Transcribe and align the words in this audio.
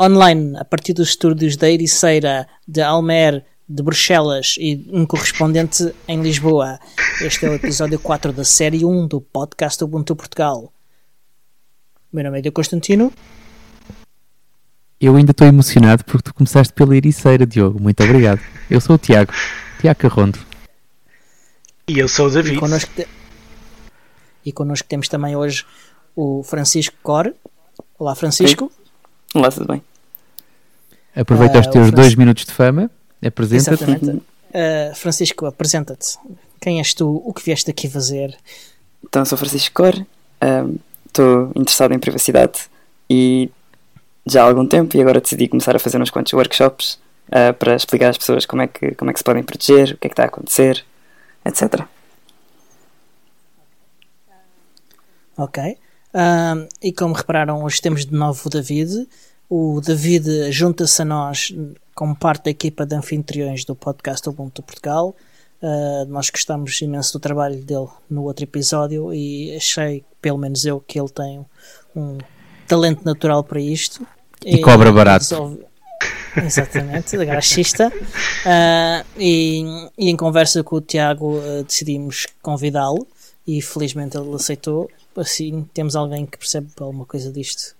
online 0.00 0.56
a 0.56 0.64
partir 0.64 0.92
dos 0.92 1.08
estúdios 1.08 1.56
da 1.56 1.68
Ericeira, 1.68 2.46
de 2.66 2.80
Almer, 2.80 3.44
de 3.68 3.82
Bruxelas 3.82 4.56
e 4.58 4.88
um 4.92 5.04
correspondente 5.04 5.92
em 6.06 6.22
Lisboa. 6.22 6.78
Este 7.20 7.46
é 7.46 7.50
o 7.50 7.54
episódio 7.54 7.98
4 7.98 8.32
da 8.32 8.44
série 8.44 8.84
1 8.84 9.08
do 9.08 9.20
podcast 9.20 9.82
Ubuntu 9.82 10.14
Portugal. 10.14 10.72
Meu 12.12 12.24
nome 12.24 12.38
é 12.38 12.42
Diogo 12.42 12.54
Constantino. 12.54 13.12
Eu 15.00 15.16
ainda 15.16 15.32
estou 15.32 15.46
emocionado 15.46 16.04
porque 16.04 16.22
tu 16.22 16.34
começaste 16.34 16.72
pela 16.72 16.96
Ericeira, 16.96 17.44
Diogo. 17.44 17.80
Muito 17.80 18.02
obrigado. 18.02 18.40
Eu 18.70 18.80
sou 18.80 18.96
o 18.96 18.98
Tiago, 18.98 19.32
Tiago 19.80 19.98
Carrondo. 19.98 20.38
E 21.88 21.98
eu 21.98 22.08
sou 22.08 22.26
o 22.26 22.30
David. 22.30 22.56
E 22.56 22.58
connosco, 22.58 22.90
te... 22.94 23.06
e 24.44 24.52
connosco 24.52 24.88
temos 24.88 25.08
também 25.08 25.36
hoje 25.36 25.64
o 26.16 26.42
Francisco 26.42 26.96
Cor. 27.02 27.34
Olá, 27.98 28.14
Francisco. 28.14 28.72
Olá, 29.34 29.50
tudo 29.50 29.66
bem? 29.66 29.82
Aproveita 31.14 31.58
uh, 31.58 31.60
os 31.60 31.66
teus 31.66 31.90
dois 31.90 32.14
minutos 32.14 32.46
de 32.46 32.52
fama, 32.52 32.90
apresenta-te. 33.24 33.84
Uh, 33.84 34.94
Francisco, 34.94 35.44
apresenta-te. 35.44 36.18
Quem 36.60 36.78
és 36.78 36.94
tu? 36.94 37.22
O 37.24 37.34
que 37.34 37.44
vieste 37.44 37.70
aqui 37.70 37.90
fazer? 37.90 38.34
Então, 39.04 39.24
sou 39.26 39.36
Francisco 39.36 39.74
Cor, 39.74 39.94
estou 41.06 41.44
uh, 41.46 41.52
interessado 41.56 41.92
em 41.92 41.98
privacidade 41.98 42.70
e 43.08 43.50
já 44.26 44.42
há 44.42 44.46
algum 44.46 44.66
tempo 44.66 44.96
e 44.96 45.00
agora 45.00 45.20
decidi 45.20 45.46
começar 45.46 45.76
a 45.76 45.78
fazer 45.78 46.00
uns 46.00 46.10
quantos 46.10 46.32
workshops 46.32 46.98
uh, 47.28 47.52
para 47.58 47.76
explicar 47.76 48.08
às 48.08 48.18
pessoas 48.18 48.46
como 48.46 48.62
é, 48.62 48.66
que, 48.66 48.94
como 48.94 49.10
é 49.10 49.12
que 49.12 49.20
se 49.20 49.24
podem 49.24 49.42
proteger, 49.42 49.94
o 49.94 49.98
que 49.98 50.06
é 50.06 50.10
que 50.10 50.14
está 50.14 50.24
a 50.24 50.26
acontecer, 50.26 50.84
etc. 51.44 51.84
Ok. 55.36 55.76
Uh, 56.14 56.68
e 56.82 56.92
como 56.92 57.14
repararam, 57.14 57.62
hoje 57.62 57.80
temos 57.80 58.06
de 58.06 58.14
novo 58.14 58.40
o 58.46 58.50
David. 58.50 59.08
O 59.48 59.80
David 59.80 60.52
junta-se 60.52 61.02
a 61.02 61.04
nós 61.04 61.54
como 61.94 62.14
parte 62.14 62.44
da 62.44 62.50
equipa 62.50 62.86
de 62.86 62.94
anfitriões 62.94 63.64
do 63.64 63.74
podcast 63.74 64.28
Ubuntu 64.28 64.62
Portugal. 64.62 65.16
Uh, 65.60 66.04
nós 66.08 66.30
gostamos 66.30 66.80
imenso 66.80 67.14
do 67.14 67.20
trabalho 67.20 67.56
dele 67.64 67.88
no 68.08 68.22
outro 68.22 68.44
episódio 68.44 69.12
e 69.12 69.56
achei, 69.56 70.04
pelo 70.22 70.38
menos 70.38 70.64
eu, 70.64 70.80
que 70.80 71.00
ele 71.00 71.08
tem 71.08 71.44
um 71.96 72.18
talento 72.66 73.04
natural 73.04 73.42
para 73.42 73.60
isto. 73.60 74.06
E, 74.44 74.56
e 74.56 74.60
cobra 74.60 74.92
barato. 74.92 75.24
Resolve... 75.24 75.68
Exatamente, 76.36 77.16
graxista. 77.16 77.88
Uh, 77.88 79.04
e, 79.16 79.88
e, 79.98 80.10
em 80.10 80.16
conversa 80.16 80.62
com 80.62 80.76
o 80.76 80.80
Tiago 80.80 81.38
uh, 81.38 81.64
decidimos 81.64 82.26
convidá-lo 82.40 83.06
e 83.46 83.60
felizmente 83.60 84.16
ele 84.16 84.32
aceitou 84.34 84.88
assim 85.20 85.68
temos 85.74 85.96
alguém 85.96 86.26
que 86.26 86.38
percebe 86.38 86.68
alguma 86.80 87.04
coisa 87.04 87.32
disto. 87.32 87.76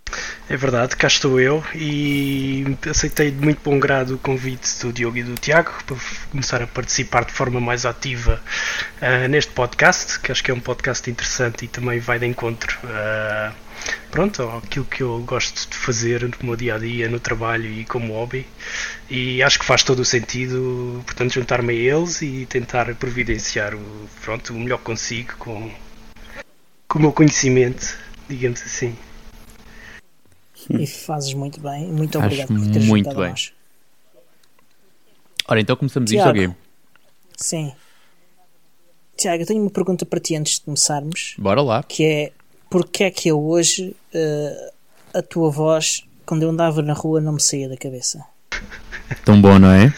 É 0.48 0.56
verdade, 0.56 0.97
cá 0.97 1.06
estou 1.06 1.39
eu 1.39 1.62
e 1.75 2.64
aceitei 2.89 3.31
de 3.31 3.39
muito 3.39 3.61
bom 3.62 3.78
grado 3.78 4.14
o 4.14 4.19
convite 4.19 4.81
do 4.81 4.92
Diogo 4.92 5.19
e 5.19 5.22
do 5.22 5.34
Tiago 5.34 5.70
para 5.86 5.97
começar 6.31 6.62
a 6.62 6.66
participar 6.66 7.27
de 7.27 7.33
forma 7.33 7.61
mais 7.61 7.84
ativa 7.84 8.41
uh, 9.03 9.28
neste 9.28 9.53
podcast, 9.53 10.19
que 10.20 10.33
acho 10.33 10.42
que 10.42 10.50
é 10.50 10.55
um 10.55 10.61
podcast 10.61 11.09
interessante 11.11 11.66
e 11.66 11.69
também 11.69 12.00
vai 12.00 12.19
de 12.19 12.27
encontro 12.27 12.78
uh, 12.84 13.55
pronto, 14.11 14.42
aquilo 14.64 14.84
que 14.84 15.03
eu 15.03 15.20
gosto 15.20 15.69
de 15.69 15.77
fazer 15.77 16.22
no 16.22 16.47
meu 16.47 16.56
dia 16.56 16.77
a 16.77 16.78
dia, 16.78 17.09
no 17.09 17.20
trabalho 17.20 17.70
e 17.70 17.84
como 17.84 18.14
hobby. 18.14 18.47
E 19.11 19.42
acho 19.42 19.59
que 19.59 19.64
faz 19.64 19.83
todo 19.83 20.00
o 20.00 20.05
sentido, 20.05 21.03
portanto, 21.05 21.34
juntar-me 21.34 21.72
a 21.72 21.77
eles 21.77 22.22
e 22.22 22.47
tentar 22.47 22.94
providenciar 22.94 23.75
o, 23.75 24.09
pronto, 24.22 24.53
o 24.53 24.59
melhor 24.59 24.78
consigo 24.78 25.34
com 25.39 25.70
com 26.89 26.98
o 26.98 27.03
meu 27.03 27.12
conhecimento, 27.12 27.97
digamos 28.28 28.62
assim. 28.62 28.97
E 30.70 30.86
fazes 30.86 31.34
muito 31.34 31.61
bem. 31.61 31.86
Muito 31.92 32.19
obrigado 32.19 32.48
por 32.48 32.67
teres 32.72 32.86
muito 32.86 33.08
bem. 33.11 33.31
nós. 33.31 33.53
Ora, 35.47 35.61
então 35.61 35.77
começamos 35.77 36.11
Tiago, 36.11 36.36
isto, 36.36 36.50
ok? 36.50 36.56
Sim. 37.36 37.72
Tiago, 39.16 39.43
eu 39.43 39.47
tenho 39.47 39.62
uma 39.62 39.71
pergunta 39.71 40.04
para 40.04 40.21
ti 40.21 40.37
antes 40.37 40.59
de 40.59 40.62
começarmos. 40.62 41.34
Bora 41.38 41.62
lá. 41.62 41.82
Que 41.82 42.04
é, 42.04 42.32
porquê 42.69 43.04
é 43.04 43.10
que 43.10 43.28
eu 43.28 43.43
hoje, 43.43 43.97
uh, 44.15 44.72
a 45.15 45.22
tua 45.22 45.50
voz, 45.50 46.04
quando 46.27 46.43
eu 46.43 46.50
andava 46.50 46.82
na 46.82 46.93
rua, 46.93 47.21
não 47.21 47.32
me 47.32 47.41
saía 47.41 47.69
da 47.69 47.77
cabeça? 47.77 48.22
Tão 49.25 49.41
bom, 49.41 49.59
não 49.59 49.71
é? 49.71 49.94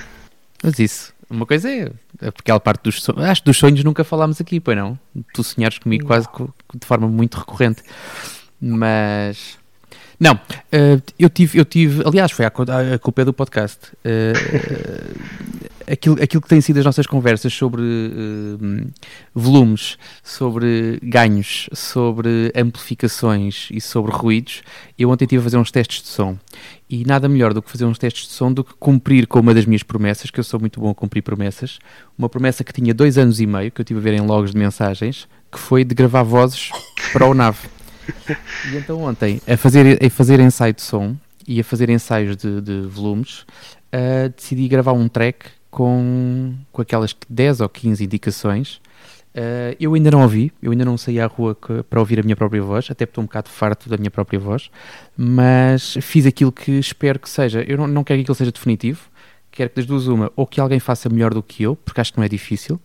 Mas 0.63 0.79
isso, 0.79 1.13
uma 1.29 1.45
coisa 1.45 1.69
é 1.69 1.91
aquela 2.21 2.61
parte 2.61 2.85
dos 2.85 3.03
sonhos. 3.03 3.23
Acho 3.23 3.43
que 3.43 3.47
dos 3.47 3.59
sonhos 3.59 3.83
nunca 3.83 4.05
falámos 4.05 4.41
aqui, 4.41 4.61
pois 4.61 4.77
não? 4.77 4.99
Tu 5.35 5.43
sonhares 5.43 5.79
comigo 5.79 6.07
quase 6.07 6.29
de 6.79 6.87
forma 6.87 7.09
muito 7.09 7.39
recorrente. 7.39 7.83
Mas. 8.61 9.59
Não, 10.19 10.35
uh, 10.35 11.03
eu, 11.19 11.31
tive, 11.31 11.59
eu 11.59 11.65
tive. 11.65 12.03
Aliás, 12.07 12.31
foi 12.31 12.45
a, 12.45 12.49
a 12.95 12.99
culpa 12.99 13.23
é 13.23 13.25
do 13.25 13.33
podcast. 13.33 13.79
Uh, 14.05 15.51
aquilo, 15.91 16.23
aquilo 16.23 16.43
que 16.43 16.49
têm 16.49 16.61
sido 16.61 16.79
as 16.79 16.85
nossas 16.85 17.07
conversas 17.07 17.53
sobre 17.53 17.83
volumes, 19.35 19.99
sobre 20.23 21.01
ganhos, 21.03 21.69
sobre 21.73 22.53
amplificações 22.55 23.69
e 23.71 23.81
sobre 23.81 24.13
ruídos, 24.13 24.63
eu 24.99 25.11
ontem 25.11 25.25
estive 25.25 25.41
a 25.41 25.45
fazer 25.45 25.57
uns 25.57 25.71
testes 25.71 26.03
de 26.03 26.09
som. 26.09 26.39
E 26.89 27.05
nada 27.05 27.29
melhor 27.29 27.55
do 27.55 27.63
que 27.63 27.71
fazer 27.71 27.85
uns 27.85 27.99
testes 27.99 28.29
de 28.29 28.33
som 28.33 28.53
do 28.53 28.65
que 28.65 28.75
cumprir 28.75 29.27
com 29.27 29.41
uma 29.41 29.55
das 29.55 29.65
minhas 29.65 29.83
promessas, 29.83 30.31
que 30.31 30.39
eu 30.39 30.45
sou 30.45 30.61
muito 30.61 30.81
bom 30.81 30.91
a 30.91 30.95
cumprir 30.95 31.23
promessas. 31.23 31.79
Uma 32.17 32.29
promessa 32.29 32.65
que 32.65 32.73
tinha 32.73 32.93
dois 32.95 33.17
anos 33.17 33.41
e 33.41 33.47
meio, 33.47 33.71
que 33.71 33.81
eu 33.81 33.83
estive 33.83 34.01
a 34.01 34.03
ver 34.03 34.15
em 34.15 34.21
logs 34.21 34.53
de 34.53 34.59
mensagens, 34.59 35.29
que 35.51 35.59
foi 35.59 35.85
de 35.85 35.95
gravar 35.95 36.23
vozes 36.23 36.71
para 37.13 37.27
o 37.27 37.35
NAV. 37.35 37.57
E 38.73 38.77
então 38.77 39.03
ontem, 39.03 39.41
a 39.47 39.57
fazer, 39.57 40.05
a 40.05 40.11
fazer 40.11 40.41
ensaio 40.41 40.73
de 40.73 40.83
som 40.83 41.17
e 41.47 41.61
a 41.61 41.65
fazer 41.65 41.91
ensaios 41.91 42.37
de, 42.37 42.61
de 42.61 42.81
volumes, 42.83 43.41
uh, 43.95 44.29
decidi 44.35 44.69
gravar 44.69 44.93
um 44.93 45.09
track 45.09 45.47
com, 45.71 46.55
com 46.73 46.83
aquelas 46.83 47.17
10 47.29 47.61
ou 47.61 47.69
15 47.69 48.05
indicações. 48.05 48.81
Uh, 49.35 49.77
eu 49.79 49.95
ainda 49.95 50.11
não 50.11 50.23
ouvi, 50.23 50.53
eu 50.61 50.73
ainda 50.73 50.85
não 50.85 50.99
saí 50.99 51.21
à 51.21 51.27
rua 51.27 51.55
que, 51.55 51.83
para 51.85 52.01
ouvir 52.01 52.19
a 52.19 52.23
minha 52.23 52.35
própria 52.35 52.61
voz, 52.63 52.87
até 52.91 53.07
porque 53.07 53.13
estou 53.13 53.23
um 53.23 53.27
bocado 53.27 53.49
farto 53.49 53.89
da 53.89 53.97
minha 53.97 54.11
própria 54.11 54.41
voz, 54.41 54.71
mas 55.17 55.97
fiz 56.01 56.27
aquilo 56.27 56.51
que 56.51 56.73
espero 56.73 57.19
que 57.19 57.29
seja. 57.29 57.63
Eu 57.63 57.79
não, 57.79 57.87
não 57.87 58.05
quero 58.05 58.19
que 58.19 58.23
aquilo 58.23 58.35
seja 58.35 58.51
definitivo, 58.51 59.09
quero 59.51 59.71
que 59.71 59.77
das 59.77 59.87
duas 59.87 60.09
uma, 60.09 60.33
ou 60.35 60.47
que 60.47 60.61
alguém 60.61 60.81
faça 60.81 61.09
melhor 61.09 61.33
do 61.33 61.43
que 61.43 61.63
eu, 61.63 61.77
porque 61.77 62.01
acho 62.01 62.13
que 62.13 62.19
não 62.19 62.25
é 62.25 62.29
difícil, 62.29 62.81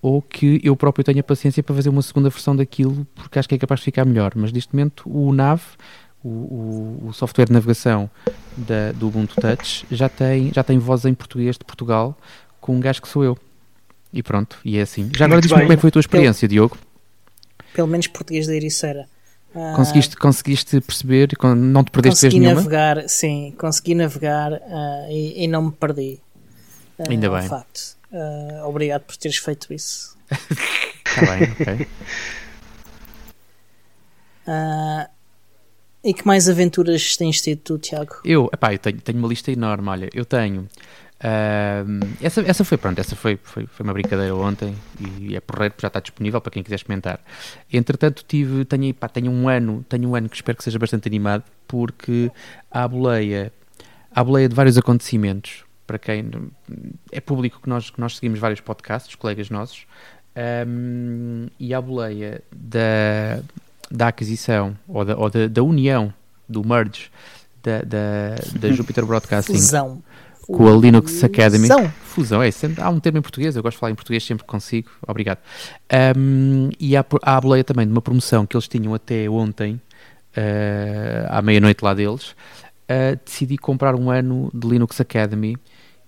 ou 0.00 0.22
que 0.22 0.60
eu 0.62 0.76
próprio 0.76 1.04
tenha 1.04 1.22
paciência 1.22 1.62
para 1.62 1.74
fazer 1.74 1.88
uma 1.88 2.02
segunda 2.02 2.28
versão 2.28 2.54
daquilo, 2.54 3.06
porque 3.14 3.38
acho 3.38 3.48
que 3.48 3.54
é 3.54 3.58
capaz 3.58 3.80
de 3.80 3.84
ficar 3.84 4.04
melhor. 4.04 4.32
Mas 4.36 4.52
neste 4.52 4.74
momento 4.74 5.02
o 5.06 5.32
NAV, 5.32 5.62
o, 6.22 6.28
o, 6.28 7.06
o 7.08 7.12
software 7.12 7.46
de 7.46 7.52
navegação 7.52 8.10
da, 8.56 8.92
do 8.92 9.08
Ubuntu 9.08 9.40
Touch, 9.40 9.86
já 9.90 10.08
tem, 10.08 10.52
já 10.52 10.62
tem 10.62 10.78
voz 10.78 11.04
em 11.04 11.14
português 11.14 11.56
de 11.56 11.64
Portugal 11.64 12.16
com 12.60 12.74
um 12.76 12.80
gajo 12.80 13.00
que 13.00 13.08
sou 13.08 13.24
eu. 13.24 13.38
E 14.12 14.22
pronto, 14.22 14.58
e 14.64 14.78
é 14.78 14.82
assim. 14.82 15.10
Já 15.14 15.26
agora 15.26 15.40
diz-me 15.40 15.60
como 15.60 15.72
é 15.72 15.76
que 15.76 15.80
foi 15.80 15.88
a 15.88 15.92
tua 15.92 16.00
experiência, 16.00 16.48
pelo, 16.48 16.50
Diogo. 16.58 16.78
Pelo 17.74 17.88
menos 17.88 18.06
português 18.06 18.46
da 18.46 18.54
Ericeira. 18.54 19.06
Uh, 19.54 19.74
conseguiste, 19.74 20.16
conseguiste 20.16 20.80
perceber, 20.80 21.28
não 21.56 21.82
te 21.82 21.90
perdeste 21.90 22.26
consegui 22.26 22.44
vez 22.44 22.54
navegar, 22.54 23.08
sim, 23.08 23.54
consegui 23.56 23.94
navegar 23.94 24.52
uh, 24.52 25.10
e, 25.10 25.44
e, 25.44 25.48
não 25.48 25.66
me 25.66 25.72
perdi. 25.72 26.20
Uh, 26.98 27.10
Ainda 27.10 27.30
bem. 27.30 27.48
Facto. 27.48 27.95
Obrigado 28.64 29.02
por 29.02 29.16
teres 29.16 29.38
feito 29.38 29.72
isso. 29.72 30.16
Está 30.30 31.20
bem, 31.34 31.52
ok. 31.52 31.86
e 36.04 36.14
que 36.14 36.26
mais 36.26 36.48
aventuras 36.48 37.16
tens 37.16 37.40
tido 37.40 37.60
tu, 37.60 37.78
Tiago? 37.78 38.16
Eu, 38.24 38.48
epá, 38.52 38.72
eu 38.72 38.78
tenho, 38.78 39.00
tenho 39.00 39.18
uma 39.18 39.28
lista 39.28 39.50
enorme, 39.50 39.88
olha, 39.88 40.08
eu 40.14 40.24
tenho 40.24 40.68
Uh, 41.16 42.06
essa, 42.20 42.42
essa 42.42 42.62
foi, 42.62 42.76
pronto, 42.76 42.98
essa 42.98 43.16
foi, 43.16 43.38
foi, 43.42 43.66
foi 43.66 43.84
uma 43.84 43.92
brincadeira 43.94 44.34
ontem 44.34 44.76
e 45.18 45.34
é 45.34 45.40
porreiro, 45.40 45.74
já 45.78 45.88
está 45.88 45.98
disponível 45.98 46.40
para 46.40 46.52
quem 46.52 46.62
quiser 46.62 46.76
experimentar. 46.76 47.20
Entretanto, 47.72 48.22
tive, 48.26 48.64
tenho, 48.64 48.92
pá, 48.92 49.08
tenho 49.08 49.30
um 49.30 49.48
ano, 49.48 49.84
tenho 49.88 50.10
um 50.10 50.14
ano 50.14 50.28
que 50.28 50.36
espero 50.36 50.58
que 50.58 50.64
seja 50.64 50.78
bastante 50.78 51.08
animado, 51.08 51.44
porque 51.66 52.30
há 52.70 52.86
boleia, 52.86 53.50
há 54.14 54.22
boleia 54.22 54.48
de 54.48 54.54
vários 54.54 54.76
acontecimentos, 54.76 55.64
para 55.86 55.98
quem 55.98 56.30
é 57.12 57.20
público 57.20 57.60
que 57.62 57.68
nós, 57.68 57.90
que 57.90 58.00
nós 58.00 58.16
seguimos 58.16 58.38
vários 58.38 58.60
podcasts, 58.60 59.14
colegas 59.14 59.50
nossos, 59.50 59.86
um, 60.66 61.46
e 61.58 61.72
há 61.72 61.80
boleia 61.80 62.42
da, 62.54 63.40
da 63.90 64.08
aquisição 64.08 64.76
ou 64.86 65.04
da, 65.04 65.16
ou 65.16 65.30
da, 65.30 65.46
da 65.46 65.62
união, 65.62 66.12
do 66.48 66.66
merge 66.66 67.10
da, 67.62 67.78
da, 67.82 68.58
da 68.60 68.72
Jupiter 68.72 69.04
Broadcasting. 69.06 69.54
Fusão 69.54 70.02
com 70.46 70.68
a 70.68 70.76
Linux 70.76 71.22
Academy. 71.24 71.66
Fusão. 71.66 71.92
Fusão, 72.02 72.42
é. 72.42 72.50
Sempre, 72.50 72.82
há 72.82 72.88
um 72.88 73.00
termo 73.00 73.18
em 73.18 73.22
português, 73.22 73.56
eu 73.56 73.62
gosto 73.62 73.76
de 73.76 73.80
falar 73.80 73.92
em 73.92 73.94
português 73.94 74.24
sempre 74.24 74.44
consigo. 74.46 74.90
Obrigado. 75.06 75.38
Um, 76.16 76.70
e 76.78 76.96
há, 76.96 77.04
há 77.22 77.36
a 77.36 77.40
boleia 77.40 77.64
também 77.64 77.86
de 77.86 77.92
uma 77.92 78.02
promoção 78.02 78.46
que 78.46 78.56
eles 78.56 78.68
tinham 78.68 78.94
até 78.94 79.28
ontem, 79.28 79.74
uh, 80.36 81.26
à 81.28 81.42
meia-noite 81.42 81.84
lá 81.84 81.94
deles. 81.94 82.34
Uh, 82.88 83.18
decidi 83.24 83.58
comprar 83.58 83.96
um 83.96 84.10
ano 84.10 84.50
de 84.54 84.68
Linux 84.68 85.00
Academy 85.00 85.56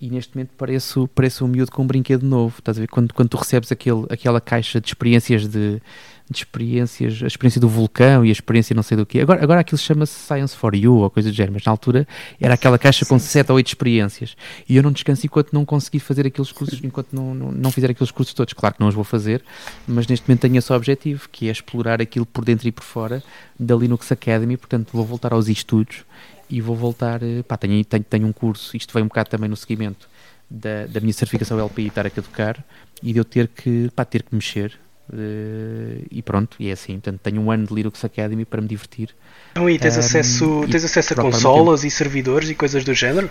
e 0.00 0.08
neste 0.10 0.36
momento 0.36 0.50
pareço, 0.56 1.08
pareço 1.08 1.44
um 1.44 1.48
miúdo 1.48 1.72
com 1.72 1.82
um 1.82 1.86
brinquedo 1.86 2.22
novo. 2.22 2.56
Estás 2.60 2.78
a 2.78 2.80
ver? 2.80 2.86
Quando, 2.86 3.12
quando 3.12 3.28
tu 3.28 3.36
recebes 3.36 3.72
aquele, 3.72 4.06
aquela 4.08 4.40
caixa 4.40 4.80
de 4.80 4.86
experiências 4.86 5.48
de, 5.48 5.82
de 6.30 6.38
experiências, 6.38 7.20
a 7.20 7.26
experiência 7.26 7.60
do 7.60 7.68
vulcão 7.68 8.24
e 8.24 8.28
a 8.28 8.32
experiência 8.32 8.76
não 8.76 8.82
sei 8.84 8.96
do 8.96 9.04
quê. 9.04 9.18
Agora, 9.20 9.42
agora 9.42 9.60
aquilo 9.60 9.76
chama-se 9.76 10.12
Science 10.12 10.54
for 10.54 10.72
You 10.72 10.98
ou 10.98 11.10
coisa 11.10 11.30
do 11.30 11.34
género, 11.34 11.54
mas 11.54 11.64
na 11.64 11.72
altura 11.72 12.06
era 12.40 12.54
aquela 12.54 12.78
caixa 12.78 13.04
com 13.04 13.18
7 13.18 13.50
ou 13.50 13.56
8 13.56 13.66
experiências. 13.66 14.36
E 14.68 14.76
eu 14.76 14.84
não 14.84 14.92
descanso 14.92 15.26
enquanto 15.26 15.52
não 15.52 15.64
conseguir 15.64 15.98
fazer 15.98 16.28
aqueles 16.28 16.52
cursos, 16.52 16.78
enquanto 16.84 17.12
não, 17.12 17.34
não, 17.34 17.50
não 17.50 17.72
fizer 17.72 17.90
aqueles 17.90 18.12
cursos 18.12 18.32
todos. 18.32 18.54
Claro 18.54 18.76
que 18.76 18.80
não 18.80 18.86
os 18.86 18.94
vou 18.94 19.04
fazer, 19.04 19.42
mas 19.84 20.06
neste 20.06 20.28
momento 20.28 20.42
tenho 20.42 20.58
esse 20.58 20.72
objetivo, 20.72 21.28
que 21.28 21.48
é 21.48 21.50
explorar 21.50 22.00
aquilo 22.00 22.24
por 22.24 22.44
dentro 22.44 22.68
e 22.68 22.70
por 22.70 22.84
fora 22.84 23.20
da 23.58 23.74
Linux 23.74 24.12
Academy, 24.12 24.56
portanto 24.56 24.90
vou 24.92 25.04
voltar 25.04 25.32
aos 25.32 25.48
estudos 25.48 26.04
e 26.50 26.60
vou 26.60 26.76
voltar, 26.76 27.22
eh, 27.22 27.42
pá, 27.42 27.56
tenho, 27.56 27.84
tenho, 27.84 28.04
tenho 28.04 28.26
um 28.26 28.32
curso, 28.32 28.76
isto 28.76 28.92
vem 28.94 29.02
um 29.02 29.08
bocado 29.08 29.30
também 29.30 29.48
no 29.48 29.56
seguimento 29.56 30.08
da, 30.50 30.86
da 30.86 31.00
minha 31.00 31.12
certificação 31.12 31.58
LPI 31.58 31.88
estar 31.88 32.06
a 32.06 32.10
tocar 32.10 32.64
e 33.02 33.12
de 33.12 33.18
eu 33.18 33.24
ter 33.24 33.48
que, 33.48 33.90
pá, 33.94 34.04
ter 34.04 34.22
que 34.22 34.34
mexer 34.34 34.78
uh, 35.10 36.06
e 36.10 36.22
pronto, 36.22 36.56
e 36.58 36.68
é 36.68 36.72
assim, 36.72 36.94
portanto 36.94 37.20
tenho 37.22 37.40
um 37.40 37.50
ano 37.50 37.66
de 37.66 37.74
Linux 37.74 38.04
Academy 38.04 38.44
para 38.44 38.60
me 38.60 38.68
divertir. 38.68 39.14
Então, 39.52 39.68
e 39.68 39.78
tens 39.78 39.96
um, 39.96 40.00
acesso, 40.00 40.66
tens 40.70 40.84
acesso 40.84 41.12
a 41.12 41.16
consolas 41.16 41.84
e 41.84 41.90
servidores 41.90 42.48
e 42.48 42.54
coisas 42.54 42.84
do 42.84 42.94
género? 42.94 43.28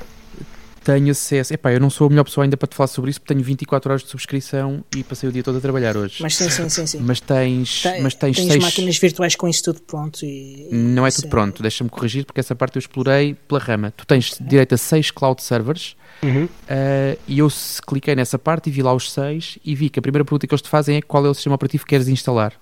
Tenho 0.87 1.11
acesso. 1.11 1.53
Epá, 1.53 1.73
eu 1.73 1.81
não 1.81 1.89
sou 1.89 2.07
a 2.07 2.09
melhor 2.09 2.23
pessoa 2.23 2.45
ainda 2.45 2.55
para 2.55 2.65
te 2.65 2.75
falar 2.75 2.87
sobre 2.87 3.11
isso, 3.11 3.19
porque 3.19 3.33
tenho 3.33 3.45
24 3.45 3.91
horas 3.91 4.03
de 4.03 4.09
subscrição 4.09 4.85
e 4.95 5.03
passei 5.03 5.27
o 5.27 5.31
dia 5.33 5.43
todo 5.43 5.57
a 5.57 5.61
trabalhar 5.61 5.97
hoje. 5.97 6.21
Mas 6.21 6.37
sim, 6.37 6.49
sim, 6.49 6.69
sim. 6.69 6.87
sim. 6.87 6.99
Mas 7.01 7.19
tens, 7.19 7.83
Tem, 7.83 8.01
mas 8.01 8.15
tens, 8.15 8.37
tens 8.37 8.47
seis... 8.47 8.63
máquinas 8.63 8.97
virtuais 8.97 9.35
com 9.35 9.49
isso 9.49 9.63
tudo 9.63 9.81
pronto 9.81 10.25
e. 10.25 10.69
Não 10.71 11.05
é 11.05 11.11
tudo 11.11 11.23
sim. 11.23 11.29
pronto, 11.29 11.61
deixa-me 11.61 11.89
corrigir, 11.89 12.25
porque 12.25 12.39
essa 12.39 12.55
parte 12.55 12.77
eu 12.77 12.79
explorei 12.79 13.33
pela 13.33 13.59
rama. 13.59 13.91
Tu 13.91 14.05
tens 14.05 14.37
direito 14.39 14.75
a 14.75 14.77
6 14.77 15.11
cloud 15.11 15.43
servers. 15.43 15.97
Uhum. 16.23 16.45
Uh, 16.45 17.19
e 17.27 17.39
eu 17.39 17.47
cliquei 17.85 18.15
nessa 18.15 18.39
parte 18.39 18.69
e 18.69 18.71
vi 18.71 18.81
lá 18.81 18.91
os 18.91 19.11
seis 19.11 19.59
e 19.63 19.75
vi 19.75 19.87
que 19.87 19.99
a 19.99 20.01
primeira 20.01 20.25
pergunta 20.25 20.47
que 20.47 20.53
eles 20.53 20.63
te 20.63 20.69
fazem 20.69 20.97
é 20.97 21.01
qual 21.01 21.23
é 21.23 21.29
o 21.29 21.33
sistema 21.33 21.53
operativo 21.53 21.83
que 21.83 21.89
queres 21.89 22.07
instalar. 22.07 22.53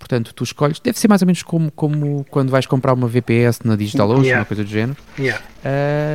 Portanto, 0.00 0.32
tu 0.34 0.42
escolhes, 0.42 0.80
deve 0.80 0.98
ser 0.98 1.08
mais 1.08 1.20
ou 1.20 1.26
menos 1.26 1.42
como, 1.42 1.70
como 1.70 2.24
quando 2.30 2.48
vais 2.48 2.64
comprar 2.64 2.94
uma 2.94 3.06
VPS 3.06 3.60
na 3.64 3.76
DigitalOcean, 3.76 4.24
yeah. 4.24 4.40
uma 4.40 4.46
coisa 4.46 4.64
do 4.64 4.70
género. 4.70 4.96
Yeah. 5.18 5.44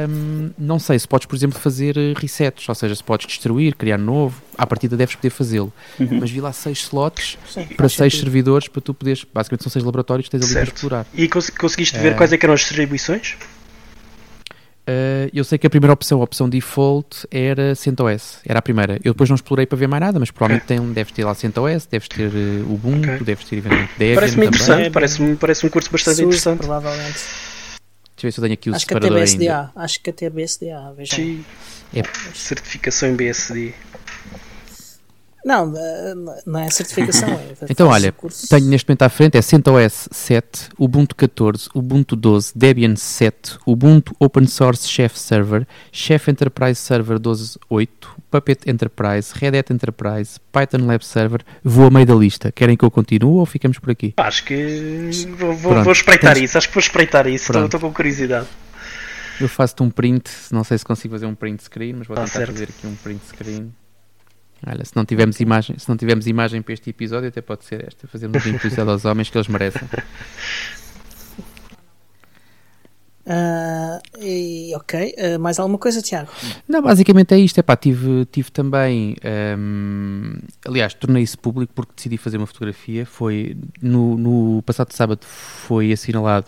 Um, 0.09 0.49
não 0.57 0.79
sei 0.79 0.97
se 0.97 1.07
podes, 1.07 1.27
por 1.27 1.35
exemplo, 1.35 1.57
fazer 1.59 1.95
resets, 2.17 2.67
ou 2.67 2.73
seja, 2.73 2.95
se 2.95 3.03
podes 3.03 3.27
destruir, 3.27 3.75
criar 3.75 3.99
novo, 3.99 4.41
à 4.57 4.65
partida 4.65 4.97
deves 4.97 5.15
poder 5.15 5.29
fazê-lo. 5.29 5.71
Uhum. 5.99 6.19
Mas 6.19 6.31
vi 6.31 6.41
lá 6.41 6.51
seis 6.51 6.79
slots 6.79 7.37
Sim, 7.47 7.67
para 7.77 7.87
seis 7.87 8.11
sentido. 8.11 8.25
servidores 8.25 8.67
para 8.67 8.81
tu 8.81 8.91
poderes, 8.91 9.23
basicamente 9.31 9.63
são 9.63 9.71
seis 9.71 9.85
laboratórios 9.85 10.27
que 10.27 10.31
tens 10.31 10.43
ali 10.43 10.51
certo. 10.51 10.65
para 10.65 10.75
explorar. 10.75 11.05
E 11.13 11.27
cons 11.29 11.51
conseguiste 11.51 11.97
ver 11.99 12.13
uh, 12.13 12.15
quais 12.17 12.33
é 12.33 12.39
eram 12.41 12.55
as 12.55 12.61
distribuições? 12.61 13.37
Uh, 14.87 15.29
eu 15.33 15.43
sei 15.43 15.57
que 15.57 15.65
a 15.65 15.69
primeira 15.69 15.93
opção, 15.93 16.21
a 16.21 16.23
opção 16.23 16.47
default, 16.47 17.27
era 17.31 17.73
CentOS. 17.73 18.37
Era 18.45 18.59
a 18.59 18.61
primeira. 18.61 18.99
Eu 19.03 19.13
depois 19.13 19.29
não 19.29 19.35
explorei 19.35 19.65
para 19.65 19.77
ver 19.77 19.87
mais 19.87 20.01
nada, 20.01 20.19
mas 20.19 20.29
provavelmente 20.29 20.65
okay. 20.65 20.77
tem, 20.77 20.93
deves 20.93 21.11
ter 21.11 21.25
lá 21.25 21.33
CentOS, 21.33 21.87
deves 21.87 22.07
ter 22.07 22.29
uh, 22.29 22.71
Ubuntu, 22.73 23.09
okay. 23.09 23.25
deves 23.25 23.45
ter 23.45 23.57
eventualmente 23.57 23.93
Debian 23.97 24.15
Parece-me 24.15 24.45
interessante, 24.45 24.89
parece-me 24.91 25.35
parece 25.35 25.65
um 25.65 25.69
curso 25.69 25.91
bastante 25.91 26.17
SUS, 26.17 26.25
interessante. 26.25 26.59
provavelmente. 26.59 27.19
Deixa 28.15 28.27
eu 28.27 28.29
ver 28.29 28.31
se 28.31 28.39
eu 28.39 28.43
tenho 28.43 28.53
aqui 28.53 28.69
o 28.69 28.75
Acho 28.75 28.85
que 28.85 28.93
até 28.93 29.09
BSDA. 29.09 29.41
ainda. 29.41 29.71
Acho 29.75 30.01
que 30.01 30.09
até 30.09 30.29
BSDA. 30.29 30.93
Veja. 30.95 31.21
É. 31.93 32.03
Certificação 32.33 33.09
em 33.09 33.15
BSD. 33.15 33.73
Não, 35.45 35.71
eh, 35.77 36.15
não 36.43 36.59
é 36.59 36.71
certificação. 36.71 37.29
É 37.29 37.53
então, 37.69 37.87
olha, 37.89 38.11
curso. 38.11 38.47
tenho 38.49 38.65
neste 38.65 38.89
momento 38.89 39.03
à 39.03 39.09
frente 39.09 39.37
é 39.37 39.41
CentOS 39.43 40.09
7, 40.11 40.69
Ubuntu 40.75 41.15
14, 41.15 41.69
Ubuntu 41.75 42.15
12, 42.15 42.51
Debian 42.55 42.95
7, 42.95 43.59
Ubuntu 43.63 44.15
Open 44.19 44.47
Source 44.47 44.87
Chef 44.87 45.15
Server, 45.15 45.67
Chef 45.91 46.31
Enterprise 46.31 46.79
Server 46.81 47.19
12.8, 47.19 47.87
Puppet 48.31 48.67
Enterprise, 48.67 49.31
Red 49.35 49.59
Hat 49.59 49.71
Enterprise, 49.71 50.39
Python 50.51 50.87
Lab 50.87 51.05
Server. 51.05 51.41
Vou 51.63 51.85
a 51.85 51.89
meio 51.91 52.07
da 52.07 52.15
lista. 52.15 52.51
Querem 52.51 52.75
que 52.75 52.83
eu 52.83 52.89
continue 52.89 53.35
ou 53.35 53.45
ficamos 53.45 53.77
por 53.77 53.91
aqui? 53.91 54.15
Acho 54.17 54.43
que 54.45 55.11
vou, 55.37 55.53
vou, 55.53 55.83
vou 55.83 55.93
espreitar 55.93 56.33
Tens... 56.33 56.45
isso. 56.45 56.57
Acho 56.57 56.67
que 56.69 56.73
vou 56.73 56.81
espreitar 56.81 57.27
isso. 57.27 57.51
Estou, 57.51 57.65
estou 57.65 57.79
com 57.79 57.93
curiosidade. 57.93 58.47
Eu 59.39 59.47
faço-te 59.47 59.83
um 59.83 59.91
print. 59.91 60.27
Não 60.51 60.63
sei 60.63 60.79
se 60.79 60.83
consigo 60.83 61.13
fazer 61.13 61.27
um 61.27 61.35
print 61.35 61.63
screen, 61.65 61.93
mas 61.93 62.07
vou 62.07 62.15
tá 62.15 62.23
tentar 62.23 62.39
certo. 62.39 62.51
fazer 62.51 62.63
aqui 62.63 62.87
um 62.87 62.95
print 62.95 63.21
screen. 63.27 63.71
Olha, 64.67 64.83
se 64.83 64.95
não 64.95 65.05
tivermos 65.05 65.39
imagem, 65.39 65.77
se 65.77 65.87
não 65.87 65.95
tivermos 65.95 66.25
imagem 66.25 66.61
para 66.61 66.73
este 66.73 66.89
episódio, 66.89 67.29
até 67.29 67.39
pode 67.39 67.65
ser 67.65 67.85
esta, 67.87 68.07
fazermos 68.07 68.43
um 68.45 68.55
episódio 68.55 68.91
aos 68.91 69.05
homens 69.05 69.29
que 69.29 69.37
eles 69.37 69.47
merecem. 69.47 69.83
Uh, 73.27 74.01
e, 74.19 74.75
ok, 74.75 75.15
uh, 75.17 75.39
mais 75.39 75.59
alguma 75.59 75.77
coisa, 75.77 76.01
Tiago? 76.01 76.31
Não, 76.67 76.81
basicamente 76.81 77.35
é 77.35 77.37
isto. 77.37 77.59
Epá, 77.59 77.75
tive, 77.75 78.25
tive 78.25 78.49
também, 78.49 79.15
um, 79.57 80.33
aliás, 80.65 80.95
tornei 80.95 81.21
isso 81.21 81.37
público 81.37 81.71
porque 81.75 81.93
decidi 81.95 82.17
fazer 82.17 82.37
uma 82.37 82.47
fotografia. 82.47 83.05
Foi 83.05 83.55
no, 83.79 84.17
no 84.17 84.63
passado 84.63 84.91
sábado 84.93 85.23
foi 85.25 85.91
assinalado 85.91 86.47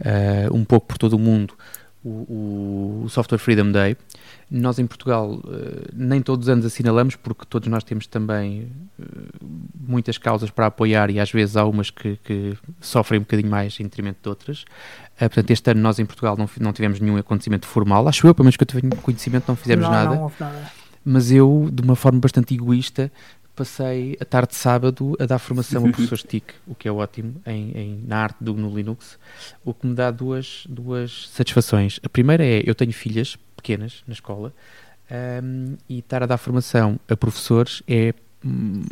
uh, 0.00 0.56
um 0.56 0.64
pouco 0.64 0.86
por 0.86 0.96
todo 0.96 1.12
o 1.12 1.18
mundo 1.18 1.54
o, 2.04 3.02
o 3.04 3.08
Software 3.08 3.38
Freedom 3.38 3.70
Day. 3.70 3.96
Nós 4.50 4.78
em 4.78 4.86
Portugal 4.86 5.34
uh, 5.34 5.42
nem 5.92 6.20
todos 6.20 6.46
os 6.46 6.48
anos 6.48 6.66
assinalamos, 6.66 7.14
porque 7.14 7.44
todos 7.48 7.68
nós 7.68 7.84
temos 7.84 8.06
também 8.06 8.72
uh, 8.98 9.04
muitas 9.80 10.18
causas 10.18 10.50
para 10.50 10.66
apoiar 10.66 11.10
e 11.10 11.20
às 11.20 11.30
vezes 11.30 11.56
há 11.56 11.64
umas 11.64 11.90
que, 11.90 12.16
que 12.24 12.56
sofrem 12.80 13.20
um 13.20 13.22
bocadinho 13.22 13.48
mais 13.48 13.78
em 13.78 13.84
detrimento 13.84 14.18
de 14.22 14.28
outras. 14.28 14.62
Uh, 14.62 15.20
portanto, 15.20 15.50
este 15.50 15.70
ano 15.70 15.80
nós 15.80 15.98
em 15.98 16.06
Portugal 16.06 16.36
não, 16.36 16.48
não 16.60 16.72
tivemos 16.72 16.98
nenhum 16.98 17.16
acontecimento 17.16 17.66
formal, 17.66 18.08
acho 18.08 18.26
eu, 18.26 18.34
pelo 18.34 18.44
menos 18.44 18.56
que 18.56 18.64
eu 18.64 18.66
tenho 18.66 18.96
conhecimento, 18.96 19.44
não 19.46 19.56
fizemos 19.56 19.84
não, 19.84 19.92
nada. 19.92 20.14
Não 20.16 20.32
nada. 20.40 20.72
Mas 21.04 21.30
eu, 21.30 21.68
de 21.72 21.82
uma 21.82 21.96
forma 21.96 22.20
bastante 22.20 22.52
egoísta, 22.54 23.10
passei 23.54 24.16
a 24.20 24.24
tarde 24.24 24.50
de 24.50 24.56
sábado 24.56 25.16
a 25.20 25.26
dar 25.26 25.38
formação 25.38 25.86
a 25.86 25.90
professores 25.92 26.22
TIC, 26.22 26.54
o 26.66 26.74
que 26.74 26.88
é 26.88 26.92
ótimo, 26.92 27.40
em, 27.46 27.70
em, 27.76 28.04
na 28.06 28.18
arte 28.18 28.36
do 28.40 28.54
no 28.54 28.74
Linux, 28.74 29.18
o 29.64 29.74
que 29.74 29.86
me 29.86 29.94
dá 29.94 30.10
duas, 30.10 30.64
duas 30.68 31.28
satisfações. 31.28 32.00
A 32.02 32.08
primeira 32.08 32.44
é, 32.44 32.62
eu 32.64 32.74
tenho 32.74 32.92
filhas 32.92 33.36
pequenas 33.56 34.02
na 34.06 34.14
escola 34.14 34.52
um, 35.42 35.76
e 35.88 35.98
estar 35.98 36.22
a 36.22 36.26
dar 36.26 36.38
formação 36.38 36.98
a 37.08 37.16
professores 37.16 37.82
é 37.86 38.14
hum, 38.44 38.82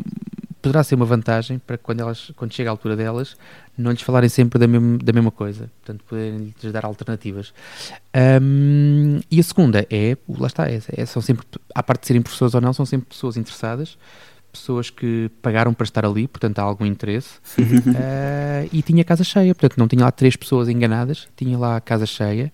poderá 0.60 0.82
ser 0.82 0.96
uma 0.96 1.04
vantagem 1.04 1.58
para 1.58 1.78
quando 1.78 2.00
elas 2.00 2.32
quando 2.36 2.52
chega 2.52 2.68
a 2.68 2.72
altura 2.72 2.96
delas 2.96 3.36
não 3.76 3.92
lhes 3.92 4.02
falarem 4.02 4.28
sempre 4.28 4.58
da 4.58 4.66
mesma, 4.66 4.98
da 4.98 5.12
mesma 5.12 5.30
coisa 5.30 5.70
portanto 5.80 6.04
poderem 6.04 6.54
lhes 6.60 6.72
dar 6.72 6.84
alternativas 6.84 7.54
um, 8.42 9.20
e 9.30 9.38
a 9.38 9.42
segunda 9.42 9.86
é 9.90 10.16
lá 10.28 10.48
está 10.48 10.68
é, 10.68 10.80
é, 10.96 11.06
são 11.06 11.22
sempre 11.22 11.46
à 11.74 11.82
parte 11.82 12.02
de 12.02 12.06
serem 12.08 12.22
professores 12.22 12.54
ou 12.54 12.60
não 12.60 12.72
são 12.72 12.84
sempre 12.84 13.08
pessoas 13.08 13.36
interessadas 13.36 13.96
pessoas 14.52 14.90
que 14.90 15.30
pagaram 15.42 15.72
para 15.74 15.84
estar 15.84 16.04
ali, 16.04 16.26
portanto 16.26 16.58
há 16.58 16.62
algum 16.62 16.86
interesse, 16.86 17.36
uh, 17.58 18.68
e 18.72 18.82
tinha 18.82 19.04
casa 19.04 19.24
cheia, 19.24 19.54
portanto 19.54 19.78
não 19.78 19.88
tinha 19.88 20.04
lá 20.04 20.10
três 20.10 20.36
pessoas 20.36 20.68
enganadas, 20.68 21.28
tinha 21.36 21.58
lá 21.58 21.76
a 21.76 21.80
casa 21.80 22.06
cheia, 22.06 22.52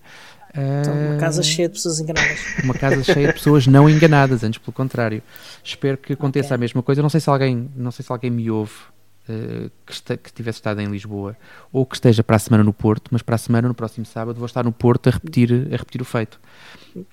então, 0.57 0.93
uma 0.93 1.17
casa 1.17 1.43
cheia 1.43 1.67
de 1.67 1.73
pessoas 1.73 1.99
enganadas. 1.99 2.39
Uma 2.63 2.73
casa 2.73 3.03
cheia 3.03 3.27
de 3.27 3.33
pessoas 3.33 3.67
não 3.67 3.89
enganadas, 3.89 4.41
antes 4.41 4.57
pelo 4.57 4.71
contrário. 4.71 5.21
Espero 5.61 5.97
que 5.97 6.13
aconteça 6.13 6.47
okay. 6.47 6.55
a 6.55 6.57
mesma 6.57 6.81
coisa. 6.81 7.01
Não 7.01 7.09
sei 7.09 7.19
se 7.19 7.29
alguém, 7.29 7.69
não 7.75 7.91
sei 7.91 8.05
se 8.05 8.11
alguém 8.11 8.31
me 8.31 8.49
ouve 8.49 8.71
uh, 9.29 9.69
que, 9.85 9.93
este, 9.93 10.17
que 10.17 10.33
tivesse 10.33 10.59
estado 10.59 10.81
em 10.81 10.87
Lisboa 10.87 11.35
ou 11.71 11.85
que 11.85 11.95
esteja 11.95 12.23
para 12.23 12.35
a 12.35 12.39
semana 12.39 12.63
no 12.63 12.73
Porto, 12.73 13.09
mas 13.11 13.21
para 13.21 13.35
a 13.35 13.37
semana, 13.37 13.67
no 13.67 13.73
próximo 13.73 14.05
sábado, 14.05 14.37
vou 14.37 14.45
estar 14.45 14.63
no 14.63 14.71
Porto 14.71 15.07
a 15.07 15.11
repetir, 15.11 15.67
a 15.71 15.77
repetir 15.77 16.01
o 16.01 16.05
feito. 16.05 16.39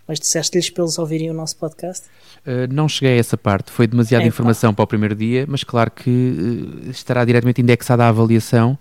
Mas 0.07 0.21
disseste-lhes 0.21 0.71
para 0.71 0.85
eles 0.85 0.99
ouvirem 0.99 1.31
o 1.31 1.35
nosso 1.35 1.57
podcast? 1.57 2.07
Uh, 2.47 2.73
não 2.73 2.89
cheguei 2.89 3.17
a 3.17 3.19
essa 3.19 3.37
parte, 3.37 3.71
foi 3.71 3.87
demasiada 3.87 4.25
é, 4.25 4.29
informação 4.29 4.73
pá. 4.73 4.77
para 4.77 4.85
o 4.85 4.87
primeiro 4.87 5.15
dia, 5.15 5.45
mas 5.49 5.65
claro 5.65 5.91
que 5.91 6.11
uh, 6.87 6.91
estará 6.91 7.25
diretamente 7.25 7.61
indexada 7.61 8.05
à 8.05 8.09
avaliação 8.09 8.79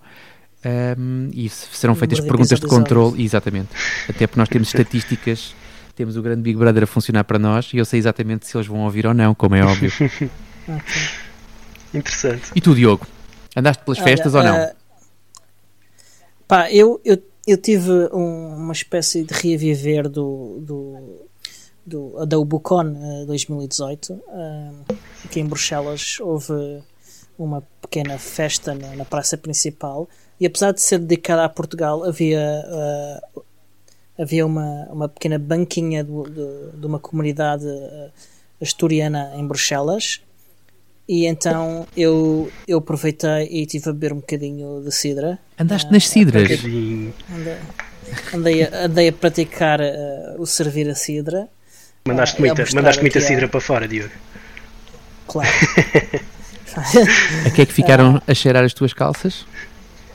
um, 0.64 1.28
e 1.32 1.48
serão 1.48 1.94
feitas 1.94 2.20
perguntas 2.20 2.60
de 2.60 2.66
controle, 2.66 3.22
exatamente. 3.24 3.70
Até 4.08 4.26
porque 4.26 4.38
nós 4.38 4.48
temos 4.48 4.68
estatísticas, 4.72 5.54
temos 5.96 6.16
o 6.16 6.22
grande 6.22 6.42
Big 6.42 6.56
Brother 6.56 6.84
a 6.84 6.86
funcionar 6.86 7.24
para 7.24 7.38
nós 7.38 7.70
e 7.72 7.78
eu 7.78 7.84
sei 7.84 7.98
exatamente 7.98 8.46
se 8.46 8.56
eles 8.56 8.66
vão 8.66 8.80
ouvir 8.80 9.06
ou 9.06 9.14
não, 9.14 9.34
como 9.34 9.54
é 9.54 9.64
óbvio. 9.64 9.90
okay. 9.98 11.22
Interessante. 11.94 12.52
E 12.54 12.60
tu, 12.60 12.74
Diogo? 12.74 13.06
Andaste 13.56 13.84
pelas 13.84 13.98
Olha, 13.98 14.08
festas 14.08 14.34
ou 14.34 14.42
não? 14.42 14.64
Uh, 14.64 14.74
pá, 16.48 16.70
eu, 16.70 17.00
eu, 17.04 17.22
eu 17.46 17.56
tive 17.58 17.90
um, 18.12 18.56
uma 18.56 18.72
espécie 18.72 19.24
de 19.24 19.34
reaviver 19.34 20.08
do, 20.08 20.58
do, 20.60 21.26
do, 21.84 22.26
da 22.26 22.38
Ubucon 22.38 22.92
uh, 23.22 23.26
2018. 23.26 24.12
Uh, 24.12 24.94
aqui 25.24 25.40
em 25.40 25.46
Bruxelas 25.46 26.18
houve 26.20 26.82
uma 27.38 27.62
pequena 27.80 28.18
festa 28.18 28.74
na, 28.74 28.94
na 28.96 29.04
praça 29.04 29.36
principal 29.36 30.08
e 30.40 30.46
apesar 30.46 30.72
de 30.72 30.80
ser 30.80 30.98
dedicada 30.98 31.44
a 31.44 31.48
Portugal, 31.48 32.04
havia, 32.04 32.64
uh, 33.36 33.42
havia 34.18 34.46
uma, 34.46 34.88
uma 34.90 35.08
pequena 35.08 35.38
banquinha 35.38 36.02
de, 36.02 36.10
de, 36.10 36.80
de 36.80 36.86
uma 36.86 36.98
comunidade 36.98 37.66
asturiana 38.60 39.32
em 39.36 39.46
Bruxelas. 39.46 40.22
E 41.08 41.26
então 41.26 41.86
eu, 41.96 42.50
eu 42.66 42.78
aproveitei 42.78 43.48
e 43.50 43.62
estive 43.62 43.90
a 43.90 43.92
beber 43.92 44.12
um 44.12 44.16
bocadinho 44.16 44.82
de 44.84 44.92
cidra. 44.92 45.38
Andaste 45.58 45.88
uh, 45.88 45.92
nas 45.92 46.08
cidras? 46.08 46.50
Andei, 46.50 47.12
andei, 48.32 48.62
a, 48.62 48.84
andei 48.84 49.08
a 49.08 49.12
praticar 49.12 49.80
o 50.38 50.46
servir 50.46 50.88
a 50.88 50.94
cidra. 50.94 51.48
Mandaste 52.06 52.40
muita, 52.40 52.64
mandaste 52.74 53.00
muita 53.00 53.20
cidra 53.20 53.46
a... 53.46 53.48
para 53.48 53.60
fora, 53.60 53.86
Diogo. 53.86 54.12
Claro. 55.26 55.50
A 57.46 57.50
que 57.50 57.62
é 57.62 57.66
que 57.66 57.72
ficaram 57.72 58.20
a 58.26 58.34
cheirar 58.34 58.64
as 58.64 58.72
tuas 58.72 58.92
calças? 58.94 59.44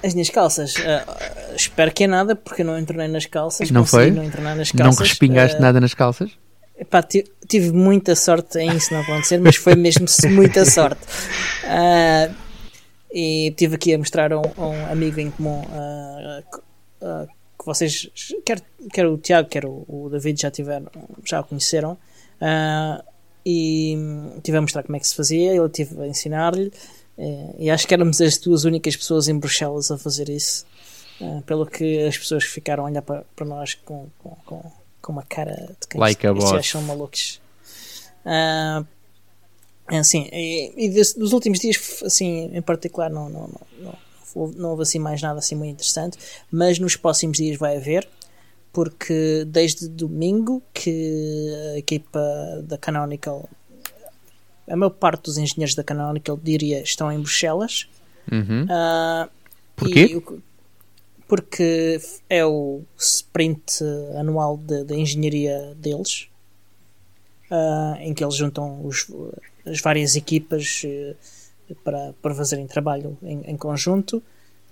As 0.04 0.14
minhas 0.14 0.30
calças, 0.30 0.76
uh, 0.76 1.56
espero 1.56 1.92
que 1.92 2.04
é 2.04 2.08
nada, 2.08 2.36
porque 2.36 2.62
eu 2.62 2.66
não 2.66 2.80
entrei 2.80 3.08
nas 3.08 3.26
calças. 3.26 3.70
Não 3.72 3.86
foi? 3.86 4.12
Não, 4.12 4.24
não 4.24 4.94
respingaste 4.94 5.58
Uh, 5.58 5.62
nada 5.62 5.80
nas 5.80 5.94
calças? 5.94 6.32
Epá, 6.78 7.02
ti- 7.04 7.26
tive 7.48 7.72
muita 7.72 8.16
sorte 8.16 8.60
em 8.60 8.76
isso 8.76 8.94
não 8.94 9.02
acontecer, 9.02 9.40
mas 9.40 9.56
foi 9.56 9.76
mesmo 9.76 10.06
muita 10.32 10.66
sorte. 10.66 11.02
Uh, 11.64 12.34
e 13.12 13.52
tive 13.58 13.76
aqui 13.76 13.94
a 13.94 13.98
mostrar 13.98 14.32
a 14.34 14.40
um, 14.40 14.52
um 14.58 14.86
amigo 14.92 15.20
em 15.20 15.32
comum 15.32 15.62
uh, 15.62 16.44
uh, 17.02 17.28
que 17.58 17.66
vocês, 17.66 18.10
quer, 18.46 18.62
quer 18.94 19.06
o 19.08 19.18
Tiago, 19.18 19.50
quer 19.50 19.66
o, 19.66 19.86
o 19.88 20.10
David, 20.10 20.42
já 20.42 20.52
tiveram, 20.52 20.88
já 21.26 21.40
o 21.42 21.44
conheceram. 21.44 21.98
E 23.46 23.96
tive 24.44 24.58
a 24.58 24.62
mostrar 24.62 24.84
como 24.84 24.98
é 24.98 25.00
que 25.00 25.08
se 25.08 25.16
fazia, 25.16 25.56
ele 25.56 25.70
tive 25.70 26.02
a 26.02 26.08
ensinar-lhe. 26.08 26.72
eh, 27.18 27.56
e 27.60 27.70
acho 27.70 27.88
que 27.88 27.94
éramos 27.94 28.20
as 28.20 28.38
duas 28.38 28.66
únicas 28.66 28.96
pessoas 28.96 29.28
em 29.30 29.40
Bruxelas 29.40 29.90
a 29.90 29.98
fazer 29.98 30.28
isso. 30.30 30.66
Pelo 31.46 31.66
que 31.66 32.06
as 32.06 32.18
pessoas 32.18 32.44
ficaram 32.44 32.84
a 32.86 32.88
olhar 32.90 33.02
para, 33.02 33.24
para 33.36 33.46
nós 33.46 33.74
com, 33.74 34.08
com, 34.20 34.72
com 35.08 35.14
uma 35.14 35.24
cara 35.24 35.76
de 35.80 35.88
quem 35.88 36.00
Like 36.02 36.28
estes 36.58 36.72
são 36.72 36.82
malucos. 36.82 37.40
É 39.90 39.98
assim, 40.00 40.28
e, 40.34 40.74
e 40.86 40.90
desse- 40.90 41.18
dos 41.18 41.32
últimos 41.32 41.60
dias, 41.60 41.78
assim, 42.04 42.50
em 42.54 42.62
particular, 42.62 43.10
não, 43.10 43.30
não, 43.30 43.48
não, 43.48 43.62
não, 43.80 43.98
houve- 44.36 44.58
não 44.60 44.70
houve 44.72 44.82
assim 44.82 45.00
mais 45.00 45.22
nada 45.22 45.40
assim 45.40 45.56
muito 45.56 45.72
interessante, 45.76 46.18
mas 46.52 46.78
nos 46.78 46.98
próximos 46.98 47.38
dias 47.38 47.58
vai 47.58 47.78
haver, 47.78 48.06
porque 48.74 49.46
desde 49.48 49.88
domingo 49.88 50.62
que 50.74 51.54
a 51.74 51.78
equipa 51.78 52.20
da 52.64 52.78
Canonical, 52.78 53.50
a 54.70 54.76
maior 54.76 54.90
parte 54.90 55.24
dos 55.24 55.38
engenheiros 55.38 55.74
da 55.74 55.86
Canonical, 55.86 56.38
diria, 56.44 56.82
estão 56.84 57.10
em 57.10 57.20
Bruxelas. 57.20 57.88
Uhum. 58.30 58.66
Ah, 58.70 59.30
Porquê? 59.74 60.04
e 60.04 60.22
porque 61.28 62.00
é 62.30 62.46
o 62.46 62.82
sprint 62.98 63.84
anual 64.18 64.58
de- 64.58 64.84
da 64.84 64.96
engenharia 64.96 65.74
deles, 65.76 66.28
ah, 67.52 67.98
em 68.00 68.14
que 68.14 68.24
eles 68.24 68.36
juntam 68.36 68.86
os- 68.86 69.08
as 69.66 69.82
várias 69.82 70.16
equipas 70.16 70.82
eh, 70.86 71.16
para, 71.84 72.14
para 72.22 72.34
fazerem 72.34 72.66
trabalho 72.68 73.18
em, 73.22 73.42
em 73.52 73.58
conjunto 73.58 74.24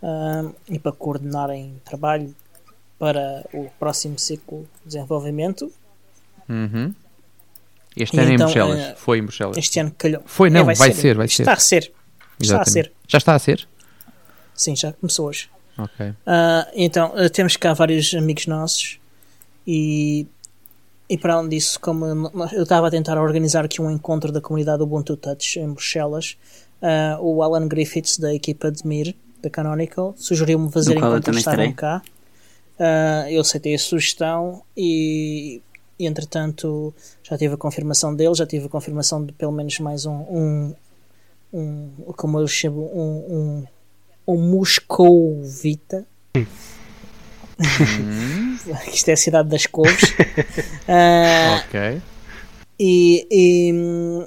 ah, 0.01 0.49
e 0.69 0.79
para 0.79 0.91
coordenarem 0.91 1.81
trabalho 1.83 2.33
para 2.97 3.45
o 3.53 3.69
próximo 3.77 4.17
ciclo 4.17 4.61
de 4.83 4.93
desenvolvimento. 4.93 5.71
Uhum. 6.47 6.93
Este 7.97 8.15
E 8.15 8.19
ano 8.19 8.29
é 8.29 8.31
em 8.31 8.35
então, 8.35 8.45
Bruxelas. 8.47 8.79
eh, 8.79 8.95
Foi 8.97 9.17
em 9.19 9.23
Bruxelas. 9.23 9.57
Este 9.57 9.79
ano 9.79 9.91
calhou. 9.97 10.21
Foi, 10.25 10.49
não, 10.49 10.69
É, 10.69 10.73
vai 10.75 10.91
ser, 10.93 11.15
vai 11.17 11.25
Está 11.25 11.53
a 11.53 11.57
ser. 11.57 11.91
Está 12.39 12.61
a 12.61 12.65
ser. 12.65 12.91
Já 13.07 13.17
está 13.17 13.35
a 13.35 13.39
ser? 13.39 13.67
Sim, 14.53 14.75
já 14.75 14.93
começou 14.93 15.27
hoje. 15.27 15.49
Ok. 15.77 16.13
Ah, 16.25 16.67
então, 16.73 17.13
ah, 17.15 17.29
temos 17.29 17.57
cá 17.57 17.73
vários 17.73 18.13
amigos 18.13 18.47
nossos 18.47 18.99
e, 19.67 20.25
e 21.09 21.17
para 21.17 21.35
além 21.35 21.49
disso, 21.49 21.79
como 21.79 22.05
eu 22.53 22.63
estava 22.63 22.87
a 22.87 22.91
tentar 22.91 23.17
organizar 23.19 23.65
aqui 23.65 23.81
um 23.81 23.91
encontro 23.91 24.31
da 24.31 24.41
comunidade 24.41 24.81
Ubuntu 24.81 25.17
Touch 25.17 25.59
em 25.59 25.71
Bruxelas, 25.71 26.37
ah, 26.81 27.17
o 27.19 27.41
Alan 27.41 27.67
Griffiths 27.67 28.17
da 28.17 28.33
equipa 28.33 28.71
de 28.71 28.85
Mir, 28.87 29.15
da 29.41 29.49
Canonical, 29.49 30.13
sugeriu-me 30.17 30.71
fazer 30.71 30.95
enquanto 30.95 31.29
estavam 31.31 31.71
cá. 31.73 32.01
Ah, 32.79 33.25
eu 33.29 33.41
aceitei 33.41 33.75
a 33.75 33.79
sugestão 33.79 34.63
e, 34.75 35.61
e, 35.99 36.05
entretanto 36.05 36.93
já 37.23 37.37
tive 37.37 37.53
a 37.55 37.57
confirmação 37.57 38.15
dele, 38.15 38.35
já 38.35 38.45
tive 38.45 38.65
a 38.65 38.69
confirmação 38.69 39.25
de 39.25 39.31
pelo 39.33 39.51
menos 39.51 39.79
mais 39.79 40.05
um, 40.05 40.13
um, 40.13 40.75
um 41.53 41.89
como 42.17 42.39
eu 42.39 42.47
chamo, 42.47 42.81
um, 42.81 43.35
um, 43.35 43.67
um 44.27 44.37
Moscovita. 44.37 46.05
Isto 48.93 49.09
é 49.09 49.13
a 49.13 49.17
cidade 49.17 49.49
das 49.49 49.65
couves. 49.65 50.13
Ah, 50.87 51.63
Ok. 51.67 52.01
e, 52.79 53.27
e 53.31 53.73
hum, 53.73 54.25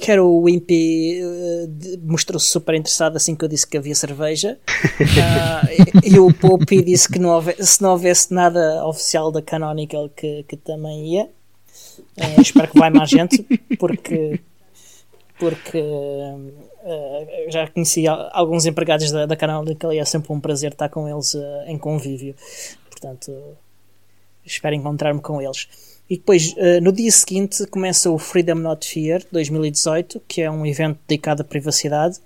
quero 0.00 0.26
o 0.26 0.42
Wimpy 0.42 1.20
uh, 1.22 1.66
de- 1.68 1.98
mostrou-se 1.98 2.46
super 2.46 2.74
interessado 2.74 3.16
assim 3.16 3.36
que 3.36 3.44
eu 3.44 3.48
disse 3.48 3.66
que 3.66 3.76
havia 3.76 3.94
cerveja. 3.94 4.58
Ah, 5.22 5.62
e, 6.04 6.14
e 6.14 6.18
o 6.18 6.32
Poppy 6.32 6.82
disse 6.82 7.08
que 7.08 7.18
não 7.18 7.30
houve- 7.30 7.56
se 7.62 7.80
não 7.82 7.90
houvesse 7.90 8.32
nada 8.34 8.84
oficial 8.86 9.30
da 9.30 9.40
Canonical 9.42 10.08
que, 10.08 10.44
que 10.48 10.56
também 10.56 11.14
ia. 11.14 11.28
Eh, 12.16 12.40
espero 12.40 12.68
que 12.72 12.78
vai 12.78 12.90
mais 12.90 13.08
gente 13.10 13.42
porque 13.78 14.40
porque 15.40 15.78
eh, 15.78 17.46
já 17.48 17.66
conheci 17.68 18.06
al- 18.06 18.28
alguns 18.32 18.66
empregados 18.66 19.10
da, 19.10 19.26
da 19.26 19.34
Canonical 19.34 19.92
e 19.92 19.98
é 19.98 20.04
sempre 20.04 20.32
um 20.32 20.38
prazer 20.38 20.70
estar 20.72 20.88
com 20.90 21.08
eles 21.08 21.34
eh, 21.34 21.64
em 21.66 21.76
convívio. 21.78 22.34
Portanto, 22.88 23.32
espero 24.44 24.74
encontrar-me 24.76 25.20
com 25.20 25.40
eles. 25.42 25.66
E 26.08 26.16
depois, 26.16 26.54
eh, 26.58 26.80
no 26.80 26.92
dia 26.92 27.10
seguinte, 27.10 27.66
começa 27.66 28.10
o 28.10 28.18
Freedom 28.18 28.56
Not 28.56 28.86
Fear 28.86 29.22
2018, 29.32 30.20
que 30.28 30.42
é 30.42 30.50
um 30.50 30.64
evento 30.66 30.98
dedicado 31.08 31.42
à 31.42 31.44
privacidade. 31.44 32.18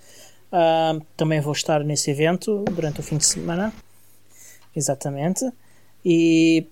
Ah, 0.51 0.99
também 1.17 1.41
vou 1.41 1.53
estar 1.53 1.83
nesse 1.85 2.11
evento 2.11 2.65
durante 2.73 3.01
o 3.01 3.03
fim 3.03 3.17
de 3.17 3.27
semana. 3.27 3.73
Exatamente. 4.75 5.45
E 6.05 6.67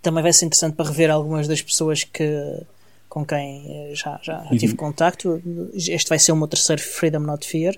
também 0.00 0.22
vai 0.22 0.32
ser 0.32 0.46
interessante 0.46 0.74
para 0.74 0.86
rever 0.88 1.10
algumas 1.10 1.46
das 1.48 1.60
pessoas 1.62 2.04
que, 2.04 2.62
com 3.08 3.24
quem 3.24 3.64
eh, 3.66 3.94
já, 3.94 4.20
já 4.22 4.44
tive 4.58 4.76
contacto. 4.76 5.42
Este 5.74 6.08
vai 6.08 6.18
ser 6.18 6.32
o 6.32 6.36
meu 6.36 6.48
terceiro 6.48 6.82
Freedom 6.82 7.20
Not 7.20 7.46
Fear. 7.46 7.76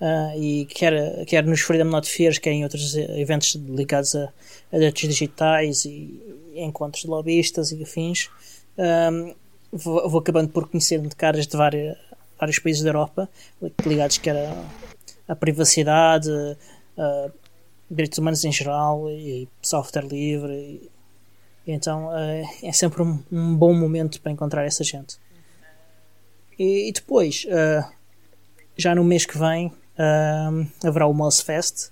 Ah, 0.00 0.32
e 0.36 0.64
quer, 0.66 1.24
quer 1.26 1.44
nos 1.44 1.60
Freedom 1.60 1.90
Not 1.90 2.08
Fears, 2.08 2.38
quer 2.38 2.52
em 2.52 2.62
outros 2.62 2.96
eh, 2.96 3.20
eventos 3.20 3.54
ligados 3.54 4.14
a, 4.14 4.32
a 4.72 4.76
direitos 4.76 5.02
digitais 5.02 5.84
e, 5.84 6.20
encontros 6.54 7.02
de 7.02 7.08
lobbyistas 7.08 7.72
e 7.72 7.82
afins, 7.82 8.28
ahm, 8.76 9.32
vou, 9.72 10.08
vou 10.08 10.20
acabando 10.20 10.48
por 10.50 10.68
conhecer 10.68 11.00
de 11.00 11.14
caras 11.16 11.46
de 11.46 11.56
várias, 11.56 11.96
vários 12.38 12.58
países 12.58 12.82
da 12.82 12.90
Europa 12.90 13.28
ligados 13.86 14.18
quer 14.18 14.36
a, 14.36 15.32
a 15.32 15.36
privacidade, 15.36 16.30
a 16.96 17.30
direitos 17.90 18.18
humanos 18.18 18.44
em 18.44 18.52
geral 18.52 19.08
e 19.10 19.48
software 19.62 20.06
livre. 20.06 20.52
E 20.52 20.90
então 21.72 22.10
eh, 22.16 22.44
é 22.62 22.72
sempre 22.72 23.02
um, 23.02 23.22
um 23.30 23.54
bom 23.56 23.72
momento 23.74 24.20
para 24.20 24.32
encontrar 24.32 24.64
essa 24.64 24.82
gente. 24.84 25.16
E, 26.58 26.88
e 26.88 26.92
depois, 26.92 27.46
eh, 27.48 27.84
já 28.76 28.94
no 28.94 29.04
mês 29.04 29.24
que 29.26 29.38
vem, 29.38 29.72
ah, 29.98 30.50
haverá 30.84 31.06
o 31.06 31.12
Mossfest, 31.14 31.90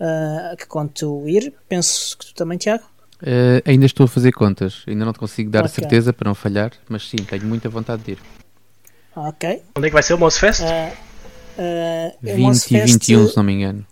ah, 0.00 0.54
que 0.58 0.66
conto 0.66 1.28
ir. 1.28 1.52
Penso 1.68 2.16
que 2.18 2.26
tu 2.26 2.34
também, 2.34 2.58
Tiago. 2.58 2.84
Eh, 3.24 3.62
ainda 3.64 3.86
estou 3.86 4.04
a 4.04 4.08
fazer 4.08 4.32
contas. 4.32 4.82
Ainda 4.86 5.04
não 5.04 5.12
te 5.12 5.18
consigo 5.20 5.50
dar 5.50 5.60
Ok. 5.64 5.74
certeza 5.74 6.12
para 6.12 6.28
não 6.28 6.34
falhar, 6.34 6.72
mas 6.88 7.08
sim, 7.08 7.16
tenho 7.18 7.44
muita 7.46 7.68
vontade 7.68 8.02
de 8.02 8.12
ir. 8.12 8.18
Ok. 9.14 9.62
Onde 9.76 9.86
é 9.86 9.90
que 9.90 9.94
vai 9.94 10.02
ser 10.02 10.14
o 10.14 10.18
Mouse 10.18 10.38
Fest? 10.40 10.62
Ah, 10.62 12.12
o 12.22 12.26
20 12.26 12.34
e 12.34 12.40
Mossfest- 12.40 12.86
21, 13.08 13.28
se 13.28 13.36
não 13.36 13.44
me 13.44 13.52
engano. 13.52 13.86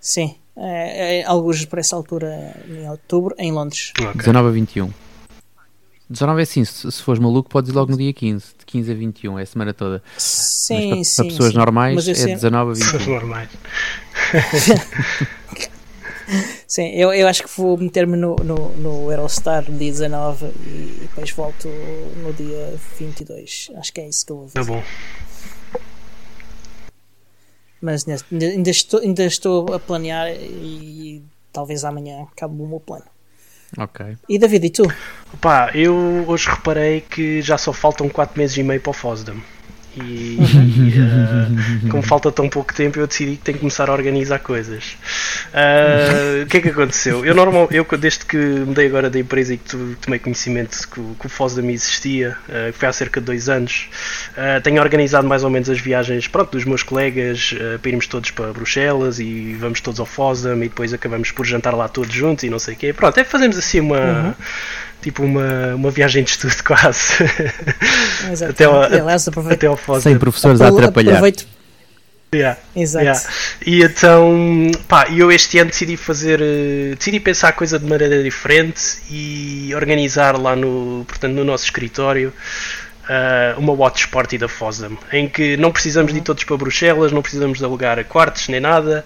Sim, 0.00 0.36
é, 0.56 1.20
é 1.20 1.24
alguns 1.24 1.64
por 1.64 1.78
essa 1.78 1.94
altura 1.96 2.54
em 2.68 2.88
outubro, 2.88 3.34
em 3.38 3.52
Londres. 3.52 3.92
Ok. 4.00 4.14
19 4.14 4.48
a 4.48 4.50
21. 4.52 4.90
19 6.08 6.40
é 6.40 6.42
assim, 6.44 6.64
se, 6.64 6.90
se 6.92 7.02
fores 7.02 7.20
maluco, 7.20 7.50
podes 7.50 7.70
ir 7.70 7.74
logo 7.74 7.90
no 7.90 7.98
dia 7.98 8.12
15. 8.12 8.44
De 8.60 8.64
15 8.64 8.92
a 8.92 8.94
21, 8.94 9.38
é 9.38 9.42
a 9.42 9.46
semana 9.46 9.74
toda. 9.74 10.00
Sim, 10.16 10.90
mas 10.98 11.08
sim. 11.08 11.16
para, 11.16 11.24
para 11.24 11.32
pessoas 11.32 11.50
sim. 11.52 11.58
normais 11.58 12.08
é 12.08 12.14
sei- 12.14 12.34
19 12.34 12.70
a 12.70 12.74
Pessoas 12.74 13.02
21. 13.02 13.14
normais. 13.14 13.48
Sim, 16.66 16.88
eu, 16.94 17.12
eu 17.12 17.28
acho 17.28 17.44
que 17.44 17.50
vou 17.56 17.78
meter-me 17.78 18.16
no, 18.16 18.34
no, 18.36 18.68
no 18.76 19.12
Eurostar 19.12 19.70
no 19.70 19.78
dia 19.78 19.92
19 19.92 20.46
e 20.66 20.98
depois 21.02 21.30
volto 21.30 21.68
no 21.68 22.32
dia 22.32 22.74
22. 22.98 23.70
Acho 23.76 23.92
que 23.92 24.00
é 24.00 24.08
isso 24.08 24.26
que 24.26 24.32
eu 24.32 24.38
vou 24.38 24.46
Tá 24.46 24.64
fazer. 24.64 24.72
bom. 24.72 24.82
Mas 27.80 28.04
neste- 28.06 28.26
ainda, 28.32 28.46
ainda 28.46 28.70
estou, 28.70 29.00
ainda 29.00 29.24
estou 29.24 29.74
a 29.74 29.78
planear 29.78 30.28
e 30.32 31.22
talvez 31.52 31.84
amanhã 31.84 32.22
acabe 32.22 32.54
o 32.60 32.66
meu 32.66 32.80
plano. 32.80 33.04
Ok. 33.76 34.16
E 34.28 34.38
David, 34.38 34.66
e 34.66 34.70
tu? 34.70 34.82
Opa, 35.34 35.70
eu 35.74 36.24
hoje 36.28 36.48
reparei 36.48 37.00
que 37.00 37.42
já 37.42 37.58
só 37.58 37.72
faltam 37.72 38.08
4 38.08 38.38
meses 38.38 38.56
e 38.56 38.62
meio 38.62 38.80
para 38.80 38.90
o 38.90 38.94
FOSDEM. 38.94 39.42
E 39.96 40.36
eh, 40.40 41.88
como 41.90 42.02
falta 42.02 42.30
tão 42.30 42.48
pouco 42.48 42.74
tempo, 42.74 42.98
eu 42.98 43.06
decidi 43.06 43.32
que 43.36 43.42
tenho 43.44 43.56
que 43.56 43.60
começar 43.60 43.88
a 43.88 43.92
organizar 43.92 44.38
coisas. 44.40 44.96
Eh, 45.54 46.42
o 46.42 46.46
que 46.46 46.58
é 46.58 46.60
que 46.60 46.68
aconteceu? 46.68 47.24
Eu, 47.24 47.34
normal, 47.34 47.68
eu 47.70 47.86
desde 47.98 48.24
que 48.26 48.36
mudei 48.36 48.86
agora 48.86 49.08
da 49.08 49.18
empresa 49.18 49.54
e 49.54 49.58
que 49.58 49.64
tu- 49.70 49.96
tomei 50.00 50.18
conhecimento 50.18 50.76
que, 50.88 51.00
o- 51.00 51.16
o 51.22 51.28
FOSDEM 51.28 51.70
existia, 51.70 52.36
eh, 52.48 52.72
que 52.72 52.78
foi 52.78 52.88
há 52.88 52.92
cerca 52.92 53.20
de 53.20 53.26
dois 53.26 53.48
anos, 53.48 53.88
tenho 54.62 54.80
organizado 54.82 55.26
mais 55.26 55.42
ou 55.44 55.50
menos 55.50 55.70
as 55.70 55.80
viagens 55.80 56.28
pronto, 56.28 56.50
dos 56.52 56.64
meus 56.64 56.82
colegas 56.82 57.54
para 57.80 57.90
irmos 57.90 58.06
todos 58.06 58.30
para 58.30 58.52
Bruxelas 58.52 59.18
e 59.18 59.56
vamos 59.58 59.80
todos 59.80 59.98
ao 59.98 60.06
FOSDEM 60.06 60.56
e 60.64 60.68
depois 60.68 60.92
acabamos 60.92 61.30
por 61.30 61.46
jantar 61.46 61.74
lá 61.74 61.88
todos 61.88 62.12
juntos 62.14 62.44
e 62.44 62.50
não 62.50 62.58
sei 62.58 62.74
o 62.74 62.76
quê. 62.76 62.92
Pronto, 62.92 63.18
é 63.18 63.24
fazemos 63.24 63.56
assim 63.56 63.80
uma 63.80 64.36
tipo 65.00 65.22
uma, 65.22 65.74
uma 65.74 65.90
viagem 65.90 66.24
de 66.24 66.30
estudo 66.30 66.54
quase 66.64 67.24
Exato. 68.30 68.52
até 68.52 68.64
ao, 68.64 68.82
Aliás, 68.82 69.28
aproveito, 69.28 69.66
até 69.66 69.66
ao. 69.66 70.00
Sem 70.00 70.18
professores 70.18 70.60
a 70.60 70.68
atrapalhar. 70.68 71.12
aproveito, 71.12 71.46
Yeah, 72.34 72.58
Exato. 72.74 73.04
yeah. 73.04 73.22
E 73.64 73.82
então, 73.82 74.70
pá, 74.88 75.06
eu 75.10 75.30
este 75.30 75.58
ano 75.58 75.70
decidi 75.70 75.96
fazer, 75.96 76.40
eh, 76.42 76.94
decidi 76.98 77.20
pensar 77.20 77.48
a 77.48 77.52
coisa 77.52 77.78
de 77.78 77.86
maneira 77.86 78.20
diferente 78.22 78.98
e 79.08 79.72
organizar 79.74 80.36
lá 80.36 80.56
no, 80.56 81.04
portanto, 81.06 81.32
no 81.32 81.44
nosso 81.44 81.64
escritório 81.64 82.32
eh, 83.08 83.54
uma 83.56 83.72
watch 83.72 84.08
party 84.08 84.38
da 84.38 84.48
FOSDEM, 84.48 84.98
em 85.12 85.28
que 85.28 85.56
não 85.56 85.70
precisamos 85.72 86.12
de 86.12 86.18
ir 86.18 86.22
todos 86.22 86.44
para 86.44 86.56
Bruxelas, 86.56 87.12
não 87.12 87.22
precisamos 87.22 87.58
de 87.58 87.64
alugar 87.64 88.02
quartos 88.04 88.48
nem 88.48 88.60
nada, 88.60 89.04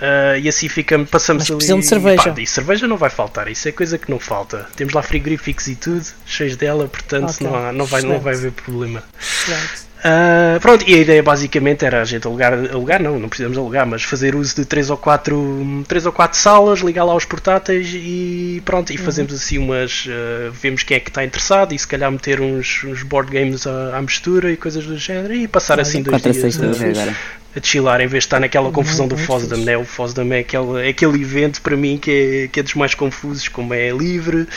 eh, 0.00 0.40
e 0.42 0.48
assim 0.48 0.68
ficamos, 0.68 1.08
passamos 1.10 1.42
Mas 1.44 1.50
ali. 1.50 1.56
precisam 1.58 1.80
de 1.80 1.86
cerveja. 1.86 2.32
Pá, 2.32 2.40
e 2.40 2.46
cerveja 2.46 2.86
não 2.86 2.96
vai 2.96 3.10
faltar, 3.10 3.48
isso 3.48 3.68
é 3.68 3.72
coisa 3.72 3.98
que 3.98 4.10
não 4.10 4.18
falta. 4.18 4.66
Temos 4.76 4.92
lá 4.94 5.02
frigoríficos 5.02 5.66
e 5.68 5.74
tudo, 5.76 6.04
cheios 6.26 6.56
dela, 6.56 6.86
portanto 6.88 7.30
Ok. 7.30 7.46
não, 7.46 7.54
há- 7.56 7.72
não, 7.72 7.84
vai, 7.86 8.02
não 8.02 8.20
vai 8.20 8.34
haver 8.34 8.52
problema. 8.52 9.02
Excelente. 9.20 9.91
Ah, 10.04 10.58
pronto, 10.60 10.84
e 10.88 10.94
a 10.94 10.98
ideia 10.98 11.22
basicamente 11.22 11.84
era 11.84 12.02
a 12.02 12.04
gente 12.04 12.26
alugar, 12.26 12.52
alugar 12.52 13.00
não, 13.00 13.20
não 13.20 13.28
precisamos 13.28 13.56
alugar, 13.56 13.86
mas 13.86 14.02
fazer 14.02 14.34
uso 14.34 14.56
de 14.56 14.64
3 14.64 14.90
ou 14.90 14.96
4, 14.96 15.84
três 15.86 16.04
ou 16.04 16.12
quatro 16.12 16.36
salas, 16.36 16.80
ligar 16.80 17.04
lá 17.04 17.14
os 17.14 17.24
portáteis 17.24 17.90
e 17.94 18.60
pronto, 18.64 18.92
e 18.92 18.98
fazemos 18.98 19.32
assim 19.32 19.58
umas. 19.58 20.06
ah, 20.08 20.50
vemos 20.60 20.82
quem 20.82 20.96
é 20.96 21.00
que 21.00 21.08
está 21.08 21.24
interessado 21.24 21.72
e 21.72 21.78
se 21.78 21.86
calhar 21.86 22.10
meter 22.10 22.40
uns, 22.40 22.82
uns 22.84 23.04
board 23.04 23.30
games 23.30 23.64
à, 23.66 23.96
à 23.96 24.02
mistura 24.02 24.50
e 24.50 24.56
coisas 24.56 24.84
do 24.84 24.98
género 24.98 25.34
e 25.34 25.46
passar 25.46 25.78
assim 25.78 26.02
dois 26.02 26.20
4 26.20 26.28
a 26.28 26.32
dias 26.32 26.54
6 26.54 26.54
estou 26.54 26.70
a 26.70 27.14
a, 27.56 27.62
chilar 27.62 28.00
em 28.00 28.06
vez 28.06 28.24
de 28.24 28.26
estar 28.26 28.40
naquela 28.40 28.72
confusão 28.72 29.06
do 29.06 29.16
FOSDEM, 29.16 29.58
fixe. 29.58 29.64
né? 29.64 29.76
O 29.76 29.84
FOSDEM 29.84 30.32
é 30.32 30.38
aquele, 30.38 30.86
é 30.86 30.88
aquele 30.88 31.20
evento 31.20 31.60
para 31.60 31.76
mim 31.76 31.98
que 31.98 32.10
é, 32.10 32.48
que 32.48 32.60
é 32.60 32.62
dos 32.62 32.74
mais 32.74 32.94
confusos, 32.94 33.46
como 33.48 33.72
é 33.74 33.90
livre, 33.90 34.48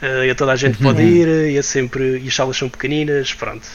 ah, 0.00 0.24
e 0.24 0.34
toda 0.34 0.52
a 0.52 0.56
gente 0.56 0.78
pode 0.78 1.02
ir, 1.02 1.28
e 1.50 1.58
é 1.58 1.62
sempre. 1.62 2.20
e 2.20 2.28
as 2.28 2.34
salas 2.34 2.56
são 2.56 2.68
pequeninas, 2.68 3.34
pronto. 3.34 3.66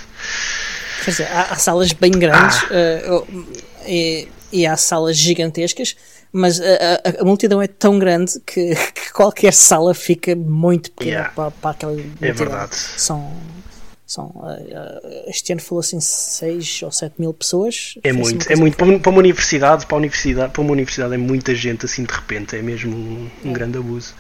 Quer 1.04 1.12
dizer, 1.12 1.28
há, 1.32 1.42
há 1.52 1.56
salas 1.56 1.92
bem 1.94 2.12
grandes 2.12 2.58
Ah. 2.64 3.12
oh, 3.12 3.26
e, 3.88 4.28
e 4.52 4.66
há 4.66 4.78
salas 4.78 5.18
gigantescas, 5.18 5.96
mas 6.32 6.60
a, 6.60 6.64
a- 6.66 7.22
a 7.22 7.24
multidão 7.26 7.62
é 7.62 7.68
tão 7.68 8.00
grande 8.00 8.40
que, 8.46 8.74
que 8.94 9.12
qualquer 9.14 9.54
sala 9.54 9.94
fica 9.94 10.36
muito 10.36 10.92
pequena 10.92 11.12
Yeah. 11.18 11.34
para, 11.36 11.52
para 11.52 11.72
aquela 11.72 11.92
multidão. 11.94 12.30
É 12.30 12.32
verdade. 12.34 12.76
São, 12.76 13.32
são, 14.06 14.32
eh, 14.70 15.26
este 15.28 15.52
ano 15.54 15.62
falou 15.62 15.80
assim 15.80 16.00
6 16.00 16.82
ou 16.84 16.92
7 16.92 17.16
mil 17.20 17.34
pessoas. 17.34 17.96
É 18.04 18.10
assim 18.10 18.20
muito, 18.20 18.52
é 18.52 18.56
muito. 18.56 18.78
Para 18.78 19.10
uma- 19.10 19.20
universidade, 19.20 19.86
para, 19.86 19.98
universidade, 19.98 20.52
para 20.54 20.62
uma 20.62 20.72
universidade 20.72 21.14
é 21.14 21.18
muita 21.18 21.54
gente 21.56 21.86
assim 21.86 22.04
de 22.04 22.14
repente, 22.14 22.56
é 22.56 22.62
mesmo 22.62 22.96
um, 22.96 23.30
um 23.46 23.54
grande 23.54 23.78
abuso. 23.78 24.14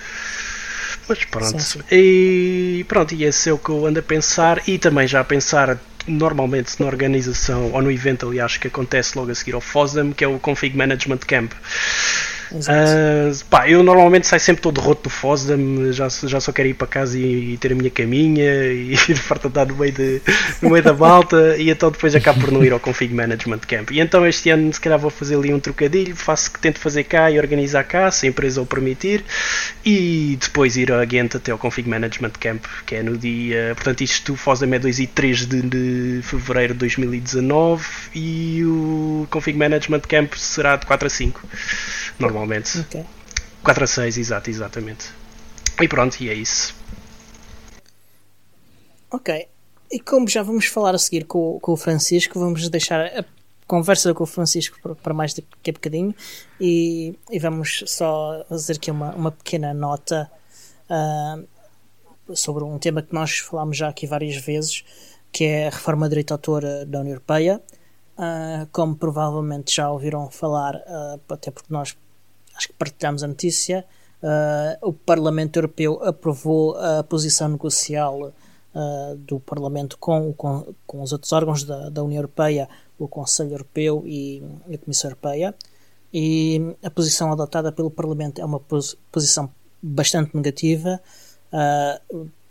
Mas 1.08 1.26
pronto. 1.26 1.60
Sim, 1.62 1.80
sim. 1.80 1.82
E 1.92 2.86
pronto, 2.88 3.14
e 3.14 3.24
esse 3.26 3.50
é 3.50 3.54
o 3.54 3.58
que 3.58 3.70
eu 3.70 3.86
ando 3.86 4.00
a 4.00 4.04
pensar 4.04 4.62
e 4.68 4.78
também 4.80 5.06
já 5.08 5.20
a 5.20 5.24
pensar 5.24 5.78
normalmente 6.08 6.80
na 6.80 6.86
organização 6.86 7.72
ou 7.72 7.82
no 7.82 7.92
evento 7.92 8.28
aliás 8.28 8.58
que 8.58 8.68
acontece 8.68 9.18
logo 9.18 9.32
a 9.32 9.36
seguir 9.36 9.54
ao 9.54 9.62
FOSDEM, 9.62 10.12
que 10.12 10.24
é 10.24 10.28
o 10.28 10.40
Config 10.40 10.76
Management 10.76 11.20
Camp. 11.28 11.52
Ah, 12.68 13.32
pá, 13.50 13.70
eu 13.70 13.84
normalmente 13.84 14.28
saio 14.28 14.40
sempre 14.40 14.62
todo 14.62 14.80
roto 14.82 15.04
do 15.04 15.10
FOSDEM, 15.10 15.92
já, 15.94 16.08
já 16.10 16.40
só 16.40 16.52
quero 16.52 16.70
ir 16.70 16.74
para 16.74 16.88
casa 16.88 17.18
e, 17.18 17.54
e 17.54 17.58
ter 17.58 17.72
a 17.72 17.76
minha 17.76 17.90
caminha 17.90 18.66
e 18.72 18.96
farta 19.16 19.48
de 19.48 19.52
estar 19.52 19.66
no 19.66 19.76
meio, 19.76 19.92
de, 19.92 20.22
no 20.62 20.70
meio 20.70 20.84
da 20.84 20.94
malta 20.94 21.56
e 21.58 21.70
então 21.70 21.92
depois 21.92 22.16
acabo 22.16 22.42
por 22.42 22.52
não 22.52 22.64
ir 22.64 22.74
ao 22.74 22.80
Config 22.80 23.14
Management 23.14 23.60
Camp. 23.68 23.92
E 23.92 24.00
então 24.00 24.26
este 24.26 24.50
ano 24.50 24.74
se 24.74 24.80
calhar 24.80 25.00
vou 25.00 25.10
fazer 25.10 25.36
ali 25.36 25.54
um 25.54 25.60
trocadilho, 25.60 26.16
faço 26.16 26.52
que 26.52 26.60
tento 26.60 26.80
fazer 26.80 27.04
cá 27.04 27.30
e 27.32 27.40
organizar 27.40 27.84
cá, 27.84 28.10
se 28.12 28.26
a 28.26 28.30
empresa 28.30 28.62
o 28.62 28.66
permitir, 28.66 29.24
e 29.86 30.38
depois 30.40 30.78
ir 30.78 30.92
a 30.92 31.04
Ghent 31.06 31.36
até 31.36 31.52
ao 31.52 31.58
Config 31.58 31.88
Management 31.88 32.34
Camp, 32.40 32.64
que 32.86 32.96
é 32.96 33.04
no 33.04 33.18
dia. 33.18 33.74
Portanto, 33.76 34.02
isto 34.02 34.34
o 34.34 34.36
FOSDEM 34.36 34.76
é 34.76 34.80
2 34.80 35.00
e 35.00 35.08
3 35.08 35.46
de, 35.46 35.62
de 35.62 36.22
fevereiro 36.24 36.74
de 36.74 36.80
2019 36.80 37.86
e 38.16 38.64
o 38.66 39.28
Config 39.30 39.58
Management 39.58 40.02
Camp 40.02 40.34
será 40.36 40.76
de 40.76 40.86
4 40.86 41.08
a 41.08 41.10
5, 41.10 41.48
normalmente. 42.34 42.80
Ok. 42.80 43.06
4 43.64 43.84
a 43.84 43.88
6, 43.88 44.18
exato, 44.18 44.50
exatamente. 44.50 45.10
E 45.82 45.88
pronto, 45.88 46.20
e 46.22 46.30
é 46.30 46.34
isso. 46.34 46.76
Ok. 49.12 49.48
E 49.92 50.00
como 50.00 50.28
já 50.28 50.42
vamos 50.42 50.66
falar 50.66 50.96
a 50.96 50.98
seguir 50.98 51.26
com, 51.26 51.56
o- 51.56 51.60
com 51.60 51.74
o 51.74 51.78
Francisco, 51.78 52.40
vamos 52.40 52.68
deixar 52.70 53.00
a 53.06 53.24
conversa 53.68 54.14
com 54.14 54.24
o 54.24 54.28
Francisco 54.28 54.78
para, 55.02 55.14
mais 55.14 55.34
daqui 55.34 55.70
a 55.70 55.74
bocadinho 55.74 56.14
e, 56.60 57.18
e 57.32 57.40
vamos 57.40 57.84
só 57.88 58.44
fazer 58.50 58.74
aqui 58.74 58.92
uma, 58.92 59.14
uma 59.16 59.32
pequena 59.32 59.74
nota 59.74 60.30
ah, 60.90 61.40
sobre 62.34 62.64
um 62.64 62.78
tema 62.80 63.02
que 63.02 63.14
nós 63.14 63.38
falámos 63.40 63.78
já 63.78 63.88
aqui 63.90 64.08
várias 64.08 64.36
vezes, 64.38 64.84
que 65.32 65.44
é 65.46 65.68
a 65.68 65.70
reforma 65.70 66.06
de 66.08 66.10
direito 66.10 66.28
de 66.28 66.34
autor 66.34 66.66
ah, 66.66 66.84
da 66.86 67.00
União 67.00 67.14
Europeia. 67.14 67.62
Ah, 68.18 68.68
como 68.72 68.96
provavelmente 68.96 69.76
já 69.76 69.90
ouviram 69.92 70.30
falar, 70.32 70.76
ah, 70.88 71.20
até 71.30 71.52
porque 71.52 71.72
nós 71.72 71.96
acho 72.56 72.68
que 72.68 72.74
partilhamos 72.74 73.24
a 73.24 73.28
notícia, 73.28 73.86
ah, 74.22 74.78
o 74.82 74.94
Parlamento 74.94 75.58
Europeu 75.58 76.02
aprovou 76.04 76.78
a 76.78 77.04
posição 77.04 77.50
negocial 77.50 78.32
ah, 78.74 79.16
do 79.18 79.40
Parlamento 79.40 79.98
com, 79.98 80.34
com, 80.34 80.74
com 80.88 81.02
os 81.02 81.12
outros 81.12 81.32
órgãos 81.34 81.64
da, 81.64 81.90
da 81.90 82.04
União 82.04 82.20
Europeia, 82.20 82.70
o 82.98 83.08
Conselho 83.08 83.52
Europeu 83.52 84.04
e 84.06 84.42
a 84.74 84.78
Comissão 84.78 85.10
Europeia. 85.10 85.54
E 86.14 86.76
a 86.84 86.92
posição 86.92 87.32
adotada 87.32 87.72
pelo 87.72 87.90
Parlamento 87.90 88.40
é 88.40 88.46
uma 88.46 88.60
pos- 88.60 88.96
posição 89.12 89.50
bastante 89.82 90.36
negativa. 90.36 91.02
ah, 91.52 92.00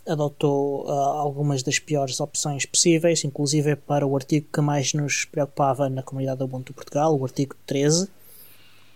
adotou 0.04 0.88
algumas 0.90 1.62
das 1.62 1.78
piores 1.78 2.18
opções 2.18 2.66
possíveis, 2.66 3.22
inclusive 3.24 3.76
para 3.76 4.04
o 4.04 4.16
artigo 4.16 4.48
que 4.52 4.60
mais 4.60 4.92
nos 4.92 5.24
preocupava 5.24 5.88
na 5.88 6.02
comunidade 6.02 6.42
Ubuntu 6.42 6.74
Portugal, 6.74 7.16
o 7.16 7.24
artigo 7.24 7.54
13. 7.66 8.08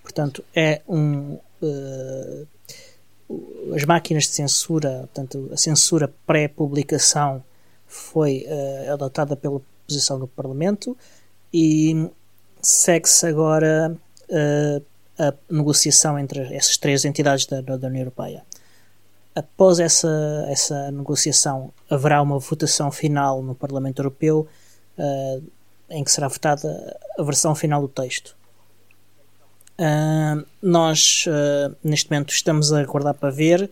Portanto, 0.07 0.45
é 0.55 0.83
um. 0.89 1.37
eh, 1.61 2.45
as 3.75 3.85
máquinas 3.85 4.23
de 4.23 4.31
censura, 4.31 5.01
portanto, 5.13 5.51
a 5.53 5.57
censura 5.57 6.15
pré-publicação 6.25 7.43
foi 7.89 8.45
eh, 8.47 8.89
adotada 8.89 9.35
pela 9.35 9.61
posição 9.85 10.17
do 10.21 10.29
Parlamento 10.29 10.97
e 11.53 12.09
segue-se 12.63 13.27
agora 13.27 13.97
eh, 14.29 14.81
a 15.19 15.35
negociação 15.51 16.17
entre 16.17 16.55
essas 16.55 16.77
três 16.77 17.05
entidades 17.05 17.47
da, 17.47 17.61
da 17.61 17.89
União 17.89 18.03
Europeia. 18.03 18.45
Após 19.35 19.81
essa, 19.81 20.47
essa 20.49 20.93
negociação, 20.93 21.73
haverá 21.91 22.23
uma 22.23 22.39
votação 22.39 22.93
final 22.93 23.43
no 23.43 23.57
Parlamento 23.57 23.99
Europeu 23.99 24.47
eh, 24.97 25.41
em 25.91 26.05
que 26.05 26.13
será 26.13 26.29
votada 26.29 26.97
a 27.19 27.23
versão 27.25 27.57
final 27.57 27.81
do 27.81 27.89
texto. 27.89 28.36
Uh, 29.79 30.47
nós, 30.63 31.27
uh, 31.27 31.77
neste 31.85 32.11
momento, 32.11 32.31
estamos 32.31 32.73
a 32.73 32.81
aguardar 32.81 33.15
para 33.15 33.31
ver. 33.31 33.71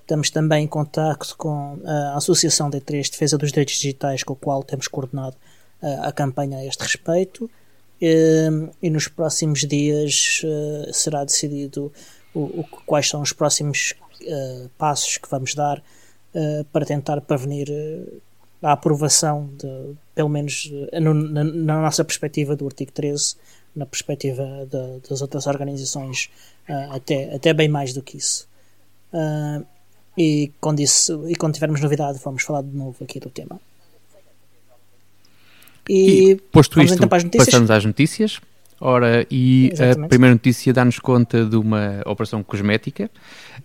Estamos 0.00 0.28
também 0.28 0.64
em 0.64 0.66
contacto 0.66 1.34
com 1.36 1.78
a 1.84 2.16
Associação 2.16 2.70
D3 2.70 3.10
Defesa 3.10 3.38
dos 3.38 3.50
Direitos 3.50 3.74
Digitais, 3.74 4.22
com 4.22 4.34
a 4.34 4.36
qual 4.36 4.62
temos 4.62 4.88
coordenado 4.88 5.36
uh, 5.82 6.02
a 6.02 6.12
campanha 6.12 6.58
a 6.58 6.64
este 6.64 6.82
respeito. 6.82 7.50
E 8.00 8.90
nos 8.90 9.08
próximos 9.08 9.60
dias 9.60 10.42
será 10.92 11.24
decidido 11.24 11.90
o, 12.34 12.40
o, 12.40 12.64
quais 12.84 13.08
são 13.08 13.22
os 13.22 13.32
próximos 13.32 13.94
passos 14.76 15.16
que 15.16 15.30
vamos 15.30 15.54
dar 15.54 15.82
para 16.70 16.84
tentar 16.84 17.18
prevenir 17.22 17.68
a 18.60 18.72
aprovação, 18.72 19.48
de, 19.56 19.94
pelo 20.14 20.28
menos 20.28 20.70
no, 21.00 21.14
na, 21.14 21.44
na 21.44 21.80
nossa 21.80 22.04
perspectiva, 22.04 22.54
do 22.54 22.66
artigo 22.66 22.92
13 22.92 23.36
na 23.74 23.86
perspectiva 23.86 24.44
de, 24.70 25.08
das 25.08 25.20
outras 25.20 25.46
organizações, 25.46 26.30
uh, 26.68 26.94
até, 26.94 27.34
até 27.34 27.52
bem 27.52 27.68
mais 27.68 27.92
do 27.92 28.02
que 28.02 28.16
isso. 28.16 28.46
Uh, 29.12 29.64
e, 30.16 30.52
quando 30.60 30.80
isso. 30.80 31.28
e 31.28 31.34
quando 31.34 31.54
tivermos 31.54 31.80
novidade, 31.80 32.18
vamos 32.24 32.42
falar 32.42 32.62
de 32.62 32.76
novo 32.76 32.96
aqui 33.02 33.18
do 33.18 33.30
tema. 33.30 33.60
E, 35.88 36.30
e 36.30 36.36
posto 36.36 36.80
isto, 36.80 36.94
então 36.94 37.08
passamos 37.08 37.70
às 37.70 37.84
notícias. 37.84 38.40
Ora, 38.80 39.26
e 39.30 39.70
Exatamente. 39.72 40.04
a 40.04 40.08
primeira 40.08 40.34
notícia 40.34 40.72
dá-nos 40.72 40.98
conta 40.98 41.44
de 41.44 41.56
uma 41.56 42.02
operação 42.06 42.42
cosmética, 42.42 43.10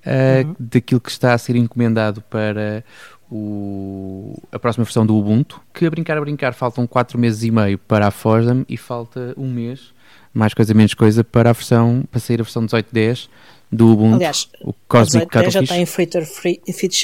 uh, 0.06 0.48
uhum. 0.48 0.56
daquilo 0.60 1.02
que 1.02 1.10
está 1.10 1.34
a 1.34 1.38
ser 1.38 1.56
encomendado 1.56 2.22
para 2.22 2.84
o, 3.30 4.42
a 4.52 4.60
próxima 4.60 4.84
versão 4.86 5.06
do 5.06 5.16
Ubuntu, 5.16 5.62
que 5.74 5.86
a 5.86 5.90
brincar 5.90 6.18
a 6.18 6.22
brincar 6.22 6.54
faltam 6.54 6.86
4 6.88 7.18
meses 7.18 7.44
e 7.44 7.52
meio 7.52 7.78
para 7.78 8.08
a 8.08 8.12
FOSDEM 8.12 8.66
e 8.68 8.78
falta 8.78 9.34
um 9.36 9.52
mês, 9.52 9.94
mais 10.34 10.54
coisa 10.54 10.74
menos 10.74 10.94
coisa, 10.94 11.24
para 11.24 11.50
a 11.50 11.54
versão, 11.54 12.04
para 12.10 12.20
sair 12.20 12.40
a 12.40 12.44
versão 12.44 12.66
18.10 12.66 13.28
do 13.72 13.94
Ubuntu. 13.94 14.16
Aliás, 14.16 14.50
o 14.62 14.74
Cosmic 14.88 15.28
18.10 15.28 15.52
já 15.52 15.62
está 15.62 15.78
em 15.78 15.86
feature, 15.86 16.26
free, 16.26 16.62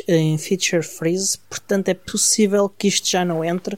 em 0.08 0.38
feature 0.38 0.84
freeze, 0.84 1.38
portanto 1.50 1.90
é 1.90 1.94
possível 1.94 2.68
que 2.70 2.88
isto 2.88 3.10
já 3.10 3.24
não 3.24 3.44
entre, 3.44 3.78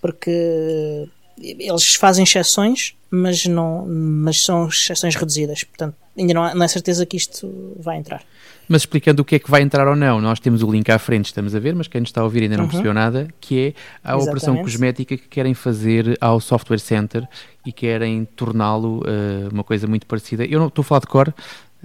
porque 0.00 1.08
eles 1.38 1.94
fazem 1.94 2.24
exceções, 2.24 2.94
mas, 3.10 3.44
não, 3.46 3.86
mas 3.86 4.42
são 4.42 4.68
exceções 4.68 5.14
reduzidas, 5.14 5.64
portanto 5.64 5.96
ainda 6.16 6.34
não, 6.34 6.42
há, 6.44 6.54
não 6.54 6.64
é 6.64 6.68
certeza 6.68 7.04
que 7.06 7.16
isto 7.16 7.76
vai 7.78 7.96
entrar. 7.96 8.22
Mas 8.68 8.82
explicando 8.82 9.20
o 9.22 9.24
que 9.24 9.34
é 9.34 9.38
que 9.38 9.50
vai 9.50 9.60
entrar 9.62 9.86
ou 9.88 9.94
não, 9.96 10.20
nós 10.20 10.40
temos 10.40 10.62
o 10.62 10.70
link 10.70 10.90
à 10.90 10.98
frente, 10.98 11.26
estamos 11.26 11.54
a 11.54 11.58
ver, 11.58 11.74
mas 11.74 11.86
quem 11.88 12.00
nos 12.00 12.08
está 12.08 12.20
a 12.20 12.24
ouvir 12.24 12.42
ainda 12.44 12.56
não 12.56 12.64
Uhum. 12.64 12.70
percebeu 12.70 12.94
nada, 12.94 13.28
que 13.40 13.58
é 13.60 13.74
a 14.02 14.16
operação 14.16 14.54
Exatamente. 14.54 14.62
cosmética 14.64 15.16
que 15.16 15.28
querem 15.28 15.52
fazer 15.54 16.16
ao 16.20 16.40
Software 16.40 16.78
Center 16.78 17.28
e 17.66 17.72
querem 17.72 18.24
torná-lo 18.24 19.02
eh, 19.06 19.48
uma 19.52 19.62
coisa 19.64 19.86
muito 19.86 20.06
parecida. 20.06 20.44
Eu 20.44 20.58
não 20.60 20.68
estou 20.68 20.82
a 20.82 20.84
falar 20.86 21.00
de 21.00 21.06
cor, 21.08 21.34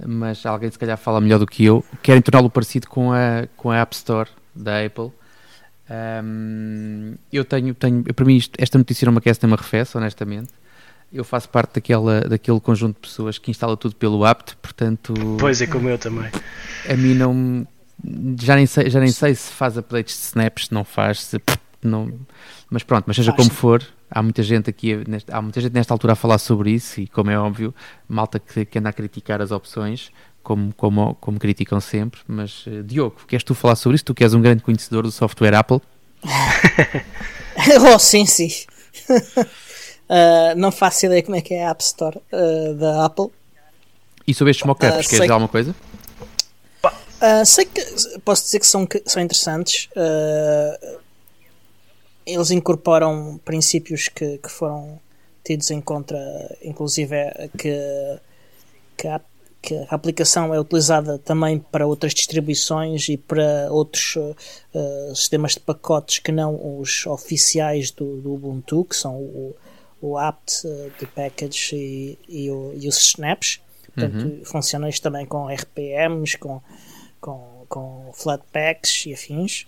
mas 0.06 0.46
alguém 0.46 0.70
se 0.70 0.78
calhar 0.78 0.96
fala 0.96 1.20
melhor 1.20 1.38
do 1.38 1.46
que 1.46 1.64
eu. 1.64 1.84
Querem 2.02 2.22
torná-lo 2.22 2.48
parecido 2.48 2.88
com 2.88 3.12
a, 3.12 3.46
com 3.56 3.70
a 3.70 3.76
App 3.78 3.94
Store 3.94 4.30
da 4.54 4.82
Apple. 4.84 5.10
Ahm, 5.88 7.14
eu 7.32 7.44
tenho, 7.44 7.74
tenho, 7.74 8.02
para 8.14 8.24
mim, 8.24 8.36
isto- 8.36 8.54
esta 8.58 8.78
notícia 8.78 9.04
não 9.06 9.12
me 9.12 9.18
aquece 9.18 9.40
nem 9.42 9.48
me 9.50 9.54
arrefece, 9.54 9.96
honestamente. 9.98 10.48
Eu 11.12 11.24
faço 11.24 11.48
parte 11.48 11.74
daquela, 11.74 12.20
daquele 12.20 12.60
conjunto 12.60 12.94
de 12.94 13.00
pessoas 13.08 13.36
que 13.36 13.50
instala 13.50 13.76
tudo 13.76 13.96
pelo 13.96 14.24
apt, 14.24 14.56
portanto, 14.62 15.12
Pois 15.38 15.60
é, 15.60 15.66
como 15.66 15.88
eu 15.88 15.98
também. 15.98 16.30
a 16.88 16.94
mim 16.94 17.14
não. 17.14 17.66
Já 18.40 18.54
nem 18.56 18.64
sei, 18.66 18.88
já 18.88 19.00
nem 19.00 19.10
sei 19.10 19.34
se 19.34 19.50
faz 19.52 19.76
updates 19.76 20.16
de 20.16 20.22
snaps, 20.26 20.66
se 20.66 20.72
não 20.74 20.84
faz, 20.84 21.20
se 21.22 21.40
não. 21.82 22.12
Mas 22.70 22.82
pronto, 22.84 23.04
mas 23.08 23.16
seja 23.16 23.32
Faz, 23.32 23.36
como 23.48 23.50
for, 23.50 23.82
há 24.10 24.22
muita 24.22 24.42
gente 24.42 24.70
aqui, 24.70 25.02
nesta- 25.08 25.36
há 25.36 25.42
muita 25.42 25.60
gente 25.60 25.72
nesta 25.74 25.92
altura 25.92 26.12
a 26.12 26.16
falar 26.16 26.38
sobre 26.38 26.70
isso 26.70 27.00
e, 27.00 27.08
como 27.08 27.30
é 27.30 27.38
óbvio, 27.38 27.74
malta 28.08 28.38
que, 28.38 28.64
que 28.64 28.78
anda 28.78 28.88
a 28.88 28.92
criticar 28.92 29.42
as 29.42 29.50
opções, 29.50 30.10
como, 30.44 30.72
como, 30.74 31.14
como 31.16 31.38
criticam 31.40 31.80
sempre. 31.80 32.20
Mas 32.28 32.64
eh, 32.68 32.82
Diogo, 32.84 33.16
queres 33.26 33.42
tu 33.44 33.54
falar 33.54 33.74
sobre 33.74 33.96
isso? 33.96 34.04
Tu 34.04 34.14
que 34.14 34.22
és 34.22 34.32
um 34.32 34.40
grande 34.40 34.62
conhecedor 34.62 35.02
do 35.02 35.10
software 35.10 35.54
Apple. 35.56 35.80
oh, 37.94 37.98
sim, 37.98 38.24
sim. 38.24 38.48
Uh, 40.10 40.56
não 40.56 40.72
faço 40.72 41.06
ideia 41.06 41.22
como 41.22 41.36
é 41.36 41.40
que 41.40 41.54
é 41.54 41.64
a 41.64 41.70
App 41.70 41.80
Store 41.84 42.18
uh, 42.32 42.74
da 42.74 43.04
Apple. 43.04 43.28
E 44.26 44.34
sobre 44.34 44.50
estes 44.50 44.66
mockups, 44.66 44.88
Ah, 44.88 44.92
queres 44.94 45.08
dizer 45.08 45.30
alguma 45.30 45.48
coisa? 45.48 45.72
Uh, 46.84 47.46
sei 47.46 47.66
que 47.66 47.80
posso 48.24 48.44
dizer 48.44 48.58
que 48.58 48.66
são, 48.66 48.84
que 48.86 49.02
são 49.06 49.22
interessantes. 49.22 49.88
Uh, 49.92 50.98
eles 52.26 52.50
incorporam 52.50 53.38
princípios 53.44 54.08
que, 54.08 54.38
que 54.38 54.50
foram 54.50 54.98
tidos 55.44 55.70
em 55.70 55.80
conta, 55.80 56.16
inclusive 56.62 57.14
é 57.14 57.48
que, 57.56 57.76
que, 58.96 59.06
a, 59.06 59.20
que 59.62 59.74
a 59.76 59.94
aplicação 59.94 60.52
é 60.52 60.60
utilizada 60.60 61.18
também 61.18 61.58
para 61.58 61.86
outras 61.86 62.14
distribuições 62.14 63.08
e 63.08 63.16
para 63.16 63.68
outros 63.70 64.16
uh, 64.16 64.36
uh, 64.74 65.14
sistemas 65.14 65.52
de 65.52 65.60
pacotes 65.60 66.18
que 66.18 66.32
não 66.32 66.80
os 66.80 67.06
oficiais 67.06 67.90
do, 67.90 68.20
do 68.20 68.34
Ubuntu, 68.34 68.84
que 68.84 68.96
são 68.96 69.14
o, 69.16 69.56
o 70.00 70.16
apt 70.18 70.62
de 70.98 71.06
package 71.06 71.76
e, 71.76 72.18
e, 72.28 72.50
o, 72.50 72.72
e 72.74 72.88
os 72.88 72.98
snaps. 72.98 73.60
Portanto, 73.94 74.44
funciona 74.44 74.88
isto 74.88 75.02
também 75.02 75.26
com 75.26 75.46
RPMs, 75.48 76.38
com, 76.38 76.60
com, 77.20 77.64
com 77.68 78.10
flatpaks 78.14 79.06
e 79.06 79.12
afins. 79.14 79.66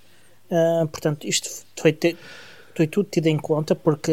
Uh, 0.50 0.86
portanto, 0.88 1.26
isto 1.26 1.48
foi, 1.80 1.92
te- 1.92 2.16
foi 2.74 2.86
tudo 2.86 3.08
tido 3.10 3.26
em 3.26 3.36
conta 3.38 3.74
porque 3.74 4.12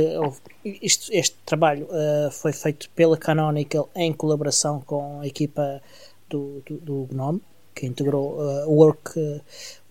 isto- 0.81 1.09
este 1.11 1.35
trabalho 1.45 1.85
uh, 1.85 2.31
foi 2.31 2.51
feito 2.53 2.89
pela 2.91 3.17
Canonical 3.17 3.89
em 3.95 4.11
colaboração 4.13 4.81
com 4.81 5.19
a 5.21 5.27
equipa 5.27 5.81
do, 6.29 6.61
do, 6.65 6.77
do 6.77 7.07
GNOME, 7.13 7.41
que 7.75 7.85
integrou 7.85 8.33
uh, 8.39 8.67
o 8.67 8.73
work, 8.75 9.17
uh, 9.19 9.41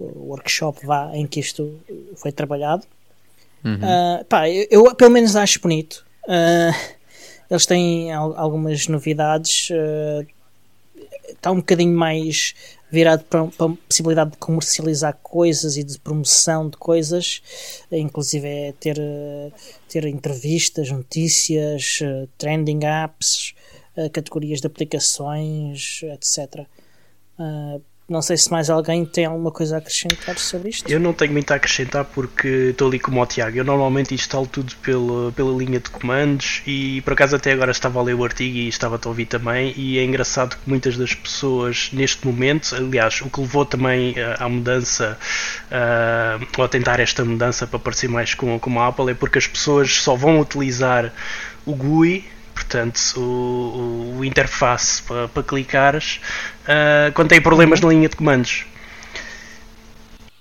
workshop 0.00 0.84
vá, 0.84 1.10
em 1.14 1.26
que 1.26 1.40
isto 1.40 1.78
foi 2.16 2.32
trabalhado. 2.32 2.84
Uh, 3.64 4.24
pá, 4.24 4.48
eu, 4.48 4.66
eu 4.70 4.94
pelo 4.94 5.10
menos 5.10 5.36
acho 5.36 5.60
bonito. 5.60 6.04
Uh, 6.28 6.94
eles 7.50 7.64
têm 7.66 8.12
al- 8.12 8.36
algumas 8.36 8.86
novidades. 8.86 9.70
uh, 9.70 10.26
está 11.30 11.50
um 11.50 11.56
bocadinho 11.56 11.96
mais 11.96 12.54
virado 12.90 13.24
para, 13.24 13.46
para 13.46 13.66
a 13.66 13.76
possibilidade 13.86 14.30
de 14.32 14.36
comercializar 14.38 15.16
coisas 15.22 15.76
e 15.76 15.84
de 15.84 15.98
promoção 15.98 16.68
de 16.68 16.76
coisas, 16.76 17.42
inclusive 17.92 18.48
é 18.48 18.72
ter, 18.72 18.98
eh, 18.98 19.52
ter 19.88 20.06
entrevistas, 20.06 20.90
notícias, 20.90 22.00
trending 22.38 22.80
apps, 22.86 23.54
categorias 24.12 24.60
de 24.62 24.66
aplicações, 24.68 26.00
etc. 26.02 26.66
Ah, 27.38 27.78
não 28.08 28.22
sei 28.22 28.38
se 28.38 28.50
mais 28.50 28.70
alguém 28.70 29.04
tem 29.04 29.26
alguma 29.26 29.50
coisa 29.50 29.76
a 29.76 29.78
acrescentar 29.78 30.38
sobre 30.38 30.70
isto. 30.70 30.90
Eu 30.90 30.98
não 30.98 31.12
tenho 31.12 31.32
muito 31.32 31.50
a 31.50 31.56
acrescentar 31.56 32.06
porque 32.06 32.48
estou 32.70 32.88
ali 32.88 32.98
como 32.98 33.20
o 33.20 33.26
Tiago. 33.26 33.58
Eu 33.58 33.64
normalmente 33.64 34.14
instalo 34.14 34.46
tudo 34.46 34.74
pela, 34.76 35.30
pela 35.32 35.52
linha 35.52 35.78
de 35.78 35.90
comandos 35.90 36.62
e 36.66 37.02
por 37.02 37.12
acaso 37.12 37.36
até 37.36 37.52
agora 37.52 37.70
estava 37.70 38.00
a 38.00 38.02
ler 38.02 38.14
o 38.14 38.24
artigo 38.24 38.56
e 38.56 38.68
estava 38.68 38.98
a 39.02 39.08
ouvir 39.08 39.26
também. 39.26 39.74
E 39.76 39.98
é 39.98 40.04
engraçado 40.04 40.56
que 40.56 40.68
muitas 40.68 40.96
das 40.96 41.12
pessoas 41.12 41.90
neste 41.92 42.26
momento, 42.26 42.74
aliás, 42.74 43.20
o 43.20 43.28
que 43.28 43.40
levou 43.40 43.66
também 43.66 44.14
eh, 44.16 44.36
à 44.38 44.48
mudança 44.48 45.18
ah, 45.70 46.38
ou 46.56 46.64
a 46.64 46.68
tentar 46.68 47.00
esta 47.00 47.22
mudança 47.24 47.66
para 47.66 47.78
parecer 47.78 48.08
mais 48.08 48.32
com, 48.32 48.58
com 48.58 48.80
a 48.80 48.88
Apple 48.88 49.10
é 49.10 49.14
porque 49.14 49.36
as 49.36 49.46
pessoas 49.46 49.92
só 49.92 50.16
vão 50.16 50.40
utilizar 50.40 51.12
o 51.66 51.74
GUI 51.74 52.24
portanto 52.58 53.14
o, 53.16 54.16
o, 54.18 54.24
interface 54.24 55.02
para, 55.02 55.28
para 55.28 55.42
clicares 55.42 56.20
ah, 56.66 57.10
quando 57.14 57.28
tem 57.28 57.40
problemas 57.40 57.80
na 57.80 57.88
linha 57.88 58.08
de 58.08 58.16
comandos 58.16 58.66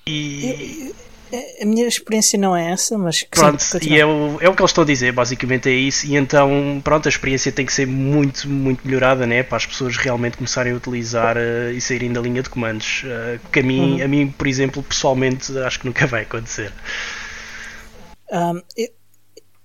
e 0.07 0.93
A 1.61 1.65
minha 1.65 1.85
experiência 1.85 2.39
não 2.39 2.55
é 2.55 2.71
essa, 2.71 2.97
mas 2.97 3.21
que 3.21 3.27
pronto, 3.29 3.61
e 3.81 3.99
é 3.99 4.05
o, 4.05 4.37
é 4.39 4.47
o 4.47 4.53
que 4.55 4.61
eles 4.61 4.71
estão 4.71 4.85
a 4.85 4.87
dizer, 4.87 5.11
basicamente 5.11 5.67
é 5.67 5.73
isso, 5.73 6.07
e 6.07 6.15
então 6.15 6.79
pronto, 6.81 7.05
a 7.05 7.09
experiência 7.09 7.51
tem 7.51 7.65
que 7.65 7.73
ser 7.73 7.85
muito, 7.85 8.47
muito 8.47 8.87
melhorada 8.87 9.27
né, 9.27 9.43
para 9.43 9.57
as 9.57 9.65
pessoas 9.65 9.97
realmente 9.97 10.37
começarem 10.37 10.71
a 10.71 10.75
utilizar 10.77 11.35
ah, 11.37 11.71
e 11.73 11.81
saírem 11.81 12.13
da 12.13 12.21
linha 12.21 12.41
de 12.41 12.49
comandos. 12.49 13.03
ah, 13.05 13.37
que 13.51 13.59
a 13.59 13.63
mim, 13.63 13.99
Uhum. 13.99 14.05
a 14.05 14.07
mim, 14.07 14.33
por 14.37 14.47
exemplo, 14.47 14.81
pessoalmente 14.81 15.57
acho 15.59 15.81
que 15.81 15.85
nunca 15.85 16.07
vai 16.07 16.21
acontecer. 16.21 16.71
Um, 18.31 18.61
eu, 18.77 18.89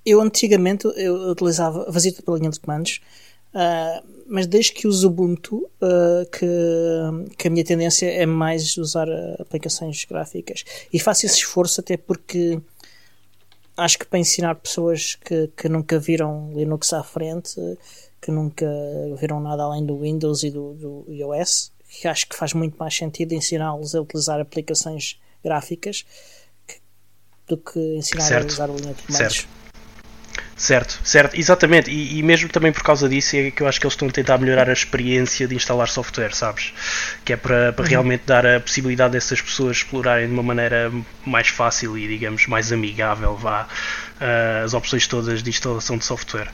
eu 0.05 0.21
antigamente 0.21 0.87
eu 0.97 1.31
utilizava, 1.31 1.91
fazia 1.93 2.13
tudo 2.13 2.25
pela 2.25 2.39
linha 2.39 2.51
de 2.51 2.59
comandos, 2.61 3.01
uh, 3.55 4.07
mas 4.27 4.47
desde 4.47 4.73
que 4.73 4.87
uso 4.89 5.07
Ubuntu, 5.09 5.59
uh, 5.81 6.27
que, 6.31 7.35
que 7.37 7.49
a 7.49 7.51
minha 7.51 7.65
tendência 7.65 8.07
é 8.11 8.27
mais 8.27 8.77
usar 8.77 9.09
aplicações 9.39 10.05
gráficas. 10.05 10.65
E 10.93 10.99
faço 10.99 11.27
esse 11.27 11.37
esforço 11.37 11.81
até 11.81 11.97
porque 11.97 12.61
acho 13.77 13.99
que 13.99 14.07
para 14.07 14.19
ensinar 14.19 14.55
pessoas 14.57 15.15
que, 15.17 15.49
que 15.57 15.69
nunca 15.69 15.99
viram 15.99 16.53
Linux 16.55 16.93
à 16.93 17.03
frente, 17.03 17.55
que 18.21 18.31
nunca 18.31 18.67
viram 19.21 19.41
nada 19.41 19.63
além 19.65 19.85
do 19.85 19.99
Windows 19.99 20.43
e 20.43 20.51
do, 20.51 20.75
do 20.75 21.05
iOS, 21.09 21.73
que 22.01 22.09
acho 22.09 22.29
que 22.29 22.37
faz 22.37 22.53
muito 22.55 22.77
mais 22.79 22.95
sentido 22.97 23.33
ensiná-los 23.35 23.95
a 23.95 24.01
utilizar 24.01 24.41
aplicações 24.41 25.19
gráficas 25.45 26.05
que- 26.67 26.81
do 27.49 27.57
que 27.59 27.79
ensinar 27.97 28.25
Certo. 28.29 28.45
a 28.45 28.53
usar 28.53 28.65
a 28.71 28.73
linha 28.75 28.95
de 28.95 29.03
comandos. 29.03 29.37
Certo. 29.37 29.62
Certo, 30.63 31.01
certo, 31.03 31.35
exatamente, 31.35 31.91
e, 31.91 32.21
e 32.21 32.23
mesmo 32.23 32.49
também 32.49 32.71
por 32.71 32.85
causa 32.85 33.09
disso 33.09 33.35
é 33.35 33.51
que 33.51 33.65
eu 33.65 33.67
acho 33.67 33.81
que 33.81 33.85
eles 33.85 33.95
estão 33.95 34.07
a 34.07 34.13
tentar 34.13 34.39
melhorar 34.39 34.71
a 34.71 34.73
experiência 34.73 35.49
de 35.49 35.57
instalar 35.57 35.89
software, 35.89 36.33
sabes? 36.37 36.73
Que 37.25 37.33
é 37.33 37.37
para, 37.37 37.73
para 37.73 37.85
realmente 37.85 38.23
dar 38.27 38.47
a 38.47 38.61
possibilidade 38.61 39.15
dessas 39.15 39.41
pessoas 39.41 39.79
explorarem 39.79 40.29
de 40.29 40.33
uma 40.33 40.43
maneira 40.45 40.93
mais 41.27 41.49
fácil 41.49 41.99
e, 41.99 42.07
digamos, 42.07 42.47
mais 42.47 42.71
amigável, 42.71 43.35
vá, 43.37 43.67
ah, 44.21 44.63
as 44.65 44.73
opções 44.73 45.05
todas 45.09 45.43
de 45.43 45.51
instalação 45.51 45.99
de 45.99 46.05
software. 46.05 46.53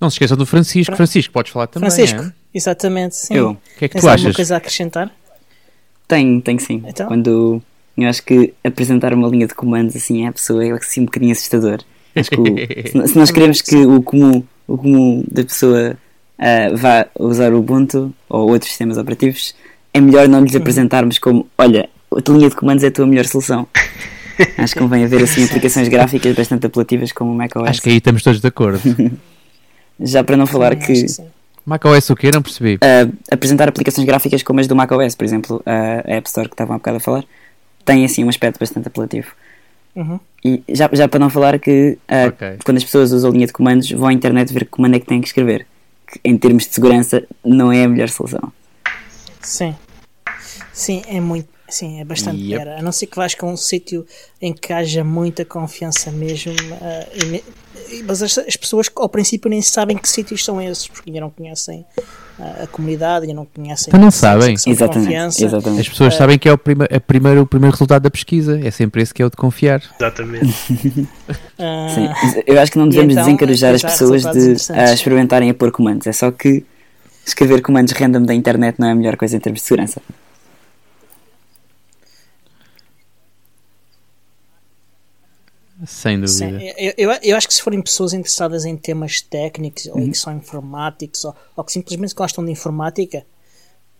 Não 0.00 0.10
se 0.10 0.14
esqueçam 0.14 0.36
do 0.36 0.46
Francisco. 0.46 0.96
Francisco, 0.96 1.32
podes 1.32 1.52
falar 1.52 1.68
também. 1.68 1.88
Francisco, 1.88 2.22
é? 2.24 2.32
exatamente, 2.52 3.14
sim. 3.14 3.34
Eu 3.34 3.50
O 3.50 3.56
que 3.78 3.84
é 3.84 3.88
que 3.88 3.92
Tens 3.92 4.00
tu 4.00 4.08
alguma 4.08 4.14
achas? 4.30 4.34
coisa 4.34 4.54
a 4.54 4.58
acrescentar? 4.58 5.12
tenho, 6.08 6.42
tenho 6.42 6.58
sim. 6.58 6.82
Então? 6.84 7.06
Quando 7.06 7.62
eu 7.96 8.08
acho 8.08 8.22
que 8.24 8.52
apresentar 8.64 9.12
uma 9.14 9.28
linha 9.28 9.46
de 9.46 9.54
comandos 9.54 9.94
assim 9.96 10.26
à 10.26 10.32
pessoa 10.32 10.64
é 10.64 10.72
assim 10.72 11.02
um 11.02 11.04
bocadinho 11.06 11.32
assustador. 11.32 11.78
Acho 12.16 12.30
que 12.30 12.40
o- 12.40 12.44
se, 13.08 13.16
nós 13.18 13.30
queremos 13.30 13.60
que 13.62 13.76
o 13.76 14.02
comum, 14.02 14.42
o 14.66 14.76
comum 14.78 15.24
da 15.30 15.44
pessoa 15.44 15.96
ah, 16.38 16.68
vá 16.74 17.06
usar 17.18 17.52
o 17.52 17.58
Ubuntu 17.58 18.12
ou 18.28 18.50
outros 18.50 18.70
sistemas 18.70 18.98
operativos, 18.98 19.54
é 19.92 20.00
melhor 20.00 20.28
não 20.28 20.38
Uhum. 20.40 20.44
lhes 20.44 20.56
apresentarmos 20.56 21.18
como, 21.18 21.46
olha, 21.56 21.88
a 22.16 22.20
tua 22.20 22.36
linha 22.36 22.50
de 22.50 22.56
comandos 22.56 22.82
é 22.84 22.88
a 22.88 22.90
tua 22.90 23.06
melhor 23.06 23.24
solução. 23.26 23.66
Acho 24.58 24.74
que 24.74 24.80
convém 24.80 25.04
haver 25.04 25.22
assim 25.22 25.44
aplicações 25.44 25.86
gráficas 25.88 26.34
bastante 26.34 26.66
apelativas 26.66 27.12
como 27.12 27.30
o 27.32 27.34
macOS. 27.36 27.68
Acho 27.68 27.82
que 27.82 27.90
aí 27.90 27.96
estamos 27.98 28.20
todos 28.22 28.40
de 28.40 28.46
acordo. 28.48 28.80
Já 30.00 30.24
para 30.24 30.36
não 30.36 30.46
falar 30.46 30.74
que, 30.74 30.92
que 30.92 31.06
macOS 31.64 32.10
o 32.10 32.16
quê? 32.16 32.30
Não 32.34 32.42
percebi. 32.42 32.78
ah, 32.80 33.08
apresentar 33.30 33.68
aplicações 33.68 34.04
gráficas 34.06 34.42
como 34.42 34.58
as 34.60 34.66
do 34.66 34.74
macOS, 34.74 35.14
por 35.14 35.24
exemplo, 35.24 35.62
a 35.64 36.02
a 36.04 36.16
App 36.16 36.26
Store 36.28 36.48
que 36.48 36.54
estavam 36.54 36.74
há 36.74 36.78
bocado 36.78 36.96
a 36.96 37.00
falar, 37.00 37.24
tem 37.84 38.04
assim 38.04 38.24
um 38.24 38.28
aspecto 38.28 38.58
bastante 38.58 38.88
apelativo. 38.88 39.28
Uhum. 39.94 40.18
E 40.44 40.62
já, 40.68 40.90
já 40.92 41.08
para 41.08 41.20
não 41.20 41.30
falar 41.30 41.58
que 41.58 41.96
ah, 42.08 42.26
Ok. 42.26 42.58
quando 42.64 42.76
as 42.78 42.84
pessoas 42.84 43.12
usam 43.12 43.30
a 43.30 43.32
linha 43.32 43.46
de 43.46 43.52
comandos 43.52 43.90
vão 43.90 44.08
à 44.08 44.12
internet 44.12 44.52
ver 44.52 44.64
que 44.64 44.70
comando 44.70 44.96
é 44.96 45.00
que 45.00 45.06
têm 45.06 45.20
que 45.20 45.28
escrever. 45.28 45.66
Que 46.06 46.20
em 46.24 46.36
termos 46.36 46.66
de 46.66 46.74
segurança 46.74 47.22
não 47.44 47.70
é 47.72 47.84
a 47.84 47.88
melhor 47.88 48.08
solução. 48.08 48.52
Sim. 49.40 49.74
Sim, 50.72 51.02
é 51.06 51.20
muito. 51.20 51.48
Sim, 51.68 52.00
é 52.00 52.04
bastante 52.04 52.36
Yep. 52.42 52.48
melhor. 52.64 52.78
A 52.78 52.82
não 52.82 52.92
ser 52.92 53.06
que 53.06 53.16
vais 53.16 53.34
com 53.34 53.52
um 53.52 53.56
sítio 53.56 54.06
em 54.40 54.52
que 54.52 54.72
haja 54.72 55.02
muita 55.02 55.44
confiança 55.44 56.10
mesmo. 56.10 56.52
ah, 56.80 57.06
e 57.90 58.02
mas 58.02 58.22
as, 58.22 58.36
as, 58.38 58.56
pessoas 58.56 58.90
ao 58.96 59.08
princípio 59.08 59.48
nem 59.48 59.62
sabem 59.62 59.96
que 59.96 60.08
sítios 60.08 60.44
são 60.44 60.60
esses, 60.60 60.88
porque 60.88 61.10
ainda 61.10 61.20
não 61.20 61.30
conhecem 61.30 61.84
a, 62.38 62.64
a 62.64 62.66
comunidade, 62.66 63.26
ainda 63.26 63.34
não 63.34 63.46
conhecem. 63.46 63.86
Então 63.88 64.00
não 64.00 64.10
sabem. 64.10 64.54
Exatamente, 64.54 65.44
exatamente, 65.44 65.80
As 65.80 65.88
pessoas 65.88 66.14
sabem 66.14 66.38
que 66.38 66.48
é 66.48 66.52
o, 66.52 66.58
prima, 66.58 66.84
a 66.84 67.00
primeiro, 67.00 67.42
o 67.42 67.46
primeiro 67.46 67.72
resultado 67.72 68.02
da 68.02 68.10
pesquisa, 68.10 68.60
é 68.62 68.70
sempre 68.70 69.02
esse 69.02 69.14
que 69.14 69.22
é 69.22 69.26
o 69.26 69.30
de 69.30 69.36
confiar. 69.36 69.82
Exatamente. 70.00 70.46
uh, 70.46 71.08
Sim, 71.94 72.08
eu 72.46 72.60
acho 72.60 72.72
que 72.72 72.78
não 72.78 72.88
devemos 72.88 73.12
então, 73.12 73.24
desencorajar 73.24 73.74
as 73.74 73.82
pessoas 73.82 74.22
de 74.24 74.52
experimentarem 74.92 75.50
a 75.50 75.54
pôr 75.54 75.70
comandos, 75.70 76.06
é 76.06 76.12
só 76.12 76.30
que 76.30 76.64
escrever 77.24 77.62
comandos 77.62 77.92
random 77.94 78.22
da 78.22 78.34
internet 78.34 78.78
não 78.78 78.88
é 78.88 78.92
a 78.92 78.94
melhor 78.94 79.16
coisa 79.16 79.36
em 79.36 79.40
termos 79.40 79.60
de 79.60 79.66
segurança. 79.66 80.00
Sem 85.86 86.20
dúvida. 86.20 86.58
Sim, 86.58 86.72
eu, 86.76 86.94
eu, 86.96 87.18
eu, 87.22 87.36
acho 87.36 87.48
que 87.48 87.54
se 87.54 87.62
forem 87.62 87.82
pessoas 87.82 88.12
interessadas 88.12 88.64
em 88.64 88.76
temas 88.76 89.20
técnicos 89.20 89.86
ou 89.86 89.98
uhum. 89.98 90.10
que 90.10 90.18
são 90.18 90.36
informáticos 90.36 91.24
ou, 91.24 91.34
ou, 91.56 91.64
que 91.64 91.72
simplesmente 91.72 92.14
gostam 92.14 92.44
de 92.44 92.50
informática, 92.50 93.24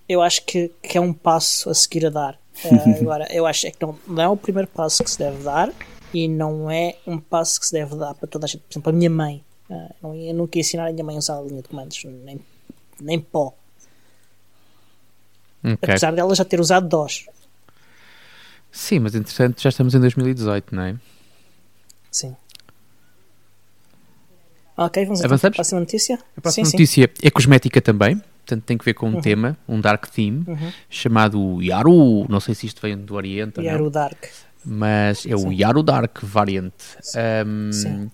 eu 0.08 0.22
acho 0.22 0.44
que, 0.44 0.70
que 0.82 0.96
é 0.96 1.00
um 1.00 1.12
passo 1.12 1.68
a 1.70 1.74
seguir 1.74 2.06
a 2.06 2.10
dar. 2.10 2.38
Uh, 2.64 3.00
agora, 3.02 3.26
eu 3.30 3.46
acho 3.46 3.70
que 3.70 3.76
não, 3.80 3.98
não 4.06 4.22
é 4.22 4.28
o 4.28 4.36
primeiro 4.36 4.68
passo 4.68 5.02
que 5.02 5.10
se 5.10 5.18
deve 5.18 5.42
dar 5.42 5.72
e 6.12 6.28
não 6.28 6.70
é 6.70 6.96
um 7.06 7.18
passo 7.18 7.58
que 7.58 7.66
se 7.66 7.72
deve 7.72 7.96
dar 7.96 8.14
para 8.14 8.28
toda 8.28 8.46
a 8.46 8.48
gente. 8.48 8.62
Por 8.62 8.72
exemplo, 8.72 8.90
a 8.90 8.92
minha 8.92 9.10
mãe. 9.10 9.44
Uh, 9.68 10.14
eu 10.14 10.34
nunca 10.34 10.58
ia 10.58 10.60
ensinar 10.60 10.88
a 10.88 10.92
minha 10.92 11.04
mãe 11.04 11.16
a 11.16 11.18
usar 11.18 11.38
a 11.38 11.42
linha 11.42 11.62
de 11.62 11.68
comandos, 11.68 12.02
nem, 12.04 12.40
nem 13.00 13.20
pó. 13.20 13.54
Okay. 15.60 15.76
Apesar 15.80 16.12
dela 16.12 16.34
já 16.34 16.44
ter 16.44 16.60
usado 16.60 16.86
DOS. 16.86 17.26
Sim, 18.70 18.98
mas 18.98 19.14
interessante, 19.14 19.62
já 19.62 19.70
estamos 19.70 19.94
em 19.94 20.00
2018, 20.00 20.74
não 20.74 20.82
é? 20.82 20.96
Sim. 22.14 22.36
Ok, 24.76 25.04
vamos 25.04 25.20
Avançamos? 25.24 25.40
para 25.40 25.48
a 25.48 25.52
próxima 25.52 25.80
notícia. 25.80 26.18
A 26.36 26.40
próxima 26.40 26.64
sim, 26.64 26.72
notícia 26.72 27.10
sim. 27.12 27.26
é 27.26 27.30
cosmética 27.30 27.82
também, 27.82 28.16
portanto 28.16 28.62
tem 28.62 28.78
que 28.78 28.84
ver 28.84 28.94
com 28.94 29.08
um 29.08 29.14
uhum. 29.14 29.20
tema, 29.20 29.58
um 29.68 29.80
dark 29.80 30.06
theme, 30.06 30.44
uhum. 30.46 30.72
chamado 30.88 31.60
Yaru. 31.60 32.24
Não 32.28 32.38
sei 32.38 32.54
se 32.54 32.66
isto 32.66 32.80
vem 32.80 32.96
do 32.96 33.14
Oriente 33.14 33.60
Yaru 33.60 33.84
não. 33.84 33.90
Dark. 33.90 34.26
Mas 34.64 35.26
é 35.26 35.34
o 35.34 35.50
Yaru 35.50 35.82
Dark 35.82 36.20
Variant. 36.22 36.72
Um, 37.44 37.72
sim 37.72 38.10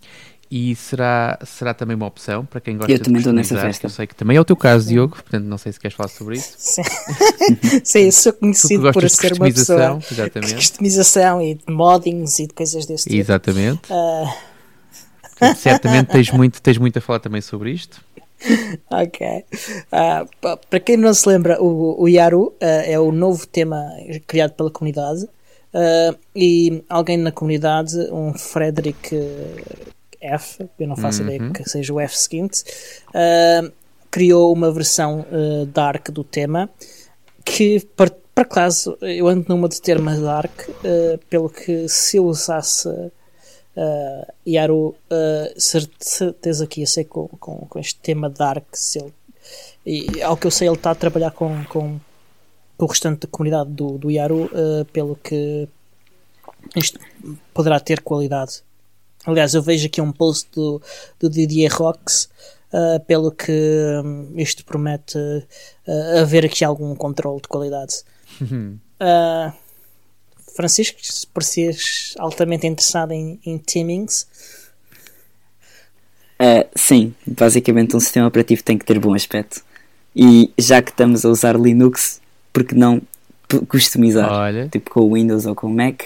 e 0.51 0.75
será, 0.75 1.39
será 1.45 1.73
também 1.73 1.95
uma 1.95 2.07
opção 2.07 2.45
para 2.45 2.61
quem 2.61 2.77
gosta 2.77 2.91
eu 2.91 2.99
de 2.99 3.05
também 3.05 3.19
estou 3.19 3.33
nessa 3.33 3.57
festa. 3.57 3.87
Eu 3.87 3.91
sei 3.91 4.07
que 4.07 4.17
também 4.17 4.37
é 4.37 4.41
o 4.41 4.45
teu 4.45 4.57
caso, 4.57 4.89
Diogo, 4.89 5.15
portanto 5.15 5.45
não 5.45 5.57
sei 5.57 5.71
se 5.73 5.79
queres 5.79 5.97
falar 5.97 6.09
sobre 6.09 6.37
isso. 6.37 6.55
Sim, 6.57 6.83
Sim 7.85 8.11
sou 8.11 8.33
conhecido 8.33 8.93
por 8.93 9.09
ser 9.09 9.35
uma 9.35 9.47
pessoa 9.47 10.01
exatamente. 10.11 10.49
de 10.49 10.55
customização 10.57 11.41
e 11.41 11.55
de 11.55 11.73
moddings 11.73 12.41
e 12.41 12.49
de 12.49 12.55
coisas 12.55 12.85
desse 12.85 13.05
tipo. 13.05 13.17
Exatamente. 13.17 13.93
Uh... 13.93 14.51
Portanto, 15.39 15.57
certamente 15.57 16.09
tens 16.09 16.31
muito, 16.33 16.61
tens 16.61 16.79
muito 16.79 16.99
a 16.99 17.01
falar 17.01 17.21
também 17.21 17.41
sobre 17.41 17.71
isto. 17.71 18.01
Ok. 18.91 19.45
Uh, 19.93 20.57
para 20.71 20.81
quem 20.81 20.97
não 20.97 21.13
se 21.13 21.29
lembra, 21.29 21.63
o, 21.63 22.03
o 22.03 22.09
Yaru 22.09 22.47
uh, 22.47 22.55
é 22.61 22.99
o 22.99 23.13
novo 23.13 23.47
tema 23.47 23.87
criado 24.27 24.53
pela 24.53 24.71
comunidade. 24.71 25.25
Uh, 25.75 26.19
e 26.35 26.83
alguém 26.89 27.19
na 27.19 27.31
comunidade, 27.31 27.97
um 28.11 28.33
Frederick 28.33 29.15
F, 30.21 30.69
eu 30.79 30.87
não 30.87 30.97
faço 30.97 31.23
uhum. 31.23 31.31
ideia 31.31 31.51
que 31.51 31.69
seja 31.69 31.93
o 31.93 32.01
F 32.01 32.17
seguinte, 32.17 32.63
uh, 33.09 33.73
criou 34.11 34.53
uma 34.53 34.73
versão 34.73 35.21
uh, 35.31 35.67
dark 35.67 36.11
do 36.11 36.25
tema 36.25 36.69
que, 37.45 37.81
por 37.97 38.13
acaso, 38.37 38.99
eu 39.01 39.29
ando 39.29 39.47
numa 39.49 39.69
de 39.69 39.81
termos 39.81 40.21
dark, 40.21 40.69
uh, 40.69 41.19
pelo 41.29 41.49
que 41.49 41.89
se 41.89 42.17
eu 42.17 42.27
usasse 42.27 42.89
uh, 42.89 44.33
Yaru, 44.47 44.95
certeza 45.57 46.67
que 46.67 46.81
ia 46.81 46.87
ser 46.87 47.05
com, 47.05 47.29
com, 47.29 47.67
com 47.69 47.79
este 47.79 47.99
tema 48.01 48.29
dark. 48.29 48.65
Se 48.73 48.99
ele, 48.99 49.13
e 49.87 50.23
ao 50.23 50.37
que 50.37 50.47
eu 50.47 50.51
sei, 50.51 50.69
ele 50.69 50.77
está 50.77 50.91
a 50.91 50.95
trabalhar 50.95 51.31
com, 51.31 51.65
com, 51.65 51.99
com 52.77 52.85
o 52.85 52.89
restante 52.89 53.21
da 53.21 53.29
comunidade 53.29 53.71
do, 53.71 53.97
do 53.97 54.11
Yaru, 54.11 54.51
pelo 54.93 55.17
que 55.17 55.67
isto 56.77 57.01
poderá 57.55 57.81
ter 57.81 58.03
qualidade. 58.03 58.63
Aliás, 59.25 59.55
eu 59.55 59.63
vejo 59.63 59.87
aqui 59.87 60.01
um 60.01 60.13
post 60.13 60.49
do, 60.53 60.81
do 61.19 61.29
Didier 61.29 61.73
Rox, 61.75 62.29
uh, 62.73 63.01
pelo 63.07 63.31
que 63.31 63.53
um, 64.03 64.33
isto 64.37 64.65
promete 64.65 65.19
uh, 65.19 66.19
haver 66.21 66.45
aqui 66.47 66.65
algum 66.65 66.95
controle 66.95 67.41
de 67.41 67.49
qualidade. 67.49 68.03
Uh, 68.41 69.53
Francisco, 70.57 70.99
se 71.03 71.27
parecias 71.27 72.15
altamente 72.19 72.67
interessado 72.67 73.13
em, 73.13 73.39
em 73.45 73.59
teamings. 73.59 74.27
Uh, 76.41 76.67
sim, 76.75 77.15
basicamente 77.27 77.95
um 77.95 78.01
sistema 78.01 78.27
operativo 78.27 78.63
tem 78.63 78.79
que 78.79 78.85
ter 78.85 78.99
bom 78.99 79.15
aspecto. 79.15 79.63
E 80.17 80.53
já 80.59 80.83
que 80.83 80.91
estamos 80.91 81.25
a 81.25 81.29
usar 81.29 81.59
Linux, 81.59 82.21
porque 82.53 82.75
não 82.75 83.01
customizar? 83.69 84.31
Olha. 84.31 84.69
Tipo 84.69 84.91
com 84.91 85.01
o 85.01 85.15
Windows 85.15 85.47
ou 85.47 85.55
com 85.55 85.67
o 85.67 85.71
Mac, 85.71 86.05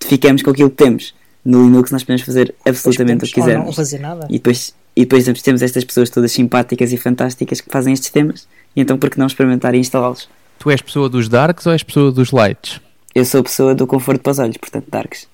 ficamos 0.00 0.42
com 0.42 0.50
aquilo 0.50 0.70
que 0.70 0.76
temos 0.76 1.14
no 1.46 1.64
Linux 1.64 1.90
nós 1.90 2.02
podemos 2.02 2.22
fazer 2.22 2.54
absolutamente 2.64 3.24
o 3.24 3.26
que 3.28 3.34
quisermos. 3.34 3.66
Não 3.66 3.72
fazer 3.72 3.98
nada. 3.98 4.26
E 4.28 4.34
depois, 4.34 4.74
e 4.94 5.04
depois 5.04 5.42
temos 5.42 5.62
estas 5.62 5.84
pessoas 5.84 6.10
todas 6.10 6.32
simpáticas 6.32 6.92
e 6.92 6.96
fantásticas 6.96 7.60
que 7.60 7.70
fazem 7.70 7.92
estes 7.92 8.10
temas, 8.10 8.48
e 8.74 8.80
então 8.80 8.98
por 8.98 9.08
que 9.08 9.18
não 9.18 9.26
experimentar 9.26 9.74
e 9.74 9.78
instalá-los? 9.78 10.28
Tu 10.58 10.70
és 10.70 10.82
pessoa 10.82 11.08
dos 11.08 11.28
darks 11.28 11.66
ou 11.66 11.72
és 11.72 11.82
pessoa 11.82 12.10
dos 12.10 12.32
lights? 12.32 12.80
Eu 13.14 13.24
sou 13.24 13.42
pessoa 13.42 13.74
do 13.74 13.86
conforto 13.86 14.20
para 14.20 14.32
os 14.32 14.38
olhos, 14.38 14.56
portanto 14.56 14.86
darks. 14.90 15.28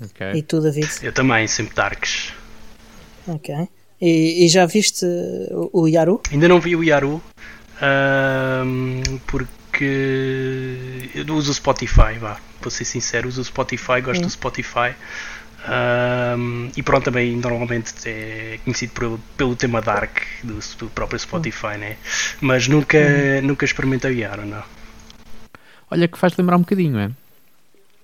Okay. 0.00 0.32
E 0.34 0.42
tu, 0.42 0.60
David? 0.60 0.88
Eu 1.02 1.12
também, 1.12 1.46
sempre 1.46 1.74
darks. 1.74 2.32
Ok. 3.26 3.54
E, 4.00 4.44
e 4.44 4.48
já 4.48 4.64
viste 4.64 5.04
o, 5.50 5.82
o, 5.82 5.88
Yaru? 5.88 6.20
Ainda 6.30 6.48
não 6.48 6.60
vi 6.60 6.76
o 6.76 6.84
Yaru, 6.84 7.20
porque 9.26 9.52
eu 9.84 11.34
uso 11.34 11.50
o 11.50 11.54
Spotify, 11.54 12.18
vá 12.18 12.38
vou 12.60 12.70
ser 12.70 12.84
sincero, 12.84 13.28
uso 13.28 13.40
o 13.40 13.44
Spotify, 13.44 14.00
gosto 14.02 14.22
do 14.22 14.30
Spotify. 14.30 14.94
Um, 15.68 16.70
e 16.76 16.82
pronto, 16.82 17.04
também 17.04 17.36
normalmente 17.36 17.92
é 18.06 18.58
conhecido 18.64 18.92
por, 18.92 19.20
pelo 19.36 19.56
tema 19.56 19.82
Dark 19.82 20.18
do, 20.42 20.58
do 20.78 20.88
próprio 20.90 21.18
Spotify, 21.18 21.76
né? 21.76 21.96
mas 22.40 22.68
nunca, 22.68 22.96
uhum. 22.96 23.48
nunca 23.48 23.64
experimentei 23.64 24.12
o 24.12 24.14
Yara, 24.14 24.44
não. 24.44 24.62
Olha 25.90 26.06
que 26.06 26.18
faz 26.18 26.36
lembrar 26.36 26.56
um 26.56 26.60
bocadinho, 26.60 26.98
é? 26.98 27.10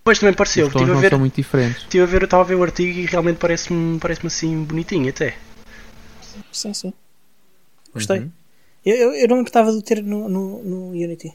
Pois 0.02 0.18
também 0.18 0.34
pareceu, 0.34 0.66
estive 0.66 0.90
a 0.90 0.94
ver, 0.94 1.10
são 1.10 1.18
muito 1.18 1.36
diferentes. 1.36 1.82
Estive 1.82 2.02
a 2.02 2.06
ver, 2.06 2.24
estava 2.24 2.42
a 2.42 2.46
ver 2.46 2.56
o 2.56 2.62
artigo 2.62 2.98
e 2.98 3.06
realmente 3.06 3.36
parece-me 3.36 3.98
parece 3.98 4.26
assim 4.26 4.62
bonitinho 4.64 5.08
até. 5.08 5.36
Sim, 6.52 6.74
sim. 6.74 6.92
Gostei. 7.94 8.18
Uhum. 8.18 8.30
Eu, 8.84 8.96
eu, 8.96 9.12
eu, 9.14 9.28
não 9.28 9.36
me 9.36 9.42
importava 9.42 9.72
de 9.72 9.82
ter 9.82 10.02
no, 10.02 10.28
no, 10.28 10.62
no 10.62 10.90
Unity. 10.90 11.32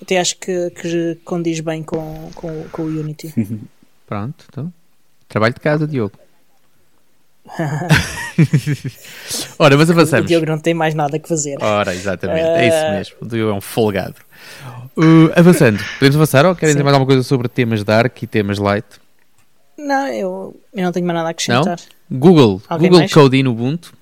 Até 0.00 0.18
acho 0.18 0.36
que, 0.38 0.70
que 0.70 1.18
condiz 1.24 1.60
bem 1.60 1.82
com, 1.82 2.30
com, 2.34 2.64
com 2.70 2.82
o 2.82 2.86
Unity. 2.86 3.34
Pronto, 4.06 4.44
então. 4.48 4.72
Trabalho 5.28 5.54
de 5.54 5.60
casa, 5.60 5.86
Diogo. 5.86 6.18
Ora, 9.58 9.76
mas 9.76 9.90
avançamos. 9.90 10.24
O 10.24 10.28
Diogo 10.28 10.46
não 10.46 10.58
tem 10.58 10.74
mais 10.74 10.94
nada 10.94 11.18
que 11.18 11.28
fazer. 11.28 11.56
Ora, 11.60 11.94
exatamente, 11.94 12.46
uh... 12.46 12.56
é 12.56 12.68
isso 12.68 12.76
eh, 12.76 12.96
mesmo. 12.96 13.16
O 13.20 13.26
Diogo 13.26 13.52
é 13.52 13.54
um 13.54 13.60
folgado. 13.60 14.16
Uh, 14.96 15.30
avançando, 15.34 15.82
podemos 15.94 16.16
avançar 16.16 16.46
ou 16.46 16.54
querem 16.54 16.74
dizer 16.74 16.84
mais 16.84 16.94
alguma 16.94 17.06
coisa 17.06 17.22
sobre 17.22 17.48
temas 17.48 17.84
dark 17.84 18.22
e 18.22 18.26
temas 18.26 18.58
light? 18.58 18.86
Não, 19.76 20.08
eu, 20.08 20.60
eu 20.74 20.82
não 20.82 20.92
tenho 20.92 21.06
mais 21.06 21.16
nada 21.16 21.28
a 21.28 21.30
acrescentar. 21.30 21.78
Não? 22.10 22.18
Google, 22.18 22.62
Alguém 22.68 22.88
Google 22.88 23.00
mais? 23.00 23.12
Code 23.12 23.46
Ubuntu. 23.46 23.97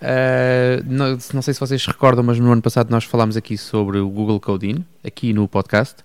Uh, 0.00 0.82
não, 0.86 1.18
não, 1.34 1.42
sei 1.42 1.52
se 1.52 1.60
vocês 1.60 1.82
se 1.82 1.88
recordam, 1.88 2.24
mas 2.24 2.38
no 2.38 2.50
ano 2.50 2.62
passado 2.62 2.90
nós 2.90 3.04
falámos 3.04 3.36
aqui 3.36 3.58
sobre 3.58 3.98
o 3.98 4.08
Google 4.08 4.40
Coding, 4.40 4.84
aqui 5.04 5.32
no 5.32 5.46
podcast. 5.46 5.96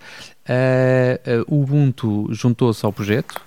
Uh, 0.48 1.42
uh, 1.42 1.56
o 1.56 1.64
Ubuntu 1.64 2.28
juntou-se 2.32 2.86
ao 2.86 2.92
projeto 2.92 3.42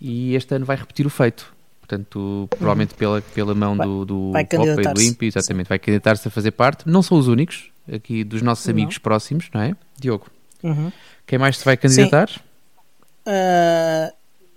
e 0.00 0.34
este 0.34 0.54
ano 0.54 0.64
vai 0.64 0.76
repetir 0.76 1.06
o 1.06 1.10
feito. 1.10 1.54
Portanto, 1.80 2.48
provavelmente 2.50 2.92
uhum. 2.92 2.98
pela, 2.98 3.20
pela 3.20 3.54
mão 3.54 3.76
vai, 3.76 3.86
do, 3.86 4.04
do 4.04 4.32
Popa 4.32 4.82
e 4.82 4.94
do 4.94 5.02
Impi, 5.02 5.26
exatamente, 5.26 5.68
vai 5.68 5.78
candidatar-se 5.78 6.26
a 6.26 6.30
fazer 6.30 6.50
parte. 6.50 6.88
Não 6.88 7.02
são 7.02 7.16
os 7.16 7.28
únicos, 7.28 7.70
aqui 7.92 8.24
dos 8.24 8.42
nossos 8.42 8.68
amigos 8.68 8.96
não. 8.96 9.02
próximos, 9.02 9.48
não 9.54 9.60
é? 9.60 9.76
Diogo, 9.98 10.26
uhum. 10.62 10.90
quem 11.26 11.38
mais 11.38 11.58
se 11.58 11.64
vai 11.64 11.76
candidatar? 11.76 12.28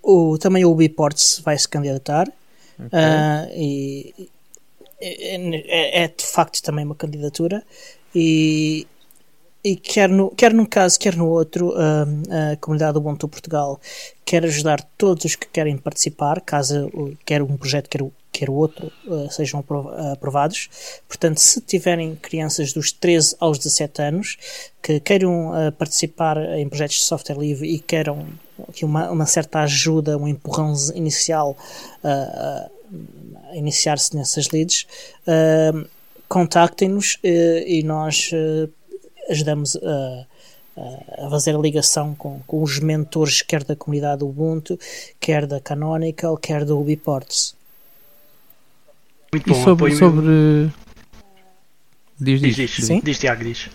o, 0.02 0.38
também 0.38 0.64
o 0.64 0.72
Ubiports 0.72 1.40
vai 1.44 1.56
se 1.56 1.68
candidatar. 1.68 2.26
Okay. 2.86 2.98
e 3.54 4.30
é, 5.00 6.00
é, 6.00 6.04
é, 6.04 6.08
de 6.08 6.24
facto 6.24 6.62
também 6.62 6.84
uma 6.84 6.94
candidatura 6.94 7.64
e, 8.14 8.86
e 9.64 9.76
quer, 9.76 10.08
no, 10.08 10.30
quer 10.30 10.52
num 10.52 10.66
caso, 10.66 10.98
quer 10.98 11.16
no 11.16 11.28
outro, 11.28 11.74
a, 11.74 12.52
a 12.52 12.56
comunidade 12.56 12.94
do 12.94 13.00
Ubuntu 13.00 13.26
Portugal 13.26 13.80
quer 14.24 14.44
ajudar 14.44 14.82
todos 14.96 15.24
os 15.24 15.34
que 15.34 15.48
querem 15.48 15.76
participar, 15.76 16.40
caso 16.40 16.90
quer 17.24 17.42
um 17.42 17.56
projeto, 17.56 17.88
quer 17.88 18.02
o, 18.02 18.12
quer 18.30 18.50
o 18.50 18.52
outro, 18.52 18.92
uh, 19.06 19.30
sejam 19.30 19.64
aprovados. 20.12 20.68
Portanto, 21.08 21.38
se 21.38 21.60
tiverem 21.60 22.14
crianças 22.14 22.72
dos 22.72 22.92
13 22.92 23.36
aos 23.40 23.58
17 23.58 24.02
anos 24.02 24.36
que 24.82 25.00
queiram 25.00 25.50
uh, 25.50 25.72
participar 25.72 26.36
em 26.58 26.68
projetos 26.68 26.96
de 26.96 27.02
software 27.02 27.38
livre 27.38 27.68
e 27.68 27.78
queiram 27.78 28.26
aqui 28.68 28.84
uma, 28.84 29.10
uma 29.10 29.26
certa 29.26 29.60
ajuda, 29.60 30.16
um 30.16 30.28
empurrão 30.28 30.74
inicial 30.94 31.56
a 32.04 32.70
iniciar-se 33.54 34.16
nessas 34.16 34.48
leads, 34.50 34.86
contactem-nos 36.28 37.18
e 37.22 37.82
nós 37.82 38.30
ajudamos 39.28 39.76
a 39.76 40.26
a 41.18 41.28
fazer 41.28 41.54
a 41.54 41.58
ligação 41.58 42.14
com, 42.14 42.40
com 42.46 42.62
os 42.62 42.78
mentores, 42.78 43.42
quer 43.42 43.64
da 43.64 43.76
comunidade 43.76 44.24
Ubuntu, 44.24 44.78
quer 45.18 45.46
da 45.46 45.60
Canonical, 45.60 46.36
quer 46.36 46.64
do 46.64 46.80
Ubiports. 46.80 47.54
Muito 49.32 49.48
bom, 49.48 49.60
e 49.60 49.64
sobre, 49.64 49.96
sobre... 49.96 50.72
Diz, 52.18 52.40
diz, 52.40 52.56
diz, 52.56 52.70
diz, 52.76 53.02
diz, 53.02 53.18
Tiago, 53.18 53.44
diz. 53.44 53.70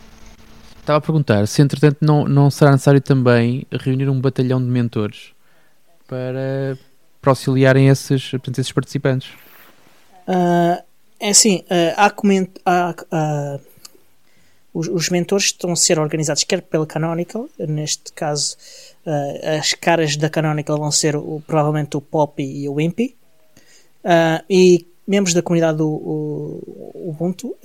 Estava 0.80 0.97
a 0.97 1.01
perguntar 1.01 1.47
se, 1.47 1.62
entretanto, 1.62 1.97
não, 2.01 2.28
não 2.28 2.51
será 2.51 2.71
necessário 2.71 3.01
também 3.01 3.65
reunir 3.71 4.10
um 4.10 4.19
batalhão 4.19 4.60
de 4.60 4.67
mentores 4.67 5.32
para, 6.08 6.78
para 7.26 7.32
auxiliarem 7.32 7.88
esses, 7.90 8.30
portanto, 8.30 8.60
esses 8.60 8.72
participantes? 8.72 9.30
Uh, 10.28 10.80
é 11.20 11.30
assim, 11.30 11.64
uh, 11.66 11.94
há, 11.98 12.12
coment 12.12 12.50
há 12.64 12.96
uh, 13.12 13.62
os, 14.72 14.88
os, 14.88 15.10
mentores 15.10 15.46
estão 15.46 15.72
a 15.72 15.76
ser 15.76 15.98
organizados 15.98 16.44
quer 16.44 16.62
pela 16.62 16.86
Canonical, 16.86 17.50
neste 17.58 18.14
caso 18.14 18.56
uh, 19.08 19.58
as 19.60 19.74
caras 19.74 20.16
da 20.16 20.30
Canonical 20.30 20.78
vão 20.78 20.92
ser 20.92 21.16
o, 21.16 21.42
provavelmente 21.48 21.98
o 21.98 22.02
Poppy 22.02 22.44
e 22.44 22.70
o 22.70 22.74
Wimpy, 22.74 23.16
e 24.48 24.86
membros 25.08 25.34
da 25.34 25.42
comunidade 25.42 25.80
do 25.80 25.90
o, 25.90 27.10
Ubuntu, 27.10 27.56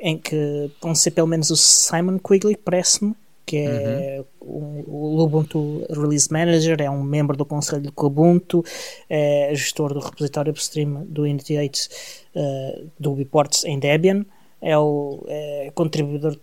em 0.00 0.18
que 0.18 0.72
vão 0.80 0.92
ser 0.92 1.12
pelo 1.12 1.28
menos 1.28 1.50
o 1.50 1.56
Simon 1.56 2.18
Quigley, 2.18 2.56
parece-me, 2.56 3.14
que 3.44 3.56
é 3.58 4.24
uhum. 4.40 4.84
o, 4.86 5.18
o, 5.18 5.22
Ubuntu 5.24 5.84
Release 5.90 6.32
Manager, 6.32 6.80
é 6.80 6.90
um 6.90 7.02
membro 7.02 7.36
do 7.36 7.44
conselho 7.44 7.82
do 7.82 7.92
Ubuntu, 7.96 8.64
é 9.08 9.50
gestor 9.54 9.92
do 9.92 10.00
repositório 10.00 10.50
upstream 10.50 11.04
do 11.06 11.22
Unity 11.22 11.56
8 11.56 11.88
do 12.98 13.12
Ubiports 13.12 13.64
em 13.64 13.78
Debian 13.78 14.24
é 14.62 14.78
o 14.78 15.24
é 15.26 15.72
contribuidor 15.74 16.32
de 16.32 16.40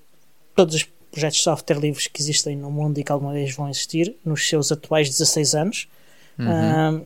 todos 0.54 0.76
os 0.76 0.84
projetos 1.10 1.38
de 1.38 1.44
software 1.44 1.80
livres 1.80 2.08
que 2.08 2.22
existem 2.22 2.56
no 2.56 2.70
mundo 2.70 3.00
e 3.00 3.04
que 3.04 3.12
alguma 3.12 3.32
vez 3.32 3.56
vão 3.56 3.70
existir 3.70 4.16
nos 4.24 4.48
seus 4.48 4.72
atuais 4.72 5.10
16 5.10 5.56
anos. 5.56 5.88
Uhum. 6.38 6.46
Um, 6.46 7.06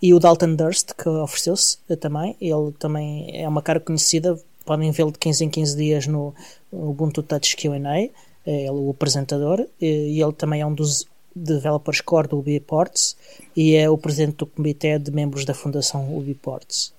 e 0.00 0.12
o 0.12 0.20
Dalton 0.20 0.54
Durst, 0.54 0.92
que 0.92 1.08
ofereceu-se 1.08 1.78
também, 1.98 2.36
ele 2.38 2.72
também 2.78 3.30
é 3.32 3.48
uma 3.48 3.62
cara 3.62 3.80
conhecida, 3.80 4.38
podem 4.64 4.90
vê-lo 4.90 5.10
de 5.10 5.18
15 5.18 5.44
em 5.44 5.48
15 5.48 5.76
dias 5.76 6.06
no, 6.06 6.34
no 6.70 6.90
Ubuntu 6.90 7.22
Touch 7.22 7.56
Q&A, 7.56 8.10
é 8.46 8.62
ele 8.62 8.70
o 8.70 8.90
apresentador, 8.90 9.66
e 9.80 10.22
ele 10.22 10.32
também 10.32 10.60
é 10.60 10.66
um 10.66 10.74
dos 10.74 11.06
developers 11.34 12.00
core 12.00 12.28
do 12.28 12.38
Ubiports 12.38 13.16
e 13.54 13.74
é 13.74 13.90
o 13.90 13.98
presidente 13.98 14.36
do 14.36 14.46
comitê 14.46 14.98
de 14.98 15.10
membros 15.10 15.44
da 15.44 15.52
fundação 15.52 16.16
Ubiports. 16.16 16.94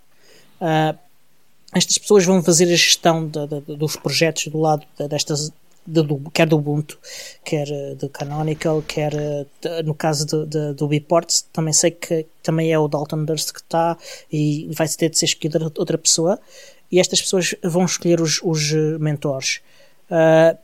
Uh, 0.61 0.97
estas 1.73 1.97
pessoas 1.97 2.25
vão 2.25 2.41
fazer 2.43 2.65
a 2.65 2.75
gestão 2.75 3.27
de, 3.27 3.47
de, 3.47 3.75
dos 3.75 3.95
projetos 3.95 4.47
do 4.47 4.59
lado 4.59 4.85
destas 5.09 5.51
de, 5.85 6.01
do, 6.01 6.19
quer 6.31 6.47
do 6.47 6.57
Ubuntu, 6.57 6.99
quer 7.45 7.67
eh, 7.69 7.95
do 7.95 8.09
Canonical, 8.09 8.83
quer 8.85 9.13
eh, 9.13 9.81
no 9.83 9.93
caso 9.93 10.25
do, 10.25 10.73
do 10.73 10.87
Biports, 10.87 11.45
também 11.53 11.71
sei 11.71 11.91
que 11.91 12.25
também 12.43 12.73
é 12.73 12.77
o 12.77 12.89
Dalton 12.89 13.23
Durst 13.23 13.53
que 13.53 13.61
está 13.61 13.97
e 14.31 14.69
vai 14.73 14.87
ter 14.89 15.09
de 15.09 15.17
ser 15.17 15.25
escolhida 15.25 15.71
outra 15.77 15.97
pessoa 15.97 16.39
e 16.91 16.99
estas 16.99 17.21
pessoas 17.21 17.55
vão 17.63 17.85
escolher 17.85 18.19
os, 18.19 18.41
os 18.43 18.73
eh, 18.73 18.97
mentores. 18.99 19.61
Uh, 20.09 20.57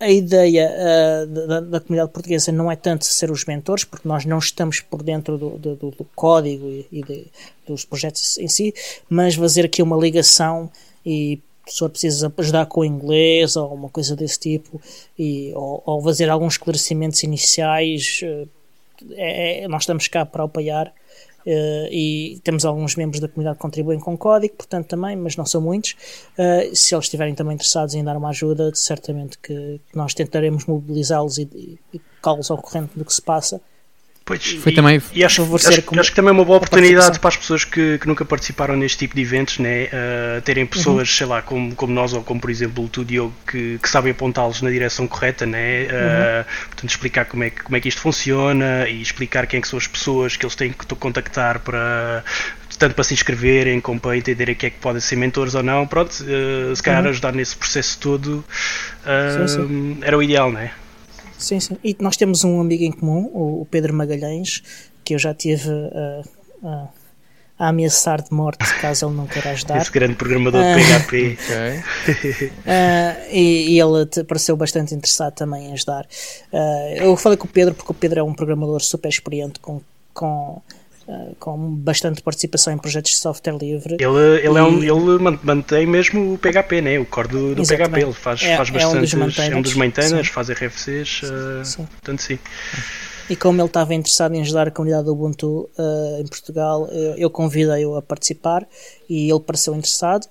a 0.00 0.08
ideia 0.08 0.70
uh, 0.70 1.26
da, 1.26 1.60
da, 1.60 1.80
comunidade 1.80 2.12
portuguesa 2.12 2.52
não 2.52 2.70
é 2.70 2.76
tanto 2.76 3.04
ser 3.04 3.30
os 3.30 3.44
mentores, 3.44 3.84
porque 3.84 4.06
nós 4.06 4.24
não 4.24 4.38
estamos 4.38 4.80
por 4.80 5.02
dentro 5.02 5.36
do, 5.36 5.50
do, 5.58 5.74
do 5.76 6.06
código 6.14 6.66
e, 6.66 6.86
e 6.92 7.02
de, 7.02 7.26
dos 7.66 7.84
projetos 7.84 8.38
em 8.38 8.46
si, 8.46 8.72
mas 9.10 9.34
fazer 9.34 9.64
aqui 9.64 9.82
uma 9.82 9.96
ligação 9.96 10.70
e 11.04 11.40
pessoa 11.64 11.90
precisa 11.90 12.32
ajudar 12.38 12.66
com 12.66 12.80
o 12.80 12.84
inglês 12.84 13.56
ou 13.56 13.74
uma 13.74 13.88
coisa 13.88 14.16
desse 14.16 14.38
tipo, 14.38 14.80
e, 15.18 15.52
ou, 15.54 15.82
ou 15.84 16.02
fazer 16.02 16.30
alguns 16.30 16.54
esclarecimentos 16.54 17.22
iniciais, 17.22 18.20
uh, 18.22 18.48
é, 19.12 19.66
nós 19.68 19.82
estamos 19.82 20.08
cá 20.08 20.24
para 20.24 20.44
apoiar. 20.44 20.92
Uh, 21.48 21.88
e 21.90 22.40
temos 22.44 22.66
alguns 22.66 22.94
membros 22.94 23.20
da 23.20 23.26
comunidade 23.26 23.56
que 23.56 23.62
contribuem 23.62 23.98
com 23.98 24.18
código, 24.18 24.54
portanto 24.54 24.86
também, 24.86 25.16
mas 25.16 25.34
não 25.34 25.46
são 25.46 25.62
muitos. 25.62 25.92
Uh, 26.36 26.76
se 26.76 26.94
eles 26.94 27.06
estiverem 27.06 27.34
também 27.34 27.54
interessados 27.54 27.94
em 27.94 28.04
dar 28.04 28.18
uma 28.18 28.28
ajuda, 28.28 28.70
certamente 28.74 29.38
que, 29.38 29.80
nós 29.94 30.12
tentaremos 30.12 30.66
mobilizá-los 30.66 31.38
e, 31.38 31.48
e, 31.54 31.78
e 31.96 32.00
los 32.22 32.50
ao 32.50 32.58
corrente 32.58 32.98
do 32.98 33.02
que 33.02 33.14
se 33.14 33.22
passa 33.22 33.62
Pois, 34.28 34.44
Foi 34.60 34.72
e, 34.72 34.74
também... 34.74 35.00
e 35.14 35.24
acho, 35.24 35.42
acho, 35.56 35.68
acho, 35.68 36.10
que 36.10 36.14
também 36.14 36.28
é 36.28 36.32
uma 36.32 36.44
boa 36.44 36.58
oportunidade 36.58 37.18
para 37.18 37.28
as 37.28 37.36
pessoas 37.38 37.64
que, 37.64 37.96
que, 37.96 38.06
nunca 38.06 38.26
participaram 38.26 38.76
neste 38.76 38.98
tipo 38.98 39.14
de 39.16 39.22
eventos, 39.22 39.58
né? 39.58 39.84
Uh, 39.84 40.42
terem 40.42 40.64
uhum. 40.64 40.68
pessoas, 40.68 41.08
uhum. 41.08 41.16
sei 41.16 41.26
lá, 41.26 41.40
como, 41.40 41.74
como 41.74 41.94
nós 41.94 42.12
ou 42.12 42.22
como 42.22 42.38
por 42.38 42.50
exemplo 42.50 42.84
o 42.84 42.88
tu 42.90 43.06
Diogo, 43.06 43.32
que, 43.50 43.78
que 43.82 43.88
sabem 43.88 44.12
apontá-los 44.12 44.60
na 44.60 44.68
direção 44.68 45.08
correta, 45.08 45.46
né? 45.46 45.84
Uh, 45.84 45.86
uhum. 45.86 46.44
Portanto, 46.66 46.90
explicar 46.90 47.24
como 47.24 47.42
é, 47.42 47.48
que, 47.48 47.62
como 47.62 47.74
é 47.78 47.80
que 47.80 47.88
isto 47.88 48.02
funciona 48.02 48.86
e 48.86 49.00
explicar 49.00 49.46
quem 49.46 49.56
é 49.56 49.60
que 49.62 49.68
são 49.68 49.78
as 49.78 49.86
pessoas 49.86 50.36
que 50.36 50.44
eles 50.44 50.54
têm 50.54 50.72
que 50.72 50.94
contactar 50.96 51.60
para 51.60 52.22
tanto 52.78 52.94
para 52.94 53.04
se 53.04 53.14
inscreverem 53.14 53.80
como 53.80 53.98
para 53.98 54.14
entenderem 54.14 54.54
que 54.54 54.66
é 54.66 54.70
que 54.70 54.78
podem 54.78 55.00
ser 55.00 55.16
mentores 55.16 55.54
ou 55.54 55.62
não. 55.62 55.86
Pronto, 55.86 56.10
uh, 56.10 56.76
se 56.76 56.82
calhar 56.82 57.02
uhum. 57.02 57.08
ajudar 57.08 57.32
nesse 57.32 57.56
processo 57.56 57.98
todo 57.98 58.44
sim, 59.46 59.48
sim. 59.48 59.98
era 60.02 60.18
o 60.18 60.22
ideal, 60.22 60.52
não 60.52 60.60
é? 60.60 60.70
Sim, 61.38 61.60
sim. 61.60 61.78
E 61.82 61.96
nós 62.00 62.16
temos 62.16 62.44
um 62.44 62.60
amigo 62.60 62.82
em 62.82 62.92
comum, 62.92 63.30
o 63.32 63.66
Pedro 63.70 63.94
Magalhães, 63.94 64.62
que 65.04 65.14
eu 65.14 65.18
já 65.18 65.32
tive 65.32 65.70
a, 65.70 66.68
a, 66.68 66.88
a 67.58 67.68
ameaçar 67.68 68.22
de 68.22 68.32
morte 68.32 68.58
caso 68.80 69.06
ele 69.06 69.14
não 69.14 69.26
queira 69.26 69.50
ajudar. 69.50 69.80
Esse 69.80 69.90
grande 69.90 70.16
programador 70.16 70.60
de 70.62 70.98
PHP. 71.06 71.38
uh, 72.42 73.32
e, 73.32 73.74
e, 73.74 73.80
ele 73.80 74.24
pareceu 74.24 74.56
bastante 74.56 74.94
interessado 74.94 75.34
também 75.34 75.68
em 75.68 75.72
ajudar. 75.72 76.06
Uh, 76.52 76.96
eu 76.96 77.16
falei 77.16 77.38
com 77.38 77.46
o 77.46 77.50
Pedro 77.50 77.74
porque 77.74 77.90
o 77.90 77.94
Pedro 77.94 78.20
é 78.20 78.22
um 78.22 78.34
programador 78.34 78.80
super 78.80 79.08
experiente 79.08 79.60
com, 79.60 79.80
com 80.12 80.60
Uh, 81.08 81.34
com 81.36 81.74
bastante 81.74 82.20
participação 82.20 82.70
em 82.70 82.76
projetos 82.76 83.12
de 83.12 83.16
software 83.16 83.56
livre. 83.56 83.94
Ele, 83.98 84.46
ele, 84.46 84.54
e... 84.54 84.58
é 84.58 84.62
um, 84.62 84.82
ele 84.82 85.38
mantém 85.42 85.86
mesmo 85.86 86.34
o 86.34 86.38
PHP, 86.38 86.82
né? 86.82 86.98
o 86.98 87.06
core 87.06 87.28
do, 87.28 87.54
do 87.54 87.62
PHP. 87.62 88.02
Ele 88.02 88.12
faz, 88.12 88.42
é, 88.42 88.58
faz 88.58 88.68
bastante. 88.68 88.94
É 89.50 89.56
um 89.56 89.62
dos 89.62 89.74
maintainers, 89.74 90.12
é 90.12 90.20
um 90.20 90.24
faz 90.24 90.50
RFCs, 90.50 91.22
uh, 91.22 91.64
sim. 91.64 91.86
portanto, 91.86 92.20
sim. 92.20 92.38
E 93.30 93.34
como 93.34 93.58
ele 93.58 93.68
estava 93.68 93.94
interessado 93.94 94.34
em 94.34 94.42
ajudar 94.42 94.68
a 94.68 94.70
comunidade 94.70 95.06
do 95.06 95.12
Ubuntu 95.12 95.70
uh, 95.78 96.20
em 96.20 96.26
Portugal, 96.26 96.86
eu, 96.88 97.14
eu 97.14 97.30
convidei-o 97.30 97.96
a 97.96 98.02
participar 98.02 98.68
e 99.08 99.30
ele 99.30 99.40
pareceu 99.40 99.74
interessado. 99.74 100.26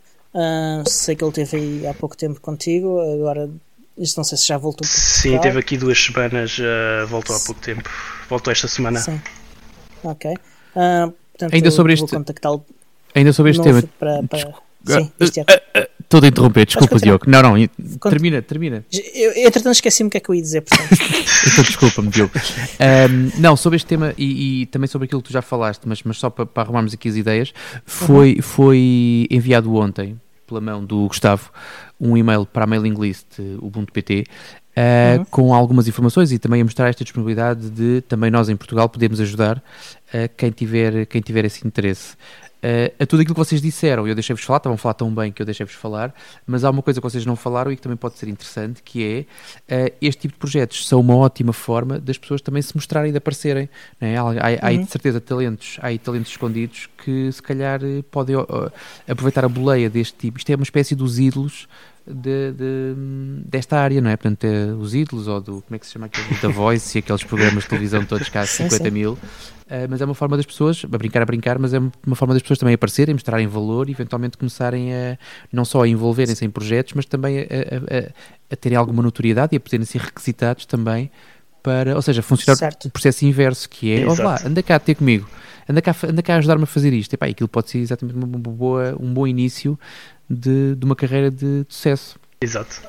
sei 0.85 1.15
que 1.15 1.23
ele 1.23 1.31
esteve 1.31 1.57
aí 1.57 1.87
há 1.87 1.93
pouco 1.95 2.15
tempo 2.15 2.39
contigo, 2.39 2.99
agora 2.99 3.49
isso 3.97 4.13
não 4.15 4.23
sei 4.23 4.37
se 4.37 4.45
já 4.45 4.59
voltou. 4.59 4.85
Sim, 4.87 5.39
teve 5.39 5.57
aqui 5.57 5.75
duas 5.75 5.97
semanas, 5.97 6.55
voltou 7.09 7.35
há 7.35 7.39
pouco 7.39 7.59
tempo. 7.61 7.89
Voltou 8.29 8.51
esta 8.51 8.67
semana. 8.67 8.99
Sim. 8.99 9.19
Ok. 10.03 10.35
Uh, 10.77 11.11
portanto, 11.31 11.53
ainda 11.55 11.71
sobre 11.71 11.93
este, 11.93 12.05
ainda 13.15 13.33
sobre 13.33 13.51
este 13.51 13.63
tema. 13.63 13.83
Para, 13.97 14.21
para... 14.23 14.53
Sim, 14.85 15.11
Estou 15.99 16.23
a 16.23 16.27
interromper, 16.27 16.65
desculpa, 16.65 16.97
Diogo. 16.99 17.25
Não, 17.27 17.41
não, 17.41 17.67
termina, 18.09 18.41
termina. 18.41 18.85
Eu, 19.13 19.31
entretanto, 19.31 19.73
esqueci-me 19.73 20.07
o 20.07 20.11
que 20.11 20.17
é 20.17 20.19
que 20.21 20.29
eu 20.29 20.35
ia 20.35 20.41
dizer, 20.41 20.61
portanto. 20.61 20.89
então, 21.51 21.63
desculpa-me, 21.65 22.07
Diogo. 22.09 22.31
Um, 22.79 23.41
não, 23.41 23.57
sobre 23.57 23.75
este 23.75 23.87
tema 23.87 24.13
e, 24.17 24.61
e, 24.61 24.65
também 24.67 24.87
sobre 24.87 25.05
aquilo 25.05 25.21
que 25.21 25.27
tu 25.27 25.33
já 25.33 25.41
falaste, 25.41 25.81
mas, 25.85 26.01
mas 26.03 26.17
só 26.17 26.29
para, 26.29 26.45
para 26.45 26.63
arrumarmos 26.63 26.93
aqui 26.93 27.09
as 27.09 27.17
ideias, 27.17 27.53
foi, 27.85 28.35
uhum. 28.35 28.41
foi 28.41 29.27
enviado 29.29 29.75
ontem, 29.75 30.17
pela 30.47 30.61
mão 30.61 30.85
do 30.85 31.07
Gustavo, 31.07 31.51
um 31.99 32.15
e-mail 32.15 32.45
para 32.45 32.63
a 32.63 32.67
mailing 32.67 32.93
list 32.93 33.27
Ubuntu 33.59 33.91
PT 33.91 34.23
Uh, 34.77 35.17
uhum. 35.17 35.25
com 35.31 35.53
algumas 35.55 35.87
informações 35.87 36.31
e 36.31 36.37
também 36.37 36.61
a 36.61 36.63
mostrar 36.63 36.87
esta 36.87 37.03
disponibilidade 37.03 37.67
de 37.71 38.01
também 38.01 38.29
nós 38.29 38.47
em 38.47 38.55
Portugal 38.55 38.87
podemos 38.87 39.19
ajudar 39.19 39.57
uh, 39.57 40.29
quem, 40.37 40.51
tiver, 40.51 41.07
quem 41.07 41.19
tiver 41.19 41.45
esse 41.45 41.65
interesse. 41.65 42.15
Uh, 42.57 42.93
a 42.99 43.05
tudo 43.05 43.21
aquilo 43.21 43.35
que 43.35 43.39
vocês 43.39 43.61
disseram, 43.61 44.07
eu 44.07 44.13
deixei-vos 44.13 44.43
falar, 44.43 44.57
estavam 44.57 44.75
a 44.75 44.77
falar 44.77 44.93
tão 44.95 45.13
bem 45.13 45.31
que 45.31 45.41
eu 45.41 45.45
deixei-vos 45.45 45.73
falar, 45.73 46.13
mas 46.45 46.63
há 46.63 46.69
uma 46.69 46.83
coisa 46.83 46.99
que 46.99 47.07
vocês 47.07 47.25
não 47.25 47.35
falaram 47.35 47.71
e 47.71 47.75
que 47.75 47.81
também 47.81 47.97
pode 47.97 48.17
ser 48.17 48.27
interessante, 48.27 48.83
que 48.83 49.27
é 49.69 49.87
uh, 49.87 49.93
este 50.01 50.21
tipo 50.21 50.33
de 50.33 50.39
projetos 50.39 50.87
são 50.87 50.99
uma 50.99 51.15
ótima 51.15 51.53
forma 51.53 51.99
das 51.99 52.17
pessoas 52.17 52.41
também 52.41 52.61
se 52.61 52.75
mostrarem 52.75 53.09
e 53.09 53.11
de 53.11 53.17
aparecerem. 53.17 53.69
Né? 54.01 54.17
Há, 54.17 54.21
há, 54.21 54.71
uhum. 54.71 54.83
de 54.83 54.91
certeza 54.91 55.21
talentos, 55.21 55.79
há 55.81 55.95
talentos 55.97 56.31
escondidos 56.31 56.89
que 57.03 57.31
se 57.31 57.41
calhar 57.41 57.79
podem 58.11 58.35
uh, 58.35 58.71
aproveitar 59.07 59.45
a 59.45 59.49
boleia 59.49 59.89
deste 59.89 60.17
tipo. 60.17 60.37
Isto 60.37 60.51
é 60.51 60.55
uma 60.55 60.63
espécie 60.63 60.95
dos 60.95 61.19
ídolos 61.19 61.67
de, 62.07 62.51
de, 62.53 62.95
desta 63.45 63.77
área, 63.77 63.99
não 63.99 64.09
é? 64.09 64.15
Portanto, 64.15 64.43
é 64.45 64.65
os 64.73 64.95
ídolos 64.95 65.27
ou 65.27 65.41
do, 65.41 65.61
como 65.61 65.75
é 65.75 65.79
que 65.79 65.85
se 65.85 65.93
chama 65.93 66.05
aquele, 66.05 66.39
da 66.41 66.47
Voice 66.47 66.97
e 66.97 66.99
aqueles 66.99 67.23
programas 67.23 67.63
de 67.63 67.69
televisão 67.69 68.03
todos 68.05 68.29
cá, 68.29 68.45
50 68.45 68.77
sim. 68.83 68.91
mil. 68.91 69.13
Uh, 69.13 69.83
mas 69.89 69.99
é 69.99 70.05
uma 70.05 70.13
forma 70.13 70.37
das 70.37 70.45
pessoas, 70.45 70.85
a 70.85 70.97
brincar, 70.97 71.21
a 71.21 71.25
brincar, 71.25 71.59
mas 71.59 71.73
é 71.73 71.79
uma 71.79 72.15
forma 72.15 72.33
das 72.33 72.41
pessoas 72.41 72.57
também 72.57 72.73
aparecerem, 72.73 73.13
mostrarem 73.13 73.47
valor 73.47 73.89
e 73.89 73.91
eventualmente 73.91 74.37
começarem 74.37 74.93
a, 74.93 75.17
não 75.51 75.65
só 75.65 75.83
a 75.83 75.87
envolverem-se 75.87 76.45
em 76.45 76.49
projetos, 76.49 76.93
mas 76.93 77.05
também 77.05 77.39
a, 77.39 77.43
a, 77.43 78.53
a, 78.53 78.55
terem 78.55 78.77
alguma 78.77 79.03
notoriedade 79.03 79.53
e 79.53 79.57
a 79.57 79.59
poderem 79.59 79.85
ser 79.85 79.99
requisitados 79.99 80.65
também 80.65 81.11
para, 81.61 81.95
ou 81.95 82.01
seja, 82.01 82.21
funcionar 82.21 82.55
Certo. 82.55 82.85
o 82.87 82.91
processo 82.91 83.25
inverso, 83.25 83.69
que 83.69 83.91
é, 83.91 84.03
Exato. 84.03 84.23
lá, 84.23 84.39
anda 84.45 84.63
cá 84.63 84.79
ter 84.79 84.95
comigo, 84.95 85.27
anda 85.67 85.81
cá, 85.81 85.93
anda 86.07 86.23
cá 86.23 86.37
ajudar-me 86.37 86.63
a 86.63 86.67
fazer 86.67 86.93
isto. 86.93 87.13
Epá, 87.13 87.25
aquilo 87.25 87.49
pode 87.49 87.69
ser 87.69 87.79
exatamente 87.79 88.15
uma 88.15 88.39
boa, 88.39 88.95
um 88.97 89.13
bom 89.13 89.27
início 89.27 89.77
de, 90.29 90.75
de 90.75 90.85
uma 90.85 90.95
carreira 90.95 91.31
de 91.31 91.65
sucesso. 91.69 92.19
Exato. 92.41 92.81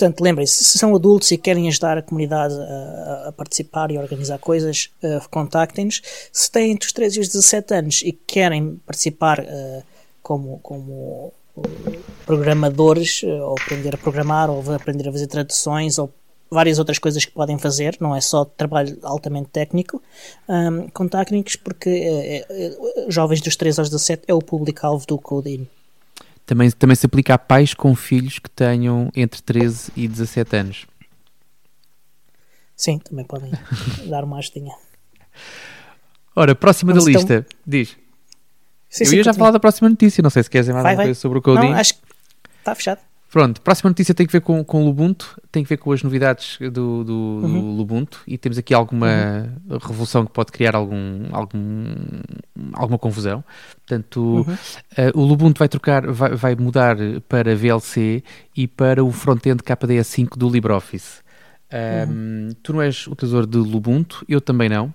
Portanto, 0.00 0.22
lembrem-se, 0.22 0.64
se 0.64 0.78
são 0.78 0.94
adultos 0.94 1.30
e 1.30 1.36
querem 1.36 1.68
ajudar 1.68 1.98
a 1.98 2.02
comunidade 2.02 2.54
a, 2.54 3.28
a 3.28 3.32
participar 3.32 3.90
e 3.90 3.98
a 3.98 4.00
organizar 4.00 4.38
coisas, 4.38 4.88
eh, 5.02 5.20
contactem-nos. 5.30 6.00
Se 6.32 6.50
têm 6.50 6.70
entre 6.72 6.86
os 6.86 6.92
13 6.94 7.18
e 7.18 7.20
os 7.20 7.28
17 7.28 7.74
anos 7.74 8.02
e 8.02 8.12
querem 8.12 8.80
participar 8.86 9.40
eh, 9.40 9.82
como, 10.22 10.58
como 10.62 11.34
eh, 11.58 11.98
programadores, 12.24 13.20
eh, 13.24 13.42
ou 13.42 13.54
aprender 13.60 13.94
a 13.94 13.98
programar, 13.98 14.48
ou 14.48 14.62
aprender 14.72 15.06
a 15.06 15.12
fazer 15.12 15.26
traduções, 15.26 15.98
ou 15.98 16.10
várias 16.50 16.78
outras 16.78 16.98
coisas 16.98 17.22
que 17.26 17.32
podem 17.32 17.58
fazer, 17.58 17.98
não 18.00 18.16
é 18.16 18.22
só 18.22 18.46
trabalho 18.46 18.96
altamente 19.02 19.50
técnico, 19.50 20.02
um, 20.48 20.88
contactem-nos 20.88 21.56
porque 21.56 22.44
jovens 23.06 23.40
dos 23.40 23.54
13 23.54 23.80
aos 23.80 23.90
17 23.90 24.24
é 24.26 24.34
o 24.34 24.40
público-alvo 24.40 25.06
do 25.06 25.18
Codin. 25.18 25.68
Também, 26.50 26.68
também 26.72 26.96
se 26.96 27.06
aplica 27.06 27.34
a 27.34 27.38
pais 27.38 27.74
com 27.74 27.94
filhos 27.94 28.40
que 28.40 28.50
tenham 28.50 29.08
entre 29.14 29.40
13 29.40 29.92
e 29.94 30.08
17 30.08 30.56
anos. 30.56 30.86
Sim, 32.74 32.98
também 32.98 33.24
podem 33.24 33.52
dar 34.08 34.24
uma 34.24 34.38
ajudinha. 34.38 34.74
Ora, 36.34 36.52
próxima 36.56 36.90
Vamos 36.92 37.04
da 37.04 37.10
então- 37.12 37.20
lista, 37.22 37.46
diz. 37.64 37.90
Sim, 38.88 39.04
Eu 39.04 39.10
sim, 39.10 39.16
ia 39.18 39.22
já 39.22 39.32
falar 39.32 39.52
da 39.52 39.60
próxima 39.60 39.88
notícia, 39.88 40.20
não 40.22 40.30
sei 40.30 40.42
se 40.42 40.50
queres 40.50 40.64
dizer 40.66 40.72
mais 40.72 40.82
Vai, 40.82 40.92
alguma 40.94 41.04
vai. 41.04 41.06
coisa 41.10 41.20
sobre 41.20 41.38
o 41.38 41.42
Coding. 41.42 41.70
Não, 41.70 41.74
acho 41.78 41.94
que 41.94 42.00
está 42.58 42.74
fechado. 42.74 43.00
Pronto, 43.30 43.60
próxima 43.60 43.90
notícia 43.90 44.12
tem 44.12 44.26
que 44.26 44.32
ver 44.32 44.40
com, 44.40 44.64
com 44.64 44.82
o 44.82 44.86
Lubuntu, 44.86 45.40
tem 45.52 45.62
que 45.62 45.68
ver 45.68 45.76
com 45.76 45.92
as 45.92 46.02
novidades 46.02 46.58
do, 46.58 46.70
do, 46.70 47.04
do 47.04 47.46
Uhum. 47.46 47.76
Lubuntu 47.76 48.22
e 48.26 48.36
temos 48.36 48.58
aqui 48.58 48.74
alguma 48.74 49.54
revolução 49.80 50.26
que 50.26 50.32
pode 50.32 50.50
criar 50.50 50.74
algum, 50.74 51.28
algum, 51.30 51.94
alguma 52.82 52.98
confusão. 52.98 53.44
Portanto, 53.86 54.20
Uhum. 54.20 54.56
eh, 54.96 55.10
o 55.14 55.22
Lubuntu 55.22 55.58
vai 55.58 55.68
trocar, 55.68 56.06
vai, 56.10 56.34
vai 56.34 56.54
mudar 56.56 56.96
para 57.28 57.54
VLC 57.56 58.22
e 58.56 58.66
para 58.66 59.02
o 59.04 59.10
front-end 59.12 59.62
KDE5 59.62 60.36
do 60.36 60.48
LibreOffice. 60.48 61.20
Uhum. 61.72 62.48
Um, 62.48 62.48
Tu 62.62 62.72
não 62.72 62.82
és 62.82 63.06
utilizador 63.06 63.46
de 63.46 63.58
Lubuntu, 63.58 64.24
eu 64.28 64.40
também 64.40 64.68
não. 64.68 64.92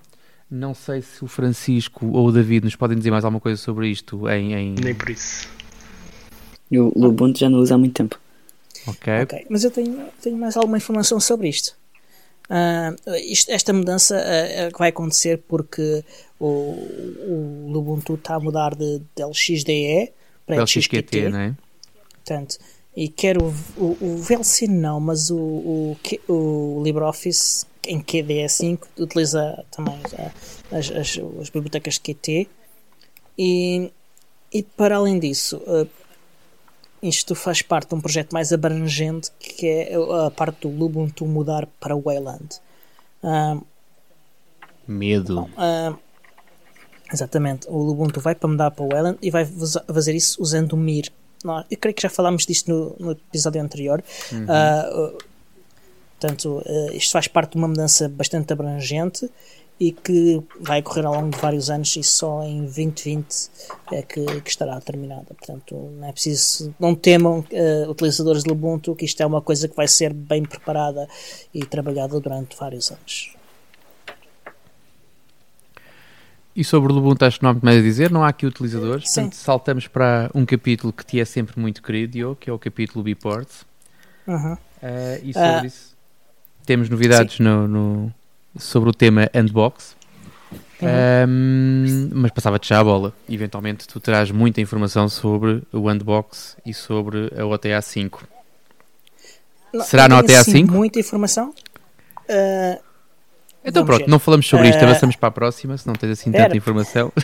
Não 0.51 0.73
sei 0.73 1.01
se 1.01 1.23
o 1.23 1.27
Francisco 1.27 2.05
ou 2.07 2.27
o 2.27 2.31
David 2.31 2.65
nos 2.65 2.75
podem 2.75 2.97
dizer 2.97 3.11
mais 3.11 3.23
alguma 3.25 3.39
coisa 3.41 3.59
sobre 3.61 3.87
isto 3.89 4.29
em... 4.29 4.53
em... 4.53 4.75
Nem 4.81 4.93
por 4.93 5.09
isso. 5.09 5.47
O 6.71 6.91
Lubuntu 6.99 7.39
já 7.39 7.49
não 7.49 7.59
usa 7.59 7.75
há 7.75 7.77
muito 7.77 7.93
tempo. 7.93 8.19
Ok. 8.87 9.13
Ok, 9.23 9.45
mas 9.49 9.63
eu 9.63 9.71
tenho, 9.71 10.05
tenho 10.21 10.37
mais 10.37 10.55
alguma 10.55 10.77
informação 10.77 11.19
sobre 11.19 11.47
isto. 11.49 11.75
Ah, 12.49 12.93
isto- 13.23 13.51
esta 13.51 13.73
mudança 13.73 14.21
que 14.71 14.77
vai 14.79 14.89
acontecer 14.89 15.41
porque 15.47 16.03
o, 16.39 16.45
o 16.47 17.67
Lubuntu 17.71 18.15
está 18.15 18.35
a 18.35 18.39
mudar 18.39 18.75
de, 18.75 19.01
de 19.15 19.23
LXDE 19.23 20.11
para 20.45 20.61
LXQT, 20.61 20.97
LXQT. 20.97 21.29
não 21.29 21.39
é? 21.39 21.55
Portanto, 22.13 22.57
e 22.95 23.09
quer 23.09 23.37
o, 23.41 23.53
o, 23.77 23.97
o 23.99 24.17
VLC 24.17 24.67
não, 24.67 24.99
mas 24.99 25.29
o, 25.29 25.37
o, 25.37 25.97
o 26.27 26.81
LibreOffice 26.83 27.65
em 27.87 28.01
QDE5 28.01 28.79
utiliza 28.99 29.63
também 29.71 29.95
as, 30.71 30.91
as, 30.91 31.19
as 31.41 31.49
bibliotecas 31.49 31.95
de 31.95 31.99
QT 32.13 32.47
e, 33.37 33.91
e 34.51 34.63
para 34.63 34.95
além 34.97 35.19
disso 35.19 35.61
ah, 35.67 35.85
isto 37.01 37.35
faz 37.35 37.61
parte 37.61 37.89
de 37.89 37.95
um 37.95 38.01
projeto 38.01 38.31
mais 38.33 38.51
abrangente 38.53 39.29
que 39.39 39.67
é 39.67 39.95
a 40.25 40.31
parte 40.31 40.61
do 40.61 40.69
Lubuntu 40.69 41.25
mudar 41.25 41.67
para 41.79 41.95
o 41.95 42.01
Wayland. 42.01 42.59
Ah, 43.23 43.57
Medo. 44.87 45.49
ah, 45.57 45.95
exatamente, 47.11 47.67
o 47.69 47.77
Lubuntu 47.77 48.19
vai 48.19 48.35
para 48.35 48.49
mudar 48.49 48.71
para 48.71 48.83
o 48.85 48.89
Wayland 48.89 49.17
e 49.21 49.29
vai 49.31 49.45
fazer 49.45 50.15
isso 50.15 50.41
usando 50.41 50.73
o 50.73 50.77
Mir. 50.77 51.11
Nós- 51.43 51.65
Eu 51.69 51.77
creio 51.77 51.95
que 51.95 52.01
já 52.01 52.09
falámos 52.09 52.45
disto 52.45 52.69
no, 52.71 52.95
no 52.99 53.11
episódio 53.11 53.61
anterior. 53.61 54.03
Ah, 54.47 54.89
uh, 54.93 55.17
portanto, 56.19 56.63
ah, 56.65 56.93
isto 56.93 57.11
faz 57.11 57.27
parte 57.27 57.51
de 57.51 57.57
uma 57.57 57.67
mudança 57.67 58.07
bastante 58.09 58.51
abrangente 58.53 59.29
e 59.79 59.91
que 59.91 60.41
vai 60.59 60.79
ocorrer 60.79 61.05
ao 61.05 61.13
longo 61.15 61.31
de 61.31 61.37
vários 61.37 61.69
anos 61.69 61.93
e 61.97 62.03
só 62.03 62.43
em 62.43 62.61
2020 62.61 63.49
é 63.91 64.01
que, 64.01 64.25
que 64.41 64.49
estará 64.49 64.79
terminada. 64.79 65.25
Portanto, 65.37 65.75
não 65.97 66.07
é 66.07 66.11
preciso, 66.13 66.73
não 66.79 66.95
temam 66.95 67.43
ah, 67.51 67.89
utilizadores 67.89 68.43
de 68.43 68.49
Lubuntu 68.49 68.95
que 68.95 69.03
isto 69.05 69.21
é 69.21 69.25
uma 69.25 69.41
coisa 69.41 69.67
que 69.67 69.75
vai 69.75 69.87
ser 69.87 70.13
bem 70.13 70.43
preparada 70.43 71.07
e 71.53 71.65
trabalhada 71.65 72.19
durante 72.21 72.55
vários 72.57 72.89
anos. 72.91 73.35
E 76.55 76.63
sobre 76.63 76.91
o 76.93 76.95
Lubuntu 76.95 77.25
acho 77.25 77.37
que 77.39 77.43
não 77.43 77.49
há 77.49 77.53
muito 77.53 77.65
mais 77.65 77.77
a 77.79 77.81
dizer, 77.81 78.09
não 78.09 78.23
há 78.23 78.29
aqui 78.29 78.45
utilizadores, 78.45 79.09
Sim. 79.09 79.23
portanto 79.23 79.33
saltamos 79.35 79.87
para 79.87 80.31
um 80.33 80.45
capítulo 80.45 80.93
que 80.93 81.05
te 81.05 81.19
é 81.19 81.25
sempre 81.25 81.59
muito 81.59 81.83
querido, 81.83 82.13
Diogo, 82.13 82.35
que 82.37 82.49
é 82.49 82.53
o 82.53 82.57
capítulo 82.57 83.03
Bport. 83.03 83.49
Uhum. 84.25 84.55
Eh, 84.81 85.19
e 85.23 85.33
sobre 85.33 85.49
Ah. 85.49 85.65
isso 85.65 85.93
temos 86.65 86.89
novidades 86.89 87.39
no, 87.39 87.67
no- 87.67 88.13
sobre 88.57 88.89
o 88.89 88.93
tema 88.93 89.29
Handbox. 89.33 89.95
Ahm, 90.81 92.09
mas 92.13 92.31
passava-te 92.31 92.67
já 92.69 92.79
a 92.79 92.83
bola. 92.83 93.13
Eventualmente 93.29 93.87
tu 93.87 93.99
terás 93.99 94.29
muita 94.31 94.59
informação 94.61 95.07
sobre 95.07 95.63
o 95.71 95.87
Handbox 95.89 96.57
e 96.65 96.73
sobre 96.73 97.31
a 97.37 97.45
OTA 97.45 97.81
5. 97.81 98.23
Não- 99.73 99.83
Será 99.85 100.07
não 100.07 100.17
no 100.17 100.23
tenho, 100.23 100.39
OTA 100.39 100.41
assim, 100.49 100.51
5? 100.59 100.73
Muita 100.73 100.99
informação. 100.99 101.53
Ah, 102.29 102.79
Então 103.63 103.85
pronto, 103.85 104.01
ver. 104.05 104.07
não 104.09 104.19
falamos 104.19 104.47
sobre 104.47 104.69
isto, 104.69 104.79
Eh, 104.79 104.85
avançamos 104.85 105.15
para 105.15 105.29
a 105.29 105.31
próxima, 105.31 105.77
se 105.77 105.87
não 105.87 105.95
tens 105.95 106.11
assim 106.11 106.29
espera. 106.29 106.45
tanta 106.45 106.57
informação. 106.57 107.11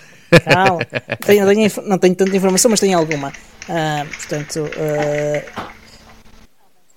Não, 0.47 0.79
tenho- 1.25 1.45
tenho 1.45 1.59
inf- 1.65 1.83
não 1.85 1.97
tenho 1.97 2.15
tanta 2.15 2.33
informação, 2.35 2.71
mas 2.71 2.79
tenho 2.79 2.97
alguma. 2.97 3.33
Ah, 3.67 4.05
portanto, 4.15 4.61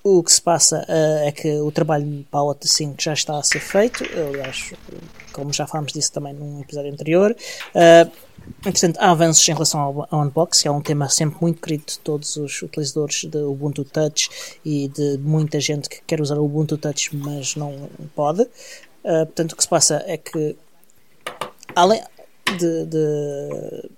o 0.05 0.23
que 0.23 0.31
se 0.31 0.41
passa 0.43 0.85
ah, 0.87 1.25
é 1.27 1.33
que 1.33 1.51
o 1.61 1.73
trabalho 1.73 2.25
para 2.31 2.41
a 2.41 2.45
OTA 2.45 2.69
5 2.69 2.95
já 3.01 3.15
está 3.15 3.39
a 3.39 3.43
ser 3.43 3.61
feito. 3.61 4.05
Aliás, 4.05 4.73
como 5.33 5.53
já 5.53 5.67
falámos 5.67 5.93
disso 5.93 6.13
também 6.13 6.33
num 6.35 6.61
episódio 6.61 6.93
anterior. 6.93 7.35
Entretanto, 8.67 8.99
há 9.01 9.11
avanços 9.11 9.49
em 9.49 9.53
relação 9.53 9.81
ao, 9.81 10.07
ao 10.11 10.21
Unbox, 10.21 10.61
que 10.61 10.69
é 10.69 10.71
um 10.71 10.83
tema 10.83 11.09
sempre 11.09 11.39
muito 11.41 11.63
querido 11.63 11.85
de 11.87 11.99
todos 12.01 12.37
os 12.37 12.61
utilizadores 12.61 13.25
de 13.25 13.39
Ubuntu 13.39 13.85
Touch 13.85 14.29
e 14.63 14.89
de 14.89 15.17
muita 15.19 15.59
gente 15.59 15.89
que 15.89 16.03
quer 16.07 16.21
usar 16.21 16.37
o 16.39 16.45
Ubuntu 16.45 16.77
Touch, 16.77 17.17
mas 17.17 17.57
não 17.57 17.89
pode. 18.15 18.43
Ah, 19.03 19.25
portanto, 19.25 19.53
o 19.53 19.57
que 19.57 19.63
se 19.63 19.69
passa 19.69 20.05
é 20.07 20.19
que, 20.19 20.55
além 21.75 22.03
de- 22.59 22.85
de 22.85 23.89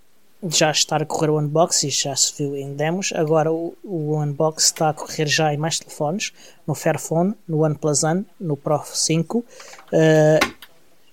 já 0.42 0.70
estar 0.70 1.02
a 1.02 1.06
correr 1.06 1.30
o 1.30 1.38
Unbox 1.38 1.82
e 1.84 1.90
já 1.90 2.14
se 2.14 2.32
viu 2.36 2.56
em 2.56 2.74
demos, 2.74 3.12
agora 3.14 3.52
o, 3.52 3.76
o 3.82 4.20
Unbox 4.20 4.64
está 4.64 4.90
a 4.90 4.94
correr 4.94 5.26
já 5.26 5.52
em 5.52 5.56
mais 5.56 5.78
telefones, 5.78 6.32
no 6.66 6.74
Fairphone, 6.74 7.34
no 7.48 7.64
OnePlus 7.64 8.04
One, 8.04 8.26
no 8.38 8.56
Pro 8.56 8.82
5 8.84 9.44
ah, 9.92 10.38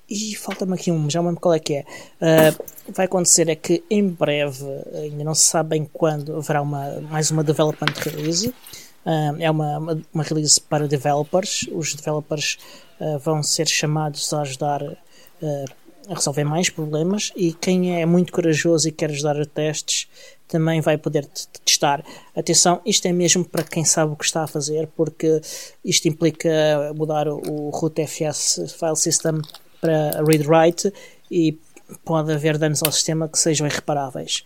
e 0.10 0.36
falta-me 0.36 0.74
aqui 0.76 0.92
um, 0.92 1.10
já 1.10 1.22
me 1.22 1.28
lembro 1.28 1.42
qual 1.42 1.56
é 1.56 1.60
que 1.60 1.76
é. 1.76 1.86
Ah, 2.22 2.54
vai 2.90 3.06
acontecer 3.06 3.50
é 3.50 3.56
que 3.56 3.84
em 3.90 4.08
breve, 4.08 4.66
ainda 4.94 5.24
não 5.24 5.34
se 5.34 5.46
sabe 5.46 5.70
bem 5.70 5.90
quando, 5.92 6.36
haverá 6.36 6.62
uma, 6.62 7.00
mais 7.02 7.32
uma 7.32 7.44
development 7.44 7.94
release. 8.02 8.54
Ah, 9.06 9.34
é 9.40 9.50
uma, 9.50 9.78
uma, 9.78 10.02
uma 10.14 10.24
release 10.24 10.60
para 10.60 10.88
developers. 10.88 11.68
Os 11.72 11.96
developers 11.96 12.58
vão 13.22 13.42
ser 13.42 13.68
chamados 13.68 14.32
a 14.34 14.42
ajudar 14.42 14.82
resolver 16.08 16.44
mais 16.44 16.70
problemas 16.70 17.32
e 17.36 17.54
quem 17.54 18.02
é 18.02 18.06
muito 18.06 18.32
corajoso 18.32 18.88
e 18.88 18.92
quer 18.92 19.10
ajudar 19.10 19.40
a 19.40 19.46
testes 19.46 20.08
também 20.48 20.82
vai 20.82 20.98
poder 20.98 21.26
testar. 21.66 22.04
Atenção, 22.36 22.82
isto 22.86 23.08
é 23.08 23.12
mesmo 23.12 23.44
para 23.44 23.64
quem 23.64 23.84
sabe 23.84 24.14
o 24.14 24.16
que 24.16 24.26
está 24.26 24.44
a 24.44 24.48
fazer, 24.48 24.88
porque 24.96 25.42
isto 25.84 26.08
implica 26.08 26.50
mudar 26.96 27.28
o 27.28 27.70
rootfs 27.70 28.60
file 28.78 28.96
system 28.96 29.42
para 29.82 30.24
read-write 30.24 30.94
e 31.32 31.58
pode 32.06 32.32
haver 32.32 32.58
danos 32.58 32.82
ao 32.84 32.92
sistema 32.92 33.28
que 33.28 33.40
sejam 33.40 33.66
irreparáveis. 33.66 34.44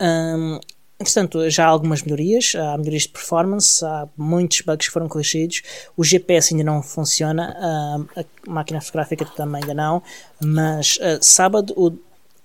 Hum, 0.00 0.58
Entretanto, 1.02 1.50
já 1.50 1.66
há 1.66 1.68
algumas 1.68 2.02
melhorias, 2.02 2.54
há 2.54 2.78
melhorias 2.78 3.02
de 3.02 3.08
performance, 3.08 3.84
há 3.84 4.08
muitos 4.16 4.60
bugs 4.60 4.86
que 4.86 4.92
foram 4.92 5.08
corrigidos. 5.08 5.62
O 5.96 6.04
GPS 6.04 6.54
ainda 6.54 6.64
não 6.64 6.80
funciona, 6.80 7.56
hum, 7.58 8.06
a 8.16 8.50
máquina 8.50 8.80
fotográfica 8.80 9.24
também 9.24 9.62
ainda 9.62 9.74
não, 9.74 10.02
mas 10.40 10.96
uh, 10.98 11.18
sábado 11.20 11.74
o, 11.76 11.92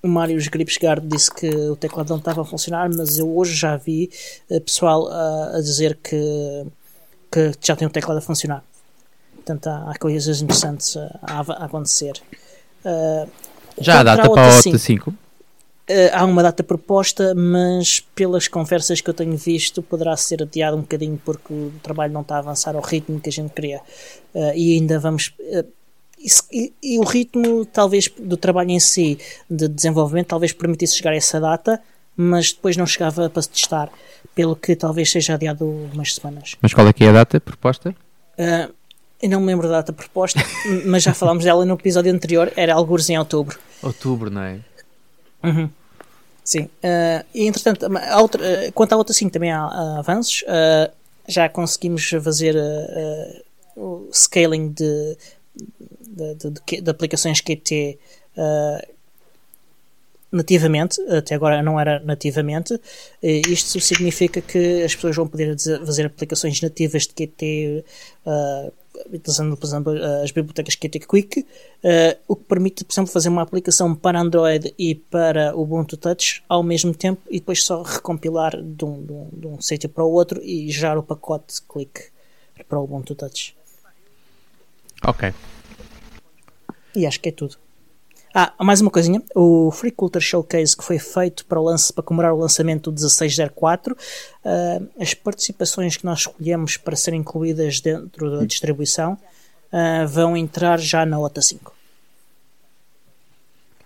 o 0.01 0.07
Mário 0.07 0.37
Gripsgard 0.49 1.05
disse 1.07 1.31
que 1.31 1.47
o 1.47 1.75
teclado 1.75 2.09
não 2.09 2.17
estava 2.17 2.41
a 2.41 2.45
funcionar, 2.45 2.89
mas 2.89 3.19
eu 3.19 3.37
hoje 3.37 3.53
já 3.55 3.77
vi 3.77 4.09
uh, 4.49 4.59
pessoal 4.61 5.03
uh, 5.05 5.55
a 5.55 5.61
dizer 5.61 5.97
que, 6.03 6.65
que 7.31 7.51
já 7.61 7.75
tem 7.75 7.87
o 7.87 7.91
teclado 7.91 8.17
a 8.17 8.21
funcionar. 8.21 8.63
Portanto, 9.35 9.67
há, 9.67 9.91
há 9.91 9.97
coisas 9.99 10.41
interessantes 10.41 10.97
a, 10.97 11.19
a 11.21 11.65
acontecer. 11.65 12.19
Uh, 12.83 13.29
Já 13.79 14.01
há 14.01 14.03
quanto 14.03 14.05
data 14.05 14.29
para 14.31 14.41
a 14.41 14.59
OTA 14.59 14.69
OTA 14.69 14.77
5. 14.77 15.13
Há 16.11 16.25
uma 16.25 16.43
data 16.43 16.63
proposta, 16.63 17.33
mas 17.33 18.01
pelas 18.13 18.47
conversas 18.47 18.99
que 18.99 19.09
eu 19.09 19.13
tenho 19.13 19.37
visto, 19.37 19.81
poderá 19.81 20.15
ser 20.17 20.43
adiado 20.43 20.75
um 20.75 20.81
bocadinho 20.81 21.19
porque 21.23 21.53
o 21.53 21.71
trabalho 21.81 22.13
não 22.13 22.21
está 22.21 22.35
a 22.35 22.39
avançar 22.39 22.75
ao 22.75 22.81
ritmo 22.81 23.19
que 23.19 23.29
a 23.29 23.31
gente 23.31 23.51
queria. 23.53 23.81
Uh, 24.33 24.53
e 24.55 24.73
ainda 24.73 24.99
vamos. 24.99 25.33
Uh, 25.39 25.65
e, 26.51 26.73
e, 26.83 26.99
o 26.99 27.03
ritmo, 27.03 27.65
talvez, 27.65 28.09
do 28.19 28.35
trabalho 28.35 28.71
em 28.71 28.79
si, 28.79 29.17
de 29.49 29.67
desenvolvimento, 29.67 30.27
talvez 30.27 30.51
permitisse 30.51 30.97
chegar 30.97 31.11
a 31.11 31.15
essa 31.15 31.39
data, 31.39 31.81
mas 32.15 32.51
depois 32.51 32.75
não 32.75 32.85
chegava 32.85 33.29
para 33.29 33.41
se 33.41 33.49
testar, 33.49 33.89
pelo 34.33 34.55
que 34.55 34.75
talvez 34.75 35.11
seja 35.11 35.35
adiado 35.35 35.65
umas 35.65 36.15
semanas. 36.15 36.55
Mas 36.61 36.73
qual 36.73 36.87
é 36.87 36.93
que 36.93 37.03
é 37.03 37.09
a 37.09 37.13
data 37.13 37.39
proposta? 37.39 37.95
Uh, 38.37 38.73
eu 39.21 39.29
não 39.29 39.39
me 39.39 39.47
lembro 39.47 39.67
da 39.67 39.75
data 39.75 39.93
proposta, 39.93 40.39
mas 40.85 41.03
já 41.03 41.13
falámos 41.13 41.43
dela 41.43 41.63
no 41.63 41.75
episódio 41.75 42.11
anterior, 42.11 42.51
era 42.55 42.73
alguns 42.73 43.09
em 43.09 43.17
outubro. 43.17 43.57
Outubro, 43.81 44.29
não 44.29 44.41
é? 44.41 44.59
Uhum. 45.43 45.69
Sim. 46.47 46.61
Uh, 46.61 47.25
e 47.35 47.45
entretanto, 47.45 47.85
a 47.85 48.21
outra, 48.21 48.41
uh, 48.41 48.71
quanto 48.71 48.93
à 48.93 48.95
outra, 48.95 49.13
sim, 49.13 49.27
também 49.27 49.51
há 49.51 49.67
uh, 49.67 49.99
avanços. 49.99 50.45
já 51.27 51.49
conseguimos 51.49 52.09
fazer 52.23 52.55
o 53.75 54.07
scaling 54.13 54.69
de, 54.69 55.17
de, 56.07 56.35
de, 56.35 56.81
de, 56.81 56.89
aplicações 56.89 57.41
QT 57.41 57.99
nativamente, 60.31 61.01
até 61.11 61.35
agora 61.35 61.61
não 61.61 61.77
era 61.77 61.99
nativamente. 61.99 62.79
Isto 63.21 63.81
significa 63.81 64.39
que 64.39 64.83
as 64.83 64.95
pessoas 64.95 65.17
vão 65.17 65.27
poder 65.27 65.53
fazer 65.85 66.05
aplicações 66.05 66.61
nativas 66.61 67.03
de 67.07 67.13
QT 67.13 67.83
uh, 68.25 68.71
utilizando, 69.11 69.55
por 69.55 69.65
exemplo, 69.65 69.93
as 70.23 70.31
bibliotecas 70.31 70.75
Qt 70.75 70.99
Quick, 70.99 71.39
uh, 71.39 71.45
o 72.27 72.35
que 72.35 72.43
permite, 72.45 72.83
por 72.83 72.93
exemplo, 72.93 73.11
fazer 73.11 73.29
uma 73.29 73.41
aplicação 73.41 73.95
para 73.95 74.19
Android 74.19 74.73
e 74.77 74.95
para 74.95 75.55
o 75.55 75.61
Ubuntu 75.61 75.97
Touch 75.97 76.43
ao 76.47 76.63
mesmo 76.63 76.93
tempo 76.93 77.21
e 77.29 77.39
depois 77.39 77.63
só 77.63 77.81
recompilar 77.81 78.61
de 78.61 78.85
um, 78.85 79.05
de 79.05 79.11
um, 79.13 79.29
de 79.31 79.47
um 79.47 79.61
sítio 79.61 79.89
para 79.89 80.03
o 80.03 80.11
outro 80.11 80.41
e 80.43 80.71
gerar 80.71 80.97
o 80.97 81.03
pacote 81.03 81.61
Click 81.61 82.09
para 82.67 82.79
o 82.79 82.83
Ubuntu 82.83 83.15
Touch. 83.15 83.55
Ok. 85.03 85.33
E 86.95 87.05
acho 87.05 87.19
que 87.19 87.29
é 87.29 87.31
tudo. 87.31 87.57
Ah, 88.33 88.53
mais 88.63 88.81
uma 88.81 88.91
coisinha. 88.91 89.21
O 89.35 89.71
Free 89.71 89.91
Culture 89.91 90.23
Showcase 90.23 90.75
que 90.75 90.83
foi 90.83 90.99
feito 90.99 91.45
para, 91.45 91.59
o 91.59 91.63
lance, 91.63 91.91
para 91.91 92.03
comemorar 92.03 92.33
o 92.33 92.37
lançamento 92.37 92.91
do 92.91 92.95
1604, 92.95 93.93
uh, 93.93 94.89
as 94.99 95.13
participações 95.13 95.97
que 95.97 96.05
nós 96.05 96.19
escolhemos 96.19 96.77
para 96.77 96.95
serem 96.95 97.21
incluídas 97.21 97.79
dentro 97.79 98.37
da 98.37 98.45
distribuição 98.45 99.13
uh, 99.13 100.07
vão 100.07 100.37
entrar 100.37 100.79
já 100.79 101.05
na 101.05 101.19
OTA 101.19 101.41
5. 101.41 101.73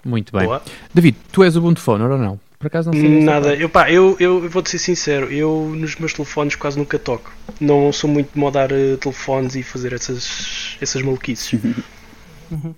Muito 0.04 0.36
bem. 0.36 0.46
Boa. 0.46 0.62
David, 0.94 1.18
tu 1.32 1.44
és 1.44 1.56
o 1.56 1.60
Ubuntu 1.60 1.80
Phone 1.80 2.04
ou 2.04 2.18
não? 2.18 2.40
Por 2.58 2.68
acaso 2.68 2.92
não 2.92 3.00
sei. 3.00 3.24
Nada, 3.24 3.56
eu, 3.56 3.70
pá, 3.70 3.90
eu, 3.92 4.16
eu, 4.20 4.50
vou-te 4.50 4.70
ser 4.70 4.80
sincero, 4.80 5.32
eu 5.32 5.74
nos 5.76 5.96
meus 5.96 6.14
telefones 6.14 6.56
quase 6.56 6.78
nunca 6.78 7.00
toco. 7.00 7.32
Não 7.60 7.92
sou 7.92 8.10
muito 8.10 8.34
de 8.34 8.40
modar 8.40 8.72
uh, 8.72 8.98
telefones 8.98 9.56
e 9.56 9.64
fazer 9.64 9.94
essas, 9.94 10.78
essas 10.82 11.02
maluquices. 11.02 11.54
uhum. 12.52 12.76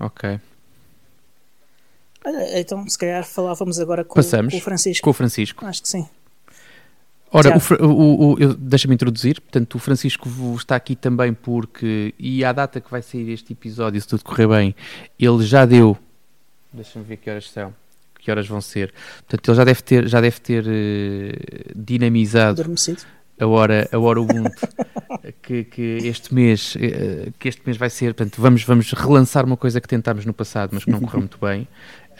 Ok. 0.00 0.40
Então 2.54 2.88
se 2.88 2.98
calhar 2.98 3.24
falávamos 3.24 3.78
agora 3.78 4.04
com, 4.04 4.14
Passamos 4.14 4.52
com 4.52 4.58
o 4.58 4.62
Francisco. 4.62 5.04
Com 5.04 5.10
o 5.10 5.14
Francisco. 5.14 5.66
Acho 5.66 5.82
que 5.82 5.88
sim. 5.88 6.06
Ora, 7.36 7.58
o, 7.80 7.84
o, 7.84 8.32
o 8.34 8.54
deixa-me 8.54 8.94
introduzir. 8.94 9.40
Portanto, 9.40 9.74
o 9.74 9.78
Francisco 9.80 10.28
está 10.56 10.76
aqui 10.76 10.94
também 10.94 11.34
porque, 11.34 12.14
e 12.16 12.44
à 12.44 12.52
data 12.52 12.80
que 12.80 12.88
vai 12.88 13.02
sair 13.02 13.28
este 13.30 13.52
episódio, 13.52 14.00
se 14.00 14.06
tudo 14.06 14.22
correr 14.22 14.46
bem, 14.46 14.74
ele 15.18 15.44
já 15.44 15.66
deu. 15.66 15.98
Deixa-me 16.72 17.04
ver 17.04 17.16
que 17.16 17.28
horas 17.28 17.50
são. 17.50 17.74
Que 18.20 18.30
horas 18.30 18.46
vão 18.46 18.60
ser. 18.60 18.94
Portanto, 19.26 19.50
ele 19.50 19.56
já 19.56 19.64
deve 19.64 19.82
ter, 19.82 20.08
já 20.08 20.20
deve 20.20 20.40
ter 20.40 20.64
uh, 20.64 21.72
dinamizado 21.74 22.62
Adormecido. 22.62 23.02
a 23.38 23.46
hora, 23.48 23.88
a 23.90 23.98
hora 23.98 24.20
Ubuntu. 24.20 24.68
que, 25.42 25.64
que, 25.64 25.82
este 26.04 26.32
mês, 26.32 26.76
uh, 26.76 27.32
que 27.36 27.48
este 27.48 27.62
mês 27.66 27.76
vai 27.76 27.90
ser. 27.90 28.14
Portanto, 28.14 28.40
vamos, 28.40 28.62
vamos 28.62 28.92
relançar 28.92 29.44
uma 29.44 29.56
coisa 29.56 29.80
que 29.80 29.88
tentámos 29.88 30.24
no 30.24 30.32
passado, 30.32 30.70
mas 30.72 30.84
que 30.84 30.90
não 30.90 31.00
correu 31.00 31.18
muito 31.18 31.38
bem 31.38 31.66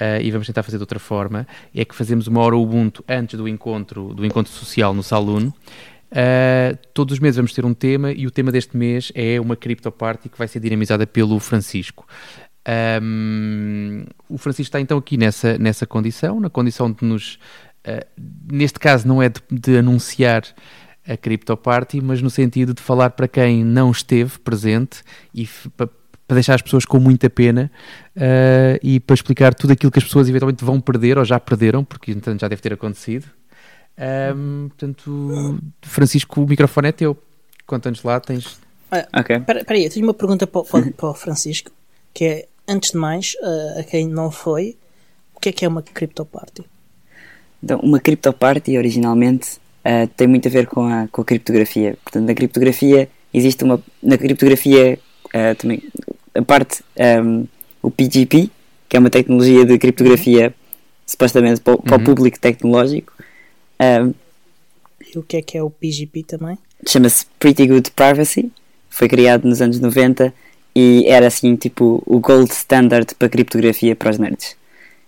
uh, 0.00 0.20
e 0.22 0.30
vamos 0.30 0.46
tentar 0.46 0.62
fazer 0.62 0.78
de 0.78 0.82
outra 0.82 0.98
forma, 0.98 1.46
é 1.74 1.84
que 1.84 1.94
fazemos 1.94 2.26
uma 2.26 2.40
hora 2.40 2.56
Ubuntu 2.56 3.04
antes 3.08 3.38
do 3.38 3.48
encontro, 3.48 4.14
do 4.14 4.24
encontro 4.24 4.52
social 4.52 4.94
no 4.94 5.02
Saloon. 5.02 5.48
Uh, 5.48 6.78
todos 6.92 7.14
os 7.14 7.18
meses 7.18 7.36
vamos 7.36 7.52
ter 7.52 7.64
um 7.64 7.74
tema 7.74 8.12
e 8.12 8.26
o 8.26 8.30
tema 8.30 8.52
deste 8.52 8.76
mês 8.76 9.10
é 9.14 9.40
uma 9.40 9.56
Crypto 9.56 9.90
Party 9.90 10.28
que 10.28 10.38
vai 10.38 10.46
ser 10.46 10.60
dinamizada 10.60 11.06
pelo 11.06 11.38
Francisco. 11.40 12.06
Um, 13.02 14.04
o 14.28 14.38
Francisco 14.38 14.68
está 14.68 14.80
então 14.80 14.96
aqui 14.96 15.16
nessa, 15.16 15.58
nessa 15.58 15.86
condição, 15.86 16.40
na 16.40 16.48
condição 16.48 16.90
de 16.90 17.04
nos, 17.04 17.38
uh, 17.86 18.06
neste 18.50 18.78
caso 18.78 19.06
não 19.06 19.22
é 19.22 19.28
de, 19.28 19.40
de 19.50 19.78
anunciar 19.78 20.44
a 21.06 21.16
Crypto 21.16 21.56
Party, 21.56 22.00
mas 22.00 22.22
no 22.22 22.30
sentido 22.30 22.72
de 22.72 22.80
falar 22.80 23.10
para 23.10 23.28
quem 23.28 23.62
não 23.62 23.90
esteve 23.90 24.38
presente 24.38 25.02
e 25.34 25.46
para 25.76 25.88
para 26.26 26.34
deixar 26.34 26.54
as 26.54 26.62
pessoas 26.62 26.84
com 26.84 26.98
muita 26.98 27.28
pena 27.28 27.70
uh, 28.16 28.78
e 28.82 28.98
para 29.00 29.14
explicar 29.14 29.54
tudo 29.54 29.72
aquilo 29.72 29.92
que 29.92 29.98
as 29.98 30.04
pessoas 30.04 30.28
eventualmente 30.28 30.64
vão 30.64 30.80
perder 30.80 31.18
ou 31.18 31.24
já 31.24 31.38
perderam, 31.38 31.84
porque 31.84 32.10
entretanto 32.10 32.40
já 32.40 32.48
deve 32.48 32.62
ter 32.62 32.72
acontecido. 32.72 33.26
Um, 33.96 34.68
portanto, 34.68 35.60
Francisco, 35.82 36.42
o 36.42 36.48
microfone 36.48 36.88
é 36.88 36.92
teu. 36.92 37.16
Conta-nos 37.66 38.02
lá, 38.02 38.20
tens. 38.20 38.58
Ah, 38.90 39.06
ok. 39.20 39.36
Espera 39.36 39.64
aí, 39.70 39.84
eu 39.84 39.90
tenho 39.90 40.06
uma 40.06 40.14
pergunta 40.14 40.46
para, 40.46 40.62
para, 40.64 40.90
para, 40.92 41.08
o 41.08 41.14
Francisco, 41.14 41.70
que 42.12 42.24
é, 42.24 42.48
antes 42.68 42.92
de 42.92 42.98
mais, 42.98 43.34
uh, 43.40 43.80
a 43.80 43.84
quem 43.84 44.08
não 44.08 44.30
foi, 44.30 44.76
o 45.34 45.40
que 45.40 45.48
é 45.48 45.52
que 45.52 45.64
é 45.64 45.68
uma 45.68 45.82
CryptoParty? 45.82 46.64
Então, 47.62 47.80
uma 47.80 47.98
CryptoParty, 47.98 48.76
originalmente, 48.76 49.58
uh, 49.84 50.06
tem 50.16 50.26
muito 50.26 50.48
a 50.48 50.50
ver 50.50 50.66
com 50.66 50.86
a, 50.86 51.08
com 51.08 51.22
a 51.22 51.24
criptografia. 51.24 51.96
Portanto, 52.02 52.26
na 52.26 52.34
criptografia, 52.34 53.08
existe 53.32 53.64
uma... 53.64 53.82
Na 54.02 54.18
criptografia, 54.18 54.98
uh, 55.28 55.54
também 55.56 55.82
a 56.34 56.42
parte, 56.42 56.82
um, 57.24 57.46
o 57.82 57.90
PGP, 57.90 58.50
que 58.88 58.96
é 58.96 59.00
uma 59.00 59.10
tecnologia 59.10 59.64
de 59.64 59.78
criptografia 59.78 60.54
supostamente 61.06 61.60
para, 61.60 61.76
para 61.78 61.96
uhum. 61.96 62.02
o 62.02 62.04
público 62.04 62.38
tecnológico. 62.38 63.12
Um, 63.80 64.14
e 65.14 65.18
o 65.18 65.22
que 65.22 65.36
é 65.36 65.42
que 65.42 65.56
é 65.56 65.62
o 65.62 65.70
PGP 65.70 66.24
também? 66.24 66.58
Chama-se 66.86 67.26
Pretty 67.38 67.66
Good 67.66 67.90
Privacy, 67.92 68.50
foi 68.90 69.08
criado 69.08 69.48
nos 69.48 69.60
anos 69.60 69.78
90 69.80 70.32
e 70.74 71.04
era 71.06 71.26
assim 71.26 71.54
tipo 71.56 72.02
o 72.04 72.18
gold 72.18 72.50
standard 72.50 73.14
para 73.14 73.28
criptografia 73.28 73.94
para 73.94 74.10
os 74.10 74.18
nerds. 74.18 74.56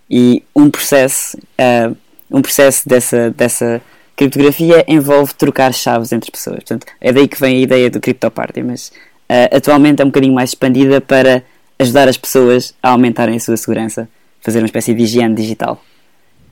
E 0.09 0.43
um 0.55 0.70
processo, 0.70 1.37
uh, 1.37 1.97
um 2.31 2.41
processo 2.41 2.89
dessa, 2.89 3.31
dessa 3.31 3.83
criptografia 4.14 4.85
envolve 4.87 5.35
trocar 5.35 5.74
chaves 5.74 6.12
entre 6.12 6.31
pessoas. 6.31 6.57
Portanto, 6.59 6.87
é 7.01 7.12
daí 7.12 7.27
que 7.27 7.39
vem 7.39 7.59
a 7.59 7.61
ideia 7.61 7.91
do 7.91 8.01
CryptoParty, 8.01 8.62
mas 8.62 8.93
uh, 9.31 9.57
atualmente 9.57 10.01
é 10.01 10.05
um 10.05 10.09
bocadinho 10.09 10.35
mais 10.35 10.51
expandida 10.51 11.01
para 11.01 11.43
ajudar 11.79 12.09
as 12.09 12.16
pessoas 12.16 12.74
a 12.83 12.91
aumentarem 12.91 13.37
a 13.37 13.41
sua 13.41 13.57
segurança, 13.57 14.09
fazer 14.41 14.59
uma 14.59 14.66
espécie 14.66 14.95
de 14.95 15.03
higiene 15.03 15.35
digital. 15.35 15.83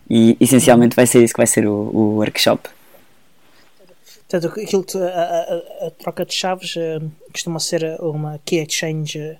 E 0.08 0.36
essencialmente 0.40 0.94
vai 0.94 1.06
ser 1.06 1.22
isso 1.22 1.32
que 1.32 1.38
vai 1.38 1.46
ser 1.46 1.66
o, 1.66 1.72
o 1.72 2.16
workshop. 2.16 2.68
Portanto, 4.28 4.60
aquilo, 4.60 4.84
a, 4.96 5.84
a, 5.84 5.86
a, 5.86 5.90
troca 5.90 6.24
de 6.26 6.34
chaves 6.34 6.74
uh, 6.76 7.10
costuma 7.32 7.60
ser 7.60 7.98
uma 8.00 8.40
key 8.44 8.58
exchange 8.58 9.38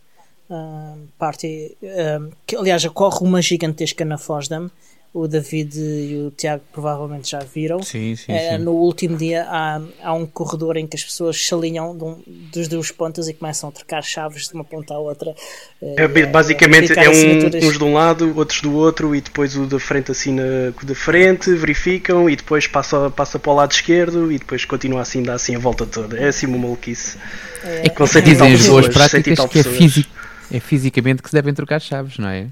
uh, 0.48 0.98
party, 1.18 1.76
uh, 1.82 2.32
que 2.46 2.56
aliás 2.56 2.84
ocorre 2.84 3.18
uma 3.20 3.42
gigantesca 3.42 4.04
na 4.04 4.16
Fosdam 4.16 4.70
o 5.14 5.28
David 5.28 5.78
e 5.78 6.26
o 6.26 6.32
Tiago 6.32 6.64
provavelmente 6.72 7.30
já 7.30 7.38
viram. 7.38 7.80
Sim, 7.80 8.16
sim, 8.16 8.32
é, 8.32 8.58
sim. 8.58 8.64
No 8.64 8.72
último 8.72 9.16
dia 9.16 9.46
há, 9.48 9.80
há 10.02 10.12
um 10.12 10.26
corredor 10.26 10.76
em 10.76 10.88
que 10.88 10.96
as 10.96 11.04
pessoas 11.04 11.40
se 11.40 11.54
alinham 11.54 11.92
um, 11.92 12.20
dos 12.52 12.66
duas 12.66 12.90
pontas 12.90 13.28
e 13.28 13.32
começam 13.32 13.68
a 13.68 13.72
trocar 13.72 14.02
chaves 14.02 14.48
de 14.48 14.54
uma 14.54 14.64
ponta 14.64 14.92
à 14.92 14.98
outra. 14.98 15.32
É, 15.80 16.02
é 16.02 16.26
basicamente 16.26 16.92
é 16.98 17.08
um, 17.08 17.68
uns 17.68 17.78
de 17.78 17.84
um 17.84 17.94
lado, 17.94 18.36
outros 18.36 18.60
do 18.60 18.74
outro, 18.74 19.14
e 19.14 19.20
depois 19.20 19.56
o 19.56 19.66
da 19.66 19.78
frente 19.78 20.10
assina 20.10 20.42
o 20.82 20.84
da 20.84 20.94
frente, 20.96 21.54
verificam 21.54 22.28
e 22.28 22.34
depois 22.34 22.66
passa, 22.66 23.08
passa 23.08 23.38
para 23.38 23.52
o 23.52 23.54
lado 23.54 23.70
esquerdo 23.70 24.32
e 24.32 24.38
depois 24.38 24.64
continua 24.64 25.02
assim, 25.02 25.22
dá 25.22 25.34
assim 25.34 25.54
a 25.54 25.60
volta 25.60 25.86
toda. 25.86 26.18
É 26.18 26.26
assim 26.26 26.46
uma 26.46 26.58
maluquice. 26.58 27.16
É, 27.62 27.88
com 27.88 28.04
dizem 28.04 28.52
as 28.52 28.66
boas 28.66 28.88
práticas 28.88 29.46
que 29.46 29.60
é, 29.60 29.62
físico, 29.62 30.10
é 30.52 30.58
fisicamente 30.58 31.22
que 31.22 31.30
se 31.30 31.34
devem 31.36 31.54
trocar 31.54 31.80
chaves, 31.80 32.18
não 32.18 32.28
é? 32.28 32.48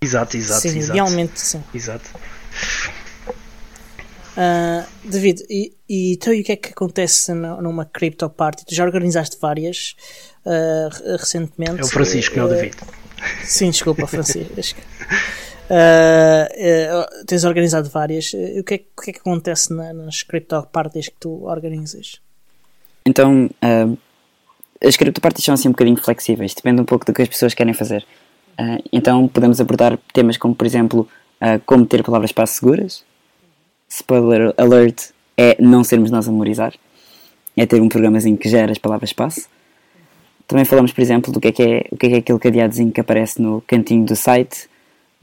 Exato, 0.00 0.36
exato, 0.36 0.60
sim, 0.60 0.78
exato. 0.78 0.92
Idealmente, 0.92 1.40
sim. 1.40 1.62
Exato. 1.74 2.10
Uh, 4.36 4.84
David, 5.02 5.42
e, 5.48 5.72
e, 5.88 6.12
então, 6.12 6.32
e 6.32 6.42
o 6.42 6.44
que 6.44 6.52
é 6.52 6.56
que 6.56 6.68
acontece 6.68 7.32
numa 7.32 7.86
Crypto 7.86 8.28
Party? 8.28 8.66
Tu 8.66 8.74
já 8.74 8.84
organizaste 8.84 9.38
várias 9.40 9.96
uh, 10.44 11.16
recentemente. 11.16 11.80
É 11.80 11.84
o 11.84 11.88
Francisco, 11.88 12.34
uh, 12.34 12.38
não 12.38 12.46
o 12.46 12.48
David. 12.50 12.76
Sim, 13.44 13.70
desculpa, 13.70 14.04
Francisco. 14.06 14.78
uh, 15.70 17.24
tens 17.26 17.44
organizado 17.44 17.88
várias. 17.88 18.34
o, 18.34 18.62
que 18.62 18.74
é, 18.74 18.80
o 18.96 19.02
que 19.02 19.10
é 19.10 19.12
que 19.14 19.20
acontece 19.20 19.72
na, 19.72 19.94
nas 19.94 20.22
Crypto 20.22 20.62
Parties 20.70 21.08
que 21.08 21.16
tu 21.18 21.44
organizas? 21.46 22.20
Então, 23.06 23.48
as 24.84 24.96
Crypto 24.96 25.20
Parties 25.22 25.44
são 25.46 25.54
assim 25.54 25.68
um 25.68 25.72
bocadinho 25.72 25.96
flexíveis, 25.96 26.52
depende 26.52 26.82
um 26.82 26.84
pouco 26.84 27.06
do 27.06 27.12
que 27.14 27.22
as 27.22 27.28
pessoas 27.28 27.54
querem 27.54 27.72
fazer. 27.72 28.04
Uh, 28.58 28.82
então 28.92 29.28
podemos 29.28 29.60
abordar 29.60 29.98
temas 30.12 30.36
como, 30.36 30.54
por 30.54 30.66
exemplo, 30.66 31.08
uh, 31.40 31.60
como 31.66 31.86
ter 31.86 32.02
palavras-passe 32.02 32.54
seguras. 32.54 33.04
Spoiler 33.88 34.54
alert 34.56 35.10
é 35.36 35.56
não 35.60 35.84
sermos 35.84 36.10
nós 36.10 36.28
a 36.28 36.32
memorizar. 36.32 36.74
É 37.56 37.66
ter 37.66 37.80
um 37.80 37.88
programazinho 37.88 38.36
que 38.36 38.48
gera 38.48 38.72
as 38.72 38.78
palavras-passe. 38.78 39.46
Também 40.46 40.64
falamos, 40.64 40.92
por 40.92 41.00
exemplo, 41.00 41.32
do 41.32 41.40
que 41.40 41.48
é, 41.48 41.52
que 41.52 41.62
é, 41.62 41.86
o 41.90 41.96
que 41.96 42.06
é, 42.06 42.08
que 42.08 42.14
é 42.14 42.18
aquele 42.18 42.38
cadeadozinho 42.38 42.92
que 42.92 43.00
aparece 43.00 43.40
no 43.40 43.62
cantinho 43.66 44.04
do 44.04 44.14
site, 44.14 44.68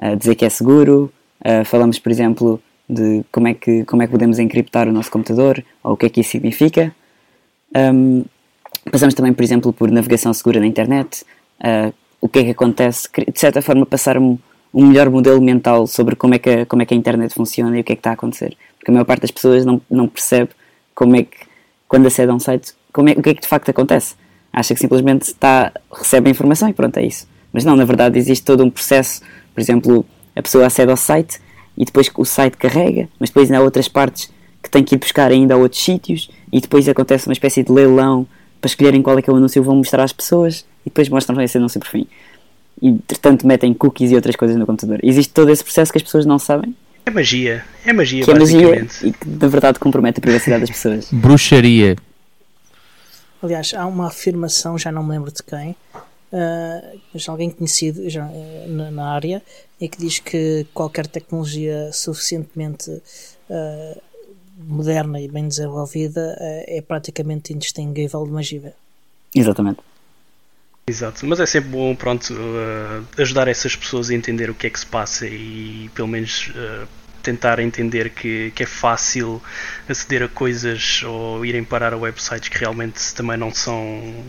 uh, 0.01 0.15
dizer 0.15 0.35
que 0.35 0.45
é 0.45 0.49
seguro. 0.49 1.11
Falamos, 1.65 1.99
por 1.99 2.09
exemplo, 2.09 2.63
de 2.87 3.23
como 3.29 3.49
é, 3.49 3.53
que, 3.53 3.83
como 3.85 4.01
é 4.01 4.05
que 4.05 4.11
podemos 4.11 4.39
encriptar 4.39 4.87
o 4.87 4.93
nosso 4.93 5.11
computador 5.11 5.63
ou 5.83 5.93
o 5.93 5.97
que 5.97 6.05
é 6.05 6.09
que 6.09 6.21
isso 6.21 6.31
significa. 6.31 6.95
Um, 7.75 8.23
passamos 8.91 9.13
também, 9.13 9.33
por 9.33 9.43
exemplo, 9.43 9.73
por 9.73 9.89
navegação 9.89 10.33
segura 10.33 10.59
na 10.59 10.67
internet, 10.67 11.23
uh, 11.59 11.93
o 12.23 12.29
que 12.29 12.39
é 12.39 12.43
que 12.45 12.51
acontece, 12.51 13.09
de 13.11 13.37
certa 13.37 13.61
forma, 13.61 13.85
passar 13.85 14.17
um, 14.17 14.37
melhor 14.73 15.09
modelo 15.09 15.41
mental 15.41 15.85
sobre 15.85 16.15
como 16.15 16.33
é, 16.33 16.39
que 16.39 16.49
a, 16.49 16.65
como 16.65 16.81
é 16.81 16.85
que 16.85 16.93
a 16.93 16.97
internet 16.97 17.33
funciona 17.33 17.77
e 17.77 17.81
o 17.81 17.83
que 17.83 17.91
é 17.91 17.95
que 17.97 17.99
está 17.99 18.11
a 18.11 18.13
acontecer. 18.13 18.55
Porque 18.77 18.89
a 18.89 18.93
maior 18.93 19.03
parte 19.03 19.23
das 19.23 19.31
pessoas 19.31 19.65
não, 19.65 19.81
não 19.91 20.07
percebe 20.07 20.51
como 20.95 21.17
é 21.17 21.23
que, 21.23 21.35
quando 21.85 22.07
acede 22.07 22.31
a 22.31 22.33
um 22.33 22.39
site, 22.39 22.71
como 22.93 23.09
é, 23.09 23.11
o 23.11 23.21
que 23.21 23.31
é 23.31 23.33
que 23.33 23.41
de 23.41 23.47
facto 23.47 23.67
acontece. 23.67 24.15
Acha 24.53 24.73
que 24.73 24.79
simplesmente 24.79 25.23
está, 25.23 25.73
recebe 25.91 26.29
a 26.29 26.31
informação 26.31 26.69
e 26.69 26.73
pronto, 26.73 26.95
é 26.95 27.05
isso. 27.05 27.27
Mas 27.51 27.65
não, 27.65 27.75
na 27.75 27.83
verdade 27.83 28.17
existe 28.17 28.45
todo 28.45 28.63
um 28.63 28.69
processo. 28.69 29.21
Por 29.53 29.59
exemplo, 29.59 30.05
a 30.33 30.41
pessoa 30.41 30.65
acede 30.65 30.91
ao 30.91 30.97
site 30.97 31.41
e 31.77 31.83
depois 31.83 32.09
o 32.15 32.23
site 32.23 32.55
carrega, 32.55 33.09
mas 33.19 33.31
depois 33.31 33.51
há 33.51 33.59
outras 33.59 33.89
partes 33.89 34.31
que 34.63 34.69
tem 34.69 34.81
que 34.81 34.95
ir 34.95 34.97
buscar 34.97 35.29
ainda 35.29 35.55
a 35.55 35.57
outros 35.57 35.83
sítios 35.83 36.31
e 36.53 36.61
depois 36.61 36.87
acontece 36.87 37.27
uma 37.27 37.33
espécie 37.33 37.63
de 37.63 37.71
leilão 37.73 38.25
para 38.61 38.69
escolherem 38.69 39.01
qual 39.01 39.19
é 39.19 39.21
que 39.21 39.29
é 39.29 39.33
o 39.33 39.35
anúncio 39.35 39.61
que 39.61 39.67
vão 39.67 39.75
mostrar 39.75 40.05
às 40.05 40.13
pessoas 40.13 40.65
e 40.85 40.89
depois 40.89 41.09
mostram 41.09 41.41
esse 41.41 41.57
anúncio 41.57 41.79
por 41.79 41.89
fim. 41.89 42.07
E, 42.81 42.89
entretanto, 42.89 43.47
metem 43.47 43.73
cookies 43.73 44.11
e 44.11 44.15
outras 44.15 44.35
coisas 44.35 44.57
no 44.57 44.65
computador. 44.65 44.99
Existe 45.03 45.31
todo 45.33 45.49
esse 45.49 45.63
processo 45.63 45.91
que 45.91 45.97
as 45.97 46.03
pessoas 46.03 46.25
não 46.25 46.37
sabem. 46.39 46.75
É 47.05 47.11
magia. 47.11 47.63
É 47.85 47.91
magia, 47.91 48.23
que 48.23 48.31
é 48.31 48.33
magia 48.33 48.87
e 49.03 49.11
que, 49.11 49.27
na 49.27 49.47
verdade, 49.47 49.79
compromete 49.79 50.19
a 50.19 50.21
privacidade 50.21 50.61
das 50.61 50.69
pessoas. 50.69 51.09
Bruxaria. 51.11 51.95
Aliás, 53.41 53.73
há 53.73 53.85
uma 53.85 54.07
afirmação, 54.07 54.77
já 54.77 54.89
não 54.89 55.03
me 55.03 55.11
lembro 55.11 55.29
de 55.29 55.43
quem, 55.43 55.71
uh, 55.71 56.99
mas 57.13 57.27
alguém 57.27 57.49
conhecido 57.49 58.09
já, 58.09 58.25
uh, 58.25 58.69
na, 58.69 58.89
na, 58.89 59.11
área, 59.11 59.41
e 59.81 59.89
que 59.89 59.97
diz 59.97 60.19
que 60.19 60.65
qualquer 60.73 61.07
tecnologia 61.07 61.91
suficientemente 61.91 62.89
uh, 62.89 64.01
moderna 64.57 65.19
e 65.19 65.27
bem 65.27 65.45
desenvolvida 65.45 66.37
é 66.39 66.81
praticamente 66.81 67.51
indistinguível 67.51 68.23
de 68.23 68.31
magia. 68.31 68.73
Exatamente. 69.35 69.79
Exato, 70.85 71.25
mas 71.25 71.39
é 71.39 71.45
sempre 71.45 71.69
bom, 71.69 71.95
pronto, 71.95 72.33
uh, 72.33 73.07
ajudar 73.21 73.47
essas 73.47 73.73
pessoas 73.73 74.09
a 74.09 74.13
entender 74.13 74.49
o 74.49 74.55
que 74.55 74.67
é 74.67 74.69
que 74.69 74.79
se 74.79 74.85
passa 74.85 75.25
e 75.25 75.89
pelo 75.95 76.09
menos 76.09 76.49
uh, 76.49 76.85
tentar 77.21 77.59
entender 77.59 78.09
que, 78.09 78.51
que 78.51 78.63
é 78.63 78.65
fácil 78.65 79.41
aceder 79.87 80.23
a 80.23 80.27
coisas 80.27 81.01
ou 81.03 81.45
irem 81.45 81.63
parar 81.63 81.93
a 81.93 81.97
websites 81.97 82.49
que 82.49 82.57
realmente 82.57 83.15
também 83.15 83.37
não 83.37 83.53
são 83.53 84.25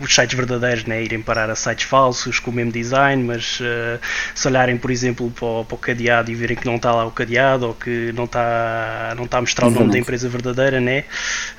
os 0.00 0.14
sites 0.14 0.36
verdadeiros 0.36 0.84
né, 0.84 1.02
irem 1.02 1.20
parar 1.20 1.50
a 1.50 1.54
sites 1.54 1.84
falsos 1.84 2.38
com 2.38 2.50
o 2.50 2.54
mesmo 2.54 2.72
design, 2.72 3.22
mas 3.22 3.60
uh, 3.60 4.00
se 4.34 4.46
olharem, 4.48 4.76
por 4.76 4.90
exemplo, 4.90 5.30
para 5.30 5.46
o, 5.46 5.64
para 5.64 5.74
o, 5.74 5.78
cadeado 5.78 6.30
e 6.30 6.34
verem 6.34 6.56
que 6.56 6.66
não 6.66 6.76
está 6.76 6.92
lá 6.92 7.06
o 7.06 7.10
cadeado 7.10 7.68
ou 7.68 7.74
que 7.74 8.12
não 8.12 8.24
está, 8.24 9.14
não 9.16 9.24
está 9.24 9.38
a 9.38 9.40
mostrar 9.40 9.66
Exatamente. 9.66 9.76
o 9.76 9.80
nome 9.80 9.92
da 9.92 9.98
empresa 9.98 10.28
verdadeira, 10.28 10.80
né? 10.80 11.04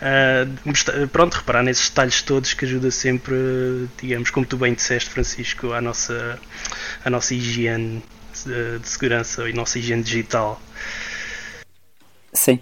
Uh, 0.02 1.08
pronto, 1.08 1.36
reparar 1.36 1.64
nesses 1.64 1.90
detalhes 1.90 2.22
todos 2.22 2.54
que 2.54 2.66
ajuda 2.66 2.92
sempre, 2.92 3.36
digamos, 4.02 4.30
como 4.30 4.46
tu 4.46 4.58
bem 4.58 4.74
disseste, 4.74 5.10
Francisco, 5.10 5.74
a 5.74 5.82
nossa, 5.82 6.40
a 7.04 7.10
nossa 7.10 7.34
higiene 7.34 8.04
de, 8.46 8.88
segurança 8.88 9.48
e 9.48 9.52
a 9.52 9.56
nossa 9.56 9.80
higiene 9.80 10.04
digital. 10.04 10.62
Sim. 12.34 12.60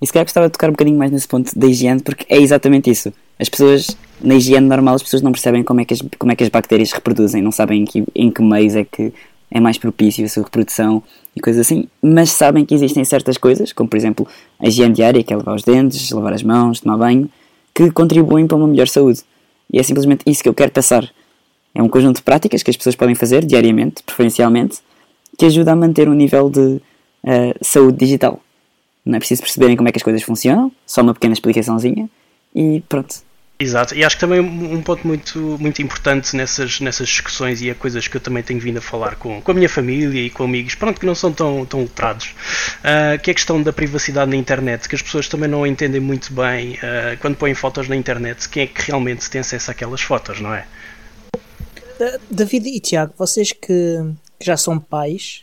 E 0.00 0.06
se 0.06 0.12
calhar 0.12 0.24
gostava 0.24 0.46
de 0.46 0.52
tocar 0.52 0.68
um 0.68 0.72
bocadinho 0.72 0.96
mais 0.96 1.10
nesse 1.10 1.26
ponto 1.26 1.56
da 1.58 1.66
higiene, 1.66 2.00
porque 2.02 2.24
é 2.28 2.38
exatamente 2.38 2.90
isso. 2.90 3.12
As 3.38 3.48
pessoas 3.48 3.96
na 4.20 4.34
higiene 4.34 4.66
normal 4.66 4.94
as 4.94 5.02
pessoas 5.02 5.22
não 5.22 5.32
percebem 5.32 5.62
como 5.62 5.80
é 5.80 5.84
que 5.84 5.94
as, 5.94 6.02
como 6.18 6.32
é 6.32 6.36
que 6.36 6.44
as 6.44 6.50
bactérias 6.50 6.92
reproduzem, 6.92 7.42
não 7.42 7.52
sabem 7.52 7.82
em 7.82 7.84
que, 7.84 8.04
em 8.14 8.30
que 8.30 8.42
meios 8.42 8.74
é 8.74 8.84
que 8.84 9.12
é 9.50 9.60
mais 9.60 9.78
propício 9.78 10.24
a 10.24 10.28
sua 10.28 10.42
reprodução 10.44 11.02
e 11.34 11.40
coisas 11.40 11.66
assim, 11.66 11.86
mas 12.02 12.30
sabem 12.30 12.64
que 12.64 12.74
existem 12.74 13.04
certas 13.04 13.38
coisas, 13.38 13.72
como 13.72 13.88
por 13.88 13.96
exemplo 13.96 14.26
a 14.58 14.68
higiene 14.68 14.94
diária, 14.94 15.22
que 15.22 15.32
é 15.32 15.36
lavar 15.36 15.54
os 15.54 15.62
dentes, 15.62 16.10
lavar 16.10 16.32
as 16.32 16.42
mãos, 16.42 16.80
tomar 16.80 16.96
banho, 16.96 17.30
que 17.74 17.90
contribuem 17.90 18.46
para 18.46 18.56
uma 18.56 18.66
melhor 18.66 18.88
saúde. 18.88 19.22
E 19.72 19.78
é 19.78 19.82
simplesmente 19.82 20.22
isso 20.26 20.42
que 20.42 20.48
eu 20.48 20.54
quero 20.54 20.72
passar. 20.72 21.08
É 21.74 21.82
um 21.82 21.88
conjunto 21.88 22.16
de 22.16 22.22
práticas 22.22 22.62
que 22.62 22.70
as 22.70 22.76
pessoas 22.76 22.96
podem 22.96 23.14
fazer 23.14 23.44
diariamente, 23.44 24.02
preferencialmente, 24.02 24.78
que 25.38 25.46
ajuda 25.46 25.72
a 25.72 25.76
manter 25.76 26.08
um 26.08 26.14
nível 26.14 26.50
de 26.50 26.60
uh, 26.60 27.54
saúde 27.60 27.98
digital. 27.98 28.40
Não 29.04 29.16
é 29.16 29.18
preciso 29.18 29.42
perceberem 29.42 29.76
como 29.76 29.88
é 29.88 29.92
que 29.92 29.98
as 29.98 30.02
coisas 30.02 30.22
funcionam, 30.22 30.72
só 30.86 31.02
uma 31.02 31.14
pequena 31.14 31.34
explicaçãozinha 31.34 32.10
e 32.54 32.82
pronto. 32.88 33.27
Exato, 33.60 33.92
e 33.92 34.04
acho 34.04 34.14
que 34.14 34.20
também 34.20 34.38
um 34.38 34.80
ponto 34.80 35.04
muito, 35.04 35.56
muito 35.58 35.82
importante 35.82 36.36
nessas, 36.36 36.78
nessas 36.78 37.08
discussões 37.08 37.60
e 37.60 37.68
é 37.68 37.74
coisas 37.74 38.06
que 38.06 38.16
eu 38.16 38.20
também 38.20 38.40
tenho 38.40 38.60
vindo 38.60 38.78
a 38.78 38.80
falar 38.80 39.16
com, 39.16 39.42
com 39.42 39.50
a 39.50 39.54
minha 39.54 39.68
família 39.68 40.26
e 40.26 40.30
com 40.30 40.44
amigos, 40.44 40.76
pronto, 40.76 41.00
que 41.00 41.04
não 41.04 41.14
são 41.14 41.32
tão, 41.32 41.66
tão 41.66 41.80
letrados, 41.80 42.36
uh, 42.78 43.20
que 43.20 43.30
é 43.30 43.32
a 43.32 43.34
questão 43.34 43.60
da 43.60 43.72
privacidade 43.72 44.30
na 44.30 44.36
internet, 44.36 44.88
que 44.88 44.94
as 44.94 45.02
pessoas 45.02 45.26
também 45.26 45.48
não 45.48 45.66
entendem 45.66 46.00
muito 46.00 46.32
bem 46.32 46.74
uh, 46.74 47.18
quando 47.20 47.34
põem 47.34 47.52
fotos 47.52 47.88
na 47.88 47.96
internet, 47.96 48.48
quem 48.48 48.62
é 48.62 48.66
que 48.68 48.80
realmente 48.82 49.28
tem 49.28 49.40
acesso 49.40 49.72
àquelas 49.72 50.02
fotos, 50.02 50.40
não 50.40 50.54
é? 50.54 50.64
David 52.30 52.68
e 52.68 52.78
Tiago, 52.78 53.12
vocês 53.18 53.50
que, 53.50 53.58
que 54.38 54.46
já 54.46 54.56
são 54.56 54.78
pais, 54.78 55.42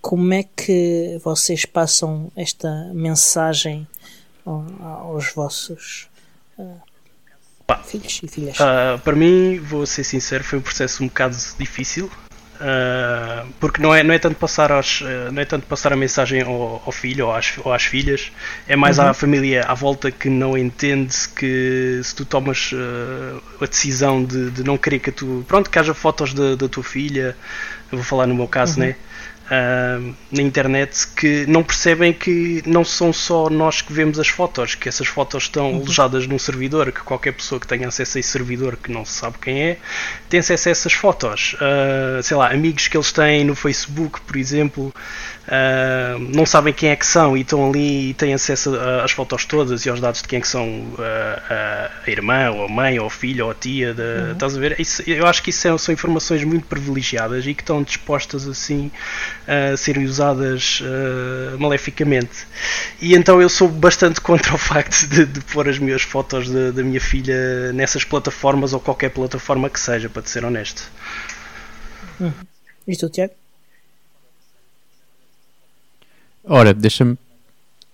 como 0.00 0.32
é 0.32 0.44
que 0.44 1.18
vocês 1.24 1.64
passam 1.64 2.30
esta 2.36 2.92
mensagem 2.94 3.88
aos 4.46 5.32
vossos 5.32 6.08
uh, 7.80 7.84
filhos 7.84 8.20
e 8.22 8.28
filhas? 8.28 8.56
Uh, 8.58 8.98
para 9.02 9.14
mim, 9.14 9.58
vou 9.58 9.86
ser 9.86 10.04
sincero, 10.04 10.44
foi 10.44 10.58
um 10.58 10.62
processo 10.62 11.02
um 11.02 11.08
bocado 11.08 11.36
difícil. 11.58 12.10
Uh, 12.54 13.48
porque 13.58 13.82
não 13.82 13.92
é, 13.92 14.04
não 14.04 14.14
é 14.14 14.20
tanto 14.20 14.36
passar 14.36 14.70
aos, 14.70 15.02
não 15.32 15.42
é 15.42 15.44
tanto 15.44 15.66
passar 15.66 15.92
a 15.92 15.96
mensagem 15.96 16.42
ao, 16.42 16.80
ao 16.86 16.92
filho 16.92 17.26
ou 17.26 17.34
às, 17.34 17.54
ou 17.58 17.72
às 17.72 17.82
filhas, 17.82 18.30
é 18.68 18.76
mais 18.76 18.98
uhum. 18.98 19.08
à 19.08 19.14
família 19.14 19.64
à 19.64 19.74
volta 19.74 20.12
que 20.12 20.30
não 20.30 20.56
entende 20.56 21.12
que 21.34 22.00
se 22.04 22.14
tu 22.14 22.24
tomas 22.24 22.70
uh, 22.72 23.42
a 23.60 23.66
decisão 23.66 24.22
de, 24.22 24.50
de, 24.50 24.62
não 24.62 24.78
querer 24.78 25.00
que 25.00 25.10
tu 25.10 25.44
pronto 25.48 25.68
que 25.68 25.76
haja 25.76 25.92
fotos 25.92 26.34
da, 26.34 26.54
da 26.54 26.68
tua 26.68 26.84
filha, 26.84 27.36
eu 27.90 27.98
vou 27.98 28.04
falar 28.04 28.28
no 28.28 28.34
meu 28.34 28.46
caso, 28.46 28.78
uhum. 28.78 28.86
né? 28.86 28.96
Uh, 29.52 30.14
na 30.30 30.42
internet 30.42 31.06
que 31.08 31.44
não 31.46 31.62
percebem 31.62 32.12
que 32.12 32.62
não 32.66 32.84
são 32.84 33.12
só 33.12 33.50
nós 33.50 33.82
que 33.82 33.92
vemos 33.92 34.18
as 34.18 34.28
fotos, 34.28 34.74
que 34.74 34.88
essas 34.88 35.06
fotos 35.06 35.44
estão 35.44 35.72
uhum. 35.72 35.76
alojadas 35.82 36.26
num 36.26 36.38
servidor, 36.38 36.90
que 36.90 37.00
qualquer 37.00 37.32
pessoa 37.32 37.60
que 37.60 37.66
tenha 37.66 37.86
acesso 37.86 38.16
a 38.16 38.20
esse 38.20 38.30
servidor, 38.30 38.76
que 38.76 38.90
não 38.90 39.04
se 39.04 39.12
sabe 39.12 39.36
quem 39.38 39.62
é, 39.62 39.78
tem 40.28 40.40
acesso 40.40 40.68
a 40.68 40.72
essas 40.72 40.92
fotos. 40.92 41.54
Uh, 41.54 42.22
sei 42.22 42.36
lá, 42.36 42.50
amigos 42.50 42.88
que 42.88 42.96
eles 42.96 43.12
têm 43.12 43.44
no 43.44 43.54
Facebook, 43.54 44.20
por 44.22 44.36
exemplo, 44.36 44.92
Uh, 45.42 46.20
não 46.32 46.46
sabem 46.46 46.72
quem 46.72 46.90
é 46.90 46.96
que 46.96 47.04
são 47.04 47.36
e 47.36 47.40
estão 47.40 47.68
ali 47.68 48.10
e 48.10 48.14
têm 48.14 48.32
acesso 48.32 48.76
às 49.02 49.10
fotos 49.10 49.44
todas 49.44 49.84
e 49.84 49.90
aos 49.90 50.00
dados 50.00 50.22
de 50.22 50.28
quem 50.28 50.38
é 50.38 50.40
que 50.40 50.46
são 50.46 50.68
uh, 50.68 50.94
uh, 50.94 51.90
a 52.06 52.10
irmã, 52.10 52.50
ou 52.50 52.64
a 52.64 52.68
mãe, 52.68 52.98
ou 53.00 53.08
a 53.08 53.10
filha, 53.10 53.44
ou 53.44 53.50
a 53.50 53.54
tia. 53.54 53.92
De, 53.92 54.02
uhum. 54.02 54.32
Estás 54.32 54.56
a 54.56 54.60
ver? 54.60 54.78
Isso, 54.78 55.02
eu 55.04 55.26
acho 55.26 55.42
que 55.42 55.50
isso 55.50 55.60
são, 55.60 55.76
são, 55.76 55.92
informações 55.92 56.44
muito 56.44 56.66
privilegiadas 56.66 57.44
e 57.44 57.54
que 57.54 57.62
estão 57.62 57.82
dispostas 57.82 58.46
assim 58.46 58.90
a 59.46 59.76
serem 59.76 60.04
usadas 60.04 60.82
maleficamente. 61.58 62.46
E 63.00 63.14
então 63.14 63.40
eu 63.40 63.48
sou 63.48 63.68
bastante 63.68 64.20
contra 64.22 64.54
o 64.54 64.58
facto 64.58 65.06
de, 65.06 65.26
de 65.26 65.40
pôr 65.40 65.68
as 65.68 65.78
minhas 65.78 66.02
fotos 66.02 66.48
da 66.50 66.82
minha 66.82 67.00
filha 67.00 67.72
nessas 67.72 68.04
plataformas 68.04 68.72
ou 68.72 68.80
qualquer 68.80 69.10
plataforma 69.10 69.68
que 69.68 69.80
seja, 69.80 70.08
para 70.08 70.22
te 70.22 70.30
ser 70.30 70.44
honesto. 70.44 70.90
Uhum. 72.20 72.32
E 72.86 72.96
tu, 72.96 73.08
Tiago? 73.08 73.34
Ora, 76.44 76.74
deixa-me. 76.74 77.16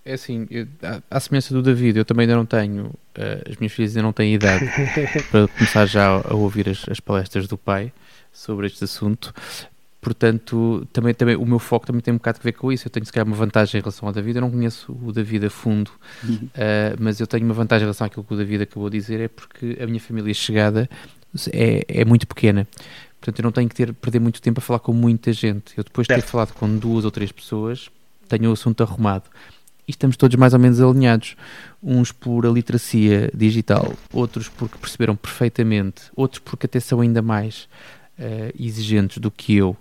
É 0.04 0.14
assim, 0.14 0.46
eu, 0.50 0.66
à, 1.10 1.20
semelhança 1.20 1.52
do 1.52 1.62
David, 1.62 1.98
eu 1.98 2.04
também 2.04 2.24
ainda 2.24 2.36
não 2.36 2.46
tenho. 2.46 2.86
Uh, 2.86 3.50
as 3.50 3.56
minhas 3.56 3.72
filhas 3.72 3.90
ainda 3.90 4.02
não 4.02 4.12
têm 4.12 4.34
idade 4.34 4.64
para 5.30 5.48
começar 5.48 5.84
já 5.84 6.08
a, 6.08 6.32
a 6.32 6.34
ouvir 6.34 6.68
as, 6.68 6.88
as, 6.88 6.98
palestras 6.98 7.46
do 7.46 7.58
pai 7.58 7.92
sobre 8.32 8.66
este 8.66 8.84
assunto. 8.84 9.34
Portanto, 10.00 10.86
também, 10.92 11.12
também, 11.12 11.34
o 11.34 11.44
meu 11.44 11.58
foco 11.58 11.86
também 11.86 12.00
tem 12.00 12.14
um 12.14 12.18
bocado 12.18 12.38
a 12.40 12.42
ver 12.42 12.52
com 12.52 12.70
isso. 12.70 12.86
Eu 12.86 12.90
tenho, 12.90 13.04
se 13.04 13.12
calhar, 13.12 13.26
uma 13.26 13.36
vantagem 13.36 13.78
em 13.78 13.82
relação 13.82 14.06
ao 14.06 14.14
David. 14.14 14.36
Eu 14.36 14.42
não 14.42 14.50
conheço 14.50 14.96
o 15.02 15.12
David 15.12 15.46
a 15.46 15.50
fundo, 15.50 15.90
uhum. 16.22 16.34
uh, 16.34 16.96
mas 17.00 17.18
eu 17.18 17.26
tenho 17.26 17.44
uma 17.44 17.54
vantagem 17.54 17.82
em 17.82 17.86
relação 17.86 18.06
àquilo 18.06 18.24
que 18.24 18.32
o 18.32 18.36
David 18.36 18.62
acabou 18.62 18.88
de 18.88 18.98
dizer: 18.98 19.20
é 19.20 19.28
porque 19.28 19.76
a 19.80 19.86
minha 19.86 20.00
família 20.00 20.32
chegada 20.32 20.88
é, 21.52 21.84
é 21.88 22.04
muito 22.04 22.26
pequena. 22.26 22.66
Portanto, 23.20 23.40
eu 23.40 23.42
não 23.42 23.52
tenho 23.52 23.68
que 23.68 23.74
ter, 23.74 23.92
perder 23.92 24.20
muito 24.20 24.40
tempo 24.40 24.60
a 24.60 24.62
falar 24.62 24.78
com 24.78 24.92
muita 24.92 25.32
gente. 25.32 25.76
Eu 25.76 25.82
depois 25.82 26.06
de 26.06 26.14
ter 26.14 26.22
falado 26.22 26.52
com 26.52 26.76
duas 26.76 27.04
ou 27.04 27.10
três 27.10 27.32
pessoas, 27.32 27.90
tenham 28.28 28.50
o 28.50 28.52
assunto 28.52 28.82
arrumado. 28.82 29.24
E 29.86 29.90
estamos 29.90 30.16
todos 30.16 30.36
mais 30.36 30.52
ou 30.52 30.60
menos 30.60 30.80
alinhados. 30.80 31.34
Uns 31.82 32.12
por 32.12 32.46
a 32.46 32.50
literacia 32.50 33.30
digital, 33.34 33.92
outros 34.12 34.48
porque 34.48 34.78
perceberam 34.78 35.16
perfeitamente, 35.16 36.02
outros 36.14 36.40
porque 36.40 36.66
até 36.66 36.78
são 36.78 37.00
ainda 37.00 37.20
mais 37.20 37.68
exigentes 38.58 39.18
do 39.18 39.30
que 39.30 39.56
eu 39.56 39.76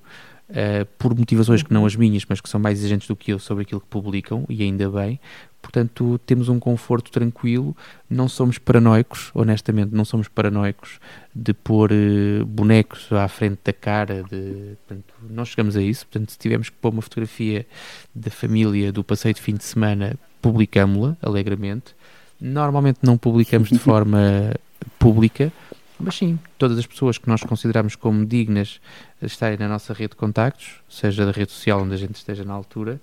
uh, 0.49 0.85
por 0.97 1.15
motivações 1.15 1.63
que 1.63 1.73
não 1.73 1.85
as 1.85 1.95
minhas, 1.95 2.23
mas 2.27 2.41
que 2.41 2.49
são 2.49 2.59
mais 2.59 2.79
exigentes 2.79 3.07
do 3.07 3.15
que 3.15 3.31
eu 3.31 3.39
sobre 3.39 3.63
aquilo 3.63 3.81
que 3.81 3.87
publicam, 3.87 4.45
e 4.49 4.63
ainda 4.63 4.89
bem. 4.89 5.19
Portanto, 5.61 6.19
temos 6.25 6.49
um 6.49 6.59
conforto 6.59 7.11
tranquilo, 7.11 7.75
não 8.09 8.29
somos 8.29 8.57
paranoicos, 8.57 9.31
honestamente, 9.33 9.93
não 9.93 10.05
somos 10.05 10.27
paranoicos 10.27 10.99
de 11.33 11.53
pôr 11.53 11.91
uh, 11.91 12.45
bonecos 12.45 13.11
à 13.11 13.27
frente 13.27 13.59
da 13.63 13.73
cara. 13.73 14.23
De, 14.23 14.77
portanto, 14.87 15.13
não 15.29 15.43
chegamos 15.43 15.75
a 15.75 15.81
isso. 15.81 16.05
Portanto, 16.05 16.31
se 16.31 16.37
tivermos 16.37 16.69
que 16.69 16.75
pôr 16.77 16.93
uma 16.93 17.01
fotografia 17.01 17.65
da 18.13 18.31
família 18.31 18.91
do 18.91 19.03
passeio 19.03 19.33
de 19.33 19.41
fim 19.41 19.55
de 19.55 19.63
semana, 19.63 20.15
publicamos-la 20.41 21.17
alegremente. 21.21 21.95
Normalmente 22.39 22.99
não 23.01 23.17
publicamos 23.17 23.69
de 23.69 23.79
forma 23.79 24.53
pública, 24.99 25.51
mas 25.99 26.15
sim, 26.15 26.39
todas 26.57 26.77
as 26.77 26.85
pessoas 26.85 27.17
que 27.17 27.27
nós 27.27 27.41
consideramos 27.41 27.95
como 27.95 28.25
dignas 28.25 28.79
de 29.19 29.27
estarem 29.27 29.57
na 29.57 29.67
nossa 29.67 29.93
rede 29.93 30.11
de 30.11 30.15
contactos, 30.15 30.75
seja 30.89 31.25
da 31.25 31.31
rede 31.31 31.51
social 31.51 31.81
onde 31.81 31.93
a 31.93 31.97
gente 31.97 32.15
esteja 32.15 32.43
na 32.43 32.53
altura, 32.53 32.99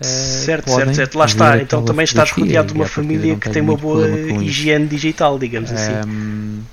uh, 0.00 0.04
certo, 0.04 0.70
certo, 0.70 0.94
certo, 0.94 1.18
lá 1.18 1.24
está. 1.24 1.58
Então 1.58 1.84
também 1.84 2.04
estás 2.04 2.30
rodeado 2.30 2.68
de 2.68 2.74
uma 2.74 2.86
família 2.86 3.36
que 3.36 3.50
tem 3.50 3.62
uma 3.62 3.76
boa 3.76 4.06
higiene 4.42 4.86
digital, 4.86 5.38
digamos 5.38 5.70
assim. 5.72 6.64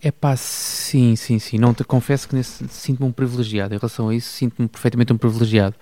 É 0.00 0.12
pá, 0.12 0.36
sim, 0.36 1.16
sim, 1.16 1.38
sim. 1.38 1.58
Não 1.58 1.74
te 1.74 1.82
confesso 1.82 2.28
que 2.28 2.40
sinto-me 2.42 3.08
um 3.08 3.12
privilegiado. 3.12 3.74
Em 3.74 3.78
relação 3.78 4.08
a 4.08 4.14
isso, 4.14 4.30
sinto-me 4.30 4.68
perfeitamente 4.68 5.12
um 5.12 5.18
privilegiado. 5.18 5.74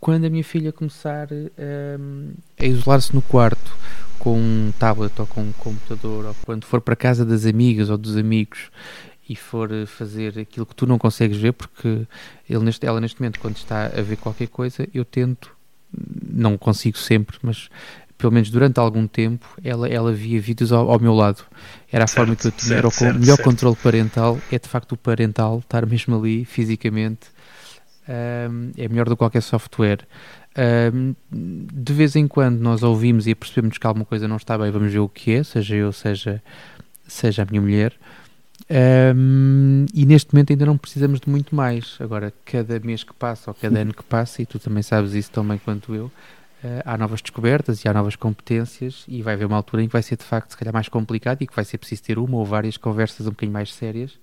Quando 0.00 0.24
a 0.24 0.30
minha 0.30 0.42
filha 0.42 0.72
começar 0.72 1.28
um, 1.30 2.32
a 2.58 2.66
isolar-se 2.66 3.14
no 3.14 3.22
quarto 3.22 3.72
com 4.22 4.38
um 4.38 4.72
tablet 4.78 5.12
ou 5.18 5.26
com 5.26 5.40
um 5.40 5.50
computador, 5.50 6.26
ou 6.26 6.36
quando 6.44 6.64
for 6.64 6.80
para 6.80 6.94
casa 6.94 7.24
das 7.24 7.44
amigas 7.44 7.90
ou 7.90 7.98
dos 7.98 8.16
amigos 8.16 8.70
e 9.28 9.34
for 9.34 9.68
fazer 9.88 10.38
aquilo 10.38 10.64
que 10.64 10.76
tu 10.76 10.86
não 10.86 10.96
consegues 10.96 11.36
ver, 11.38 11.52
porque 11.52 12.06
ele 12.48 12.64
neste, 12.64 12.86
ela 12.86 13.00
neste 13.00 13.20
momento, 13.20 13.40
quando 13.40 13.56
está 13.56 13.86
a 13.86 14.00
ver 14.00 14.16
qualquer 14.18 14.46
coisa, 14.46 14.86
eu 14.94 15.04
tento, 15.04 15.50
não 16.32 16.56
consigo 16.56 16.96
sempre, 16.98 17.36
mas 17.42 17.68
pelo 18.16 18.32
menos 18.32 18.48
durante 18.48 18.78
algum 18.78 19.08
tempo, 19.08 19.44
ela, 19.64 19.88
ela 19.88 20.12
via 20.12 20.40
vídeos 20.40 20.72
ao, 20.72 20.88
ao 20.88 21.00
meu 21.00 21.14
lado. 21.14 21.42
Era 21.90 22.04
a 22.04 22.06
certo, 22.06 22.18
forma 22.18 22.36
que 22.36 22.46
eu 22.46 22.52
tinha, 22.52 22.80
certo, 22.80 23.04
era 23.04 23.16
o 23.16 23.18
melhor 23.18 23.38
controle 23.38 23.74
parental, 23.74 24.38
é 24.52 24.58
de 24.60 24.68
facto 24.68 24.92
o 24.92 24.96
parental 24.96 25.58
estar 25.58 25.84
mesmo 25.84 26.16
ali 26.16 26.44
fisicamente, 26.44 27.26
um, 28.08 28.72
é 28.76 28.88
melhor 28.88 29.06
do 29.06 29.16
que 29.16 29.18
qualquer 29.18 29.42
software. 29.42 30.06
Um, 30.92 31.14
de 31.30 31.92
vez 31.92 32.14
em 32.16 32.28
quando 32.28 32.60
nós 32.60 32.82
ouvimos 32.82 33.26
e 33.26 33.34
percebemos 33.34 33.78
que 33.78 33.86
alguma 33.86 34.04
coisa 34.04 34.28
não 34.28 34.36
está 34.36 34.58
bem, 34.58 34.70
vamos 34.70 34.92
ver 34.92 34.98
o 34.98 35.08
que 35.08 35.32
é, 35.32 35.42
seja 35.42 35.74
eu, 35.74 35.92
seja, 35.92 36.42
seja 37.06 37.42
a 37.42 37.46
minha 37.46 37.60
mulher. 37.60 37.94
Um, 39.14 39.86
e 39.92 40.06
neste 40.06 40.32
momento 40.32 40.52
ainda 40.52 40.66
não 40.66 40.76
precisamos 40.76 41.20
de 41.20 41.28
muito 41.28 41.54
mais. 41.54 41.96
Agora, 42.00 42.32
cada 42.44 42.78
mês 42.80 43.04
que 43.04 43.12
passa 43.12 43.50
ou 43.50 43.54
cada 43.54 43.78
ano 43.80 43.94
que 43.94 44.02
passa, 44.02 44.42
e 44.42 44.46
tu 44.46 44.58
também 44.58 44.82
sabes 44.82 45.12
isso 45.14 45.30
tão 45.30 45.46
bem 45.46 45.58
quanto 45.58 45.94
eu, 45.94 46.10
Uh, 46.64 46.78
há 46.84 46.96
novas 46.96 47.20
descobertas 47.20 47.84
e 47.84 47.88
há 47.88 47.92
novas 47.92 48.14
competências 48.14 49.04
e 49.08 49.20
vai 49.20 49.34
haver 49.34 49.46
uma 49.46 49.56
altura 49.56 49.82
em 49.82 49.88
que 49.88 49.92
vai 49.92 50.00
ser 50.00 50.16
de 50.16 50.22
facto 50.22 50.52
se 50.52 50.56
calhar 50.56 50.72
mais 50.72 50.88
complicado 50.88 51.42
e 51.42 51.46
que 51.48 51.56
vai 51.56 51.64
ser 51.64 51.76
preciso 51.76 52.04
ter 52.04 52.20
uma 52.20 52.36
ou 52.36 52.44
várias 52.44 52.76
conversas 52.76 53.26
um 53.26 53.30
bocadinho 53.30 53.52
mais 53.52 53.74
sérias 53.74 54.16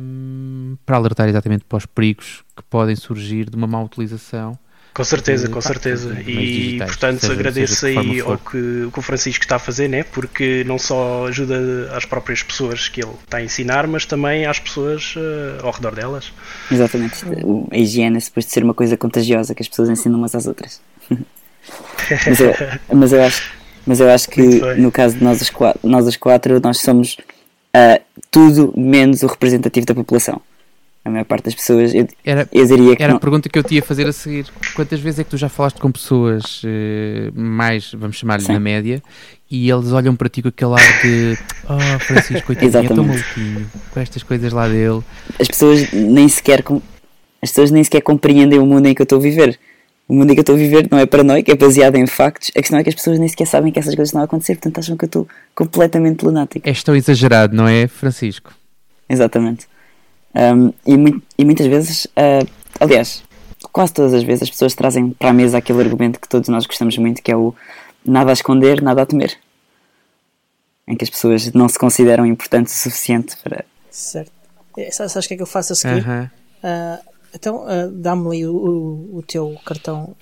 um, 0.00 0.76
para 0.84 0.96
alertar 0.96 1.28
exatamente 1.28 1.64
para 1.64 1.78
os 1.78 1.86
perigos 1.86 2.42
que 2.56 2.62
podem 2.64 2.96
surgir 2.96 3.48
de 3.48 3.56
uma 3.56 3.66
má 3.66 3.82
utilização 3.82 4.58
com 4.94 5.04
certeza, 5.04 5.48
com 5.48 5.60
certeza. 5.60 6.20
E 6.20 6.24
digitais, 6.24 6.90
portanto 6.90 7.20
seja, 7.20 7.32
agradeço 7.32 7.74
seja 7.76 7.98
aí 7.98 8.20
ao 8.20 8.36
que, 8.36 8.84
o 8.84 8.92
que 8.92 8.98
o 8.98 9.02
Francisco 9.02 9.42
está 9.42 9.56
a 9.56 9.58
fazer, 9.58 9.88
né? 9.88 10.04
porque 10.04 10.64
não 10.66 10.78
só 10.78 11.26
ajuda 11.26 11.90
às 11.96 12.04
próprias 12.04 12.42
pessoas 12.42 12.88
que 12.88 13.02
ele 13.02 13.12
está 13.24 13.38
a 13.38 13.42
ensinar, 13.42 13.86
mas 13.86 14.04
também 14.04 14.44
às 14.44 14.58
pessoas 14.58 15.14
uh, 15.16 15.64
ao 15.64 15.72
redor 15.72 15.94
delas. 15.94 16.30
Exatamente. 16.70 17.24
A 17.70 17.76
higiene 17.76 18.18
é 18.18 18.20
suposto 18.20 18.52
ser 18.52 18.62
uma 18.62 18.74
coisa 18.74 18.94
contagiosa 18.96 19.54
que 19.54 19.62
as 19.62 19.68
pessoas 19.68 19.88
ensinam 19.88 20.18
umas 20.18 20.34
às 20.34 20.46
outras. 20.46 20.82
mas, 21.10 22.40
eu, 22.40 22.54
mas, 22.92 23.12
eu 23.14 23.22
acho, 23.22 23.52
mas 23.86 24.00
eu 24.00 24.10
acho 24.10 24.28
que 24.28 24.42
no 24.76 24.92
caso 24.92 25.16
de 25.16 25.24
nós 25.24 25.40
os 25.40 25.48
quatro, 25.48 25.80
nós, 25.88 26.06
os 26.06 26.16
quatro, 26.16 26.60
nós 26.60 26.78
somos 26.80 27.16
uh, 27.76 28.02
tudo 28.30 28.72
menos 28.76 29.22
o 29.22 29.26
representativo 29.26 29.86
da 29.86 29.94
população. 29.94 30.40
A 31.04 31.10
maior 31.10 31.24
parte 31.24 31.46
das 31.46 31.54
pessoas, 31.54 31.92
eu, 31.92 32.06
era, 32.24 32.48
eu 32.52 32.64
diria 32.64 32.94
que. 32.94 33.02
Era 33.02 33.12
não... 33.12 33.16
a 33.16 33.20
pergunta 33.20 33.48
que 33.48 33.58
eu 33.58 33.64
te 33.64 33.74
ia 33.74 33.82
fazer 33.82 34.06
a 34.06 34.12
seguir. 34.12 34.46
Quantas 34.76 35.00
vezes 35.00 35.18
é 35.18 35.24
que 35.24 35.30
tu 35.30 35.36
já 35.36 35.48
falaste 35.48 35.78
com 35.78 35.90
pessoas 35.90 36.62
uh, 36.62 37.32
mais, 37.34 37.92
vamos 37.92 38.16
chamar-lhe, 38.16 38.46
na 38.46 38.60
média, 38.60 39.02
e 39.50 39.68
eles 39.68 39.90
olham 39.90 40.14
para 40.14 40.28
ti 40.28 40.42
com 40.42 40.48
aquele 40.48 40.74
ar 40.74 41.02
de 41.02 41.36
Oh, 41.68 41.98
Francisco, 41.98 42.46
coitadinho, 42.54 42.84
é 42.84 42.88
tão 42.88 43.04
maluquinho, 43.04 43.70
com 43.90 44.00
estas 44.00 44.22
coisas 44.22 44.52
lá 44.52 44.68
dele. 44.68 45.02
As 45.40 45.48
pessoas 45.48 45.92
nem 45.92 46.28
sequer. 46.28 46.62
As 47.42 47.50
pessoas 47.50 47.72
nem 47.72 47.82
sequer 47.82 48.02
compreendem 48.02 48.60
o 48.60 48.66
mundo 48.66 48.86
em 48.86 48.94
que 48.94 49.02
eu 49.02 49.04
estou 49.04 49.18
a 49.18 49.22
viver. 49.22 49.58
O 50.08 50.14
mundo 50.14 50.30
em 50.30 50.34
que 50.34 50.40
eu 50.40 50.42
estou 50.42 50.54
a 50.54 50.58
viver 50.58 50.88
não 50.90 50.98
é 50.98 51.06
paranoico, 51.06 51.50
é 51.50 51.54
baseado 51.54 51.96
em 51.96 52.06
factos. 52.06 52.50
A 52.56 52.60
questão 52.60 52.78
é 52.78 52.82
que 52.82 52.88
as 52.88 52.94
pessoas 52.94 53.18
nem 53.18 53.28
sequer 53.28 53.46
sabem 53.46 53.72
que 53.72 53.78
essas 53.78 53.94
coisas 53.94 54.08
estão 54.08 54.20
a 54.20 54.24
acontecer, 54.24 54.54
portanto 54.56 54.78
acham 54.78 54.96
que 54.96 55.04
eu 55.04 55.06
estou 55.06 55.28
completamente 55.54 56.24
lunático. 56.24 56.68
És 56.68 56.82
tão 56.82 56.94
exagerado, 56.94 57.54
não 57.54 57.66
é, 57.66 57.86
Francisco? 57.86 58.52
Exatamente. 59.08 59.66
Um, 60.34 60.72
e, 60.86 60.96
muito, 60.96 61.22
e, 61.38 61.44
muitas 61.44 61.66
vezes, 61.66 62.06
uh, 62.06 62.46
aliás, 62.80 63.22
quase 63.70 63.92
todas 63.92 64.14
as 64.14 64.22
vezes 64.22 64.44
as 64.44 64.50
pessoas 64.50 64.74
trazem 64.74 65.10
para 65.10 65.30
a 65.30 65.32
mesa 65.32 65.58
aquele 65.58 65.80
argumento 65.80 66.18
que 66.18 66.28
todos 66.28 66.48
nós 66.48 66.66
gostamos 66.66 66.96
muito, 66.98 67.22
que 67.22 67.30
é 67.30 67.36
o 67.36 67.54
nada 68.04 68.30
a 68.30 68.32
esconder, 68.32 68.82
nada 68.82 69.02
a 69.02 69.06
temer. 69.06 69.36
Em 70.86 70.96
que 70.96 71.04
as 71.04 71.10
pessoas 71.10 71.52
não 71.52 71.68
se 71.68 71.78
consideram 71.78 72.26
importantes 72.26 72.74
o 72.74 72.78
suficiente 72.78 73.36
para. 73.42 73.64
Certo. 73.90 74.32
É, 74.76 74.90
sabes 74.90 75.14
o 75.14 75.28
que 75.28 75.34
é 75.34 75.36
que 75.36 75.42
eu 75.42 75.46
faço 75.46 75.74
a 75.74 75.76
seguir? 75.76 76.02
Uh 76.02 76.06
-huh. 76.06 76.30
uh, 76.64 77.11
então, 77.34 77.64
uh, 77.64 77.90
dá-me 77.90 78.26
ali 78.26 78.46
o, 78.46 78.54
o, 78.54 79.16
o, 79.18 79.22
teu 79.22 79.56
cartão 79.64 80.14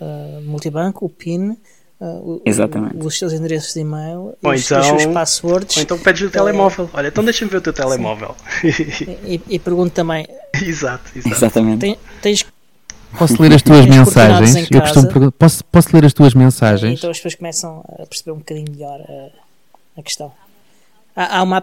multibanco, 0.45 1.05
o 1.05 1.09
PIN. 1.09 1.57
Uh, 2.01 2.41
Exatamente. 2.47 2.97
os 2.97 3.19
teus 3.19 3.31
endereços 3.35 3.75
de 3.75 3.81
e-mail, 3.81 4.35
ou 4.43 4.53
os, 4.53 4.65
então, 4.65 4.97
os 4.97 5.05
passwords. 5.05 5.77
Ou 5.77 5.83
então 5.83 5.99
pedes 5.99 6.23
o 6.23 6.31
telemóvel. 6.31 6.89
Olha, 6.95 7.09
então 7.09 7.23
deixa-me 7.23 7.51
ver 7.51 7.59
o 7.59 7.61
teu 7.61 7.75
telemóvel. 7.75 8.35
e, 8.65 9.35
e, 9.35 9.43
e 9.51 9.59
pergunto 9.59 9.91
também. 9.91 10.27
Exato, 10.63 11.11
exato. 11.15 11.35
Exatamente. 11.37 11.81
Tem, 11.81 11.99
tens, 12.23 12.47
Posso 13.19 13.41
ler 13.43 13.53
as 13.53 13.63
tuas 13.63 13.87
mensagens? 13.87 14.71
Eu 14.71 14.81
costumo 14.81 15.33
posso, 15.33 15.65
posso 15.65 15.89
ler 15.93 16.05
as 16.05 16.13
tuas 16.13 16.35
mensagens? 16.35 16.99
Então 16.99 17.11
as 17.11 17.19
pessoas 17.19 17.35
começam 17.35 17.85
a 17.99 18.07
perceber 18.07 18.33
um 18.33 18.39
bocadinho 18.39 18.71
melhor 18.71 19.01
a, 19.01 20.01
a 20.01 20.03
questão. 20.03 20.33
Há, 21.15 21.39
há 21.39 21.43
uma 21.43 21.63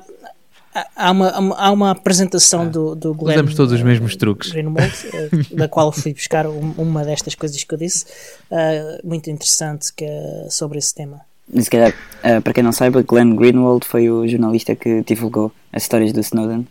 há 0.95 1.11
uma, 1.11 1.55
há 1.55 1.71
uma 1.71 1.91
apresentação 1.91 2.61
ah, 2.61 2.65
do, 2.65 2.95
do 2.95 3.13
Glenn 3.13 3.35
Usamos 3.35 3.55
todos 3.55 3.73
os 3.73 3.81
mesmos 3.81 4.15
truques. 4.15 4.51
Greenwald, 4.51 4.93
uh, 5.07 5.55
da 5.55 5.67
qual 5.67 5.91
fui 5.91 6.13
buscar 6.13 6.47
uma 6.47 7.03
destas 7.03 7.35
coisas 7.35 7.63
que 7.63 7.73
eu 7.73 7.77
disse 7.77 8.05
uh, 8.51 9.07
muito 9.07 9.29
interessante 9.29 9.93
que 9.93 10.05
é 10.05 10.47
sobre 10.49 10.77
esse 10.77 10.93
tema. 10.93 11.21
Se 11.57 11.69
calhar, 11.69 11.91
uh, 11.91 12.41
para 12.41 12.53
quem 12.53 12.63
não 12.63 12.71
saiba 12.71 13.01
Glenn 13.01 13.35
Greenwald 13.35 13.85
foi 13.85 14.09
o 14.09 14.27
jornalista 14.27 14.75
que 14.75 15.01
divulgou 15.03 15.51
as 15.71 15.83
histórias 15.83 16.11
do 16.11 16.19
Snowden 16.19 16.67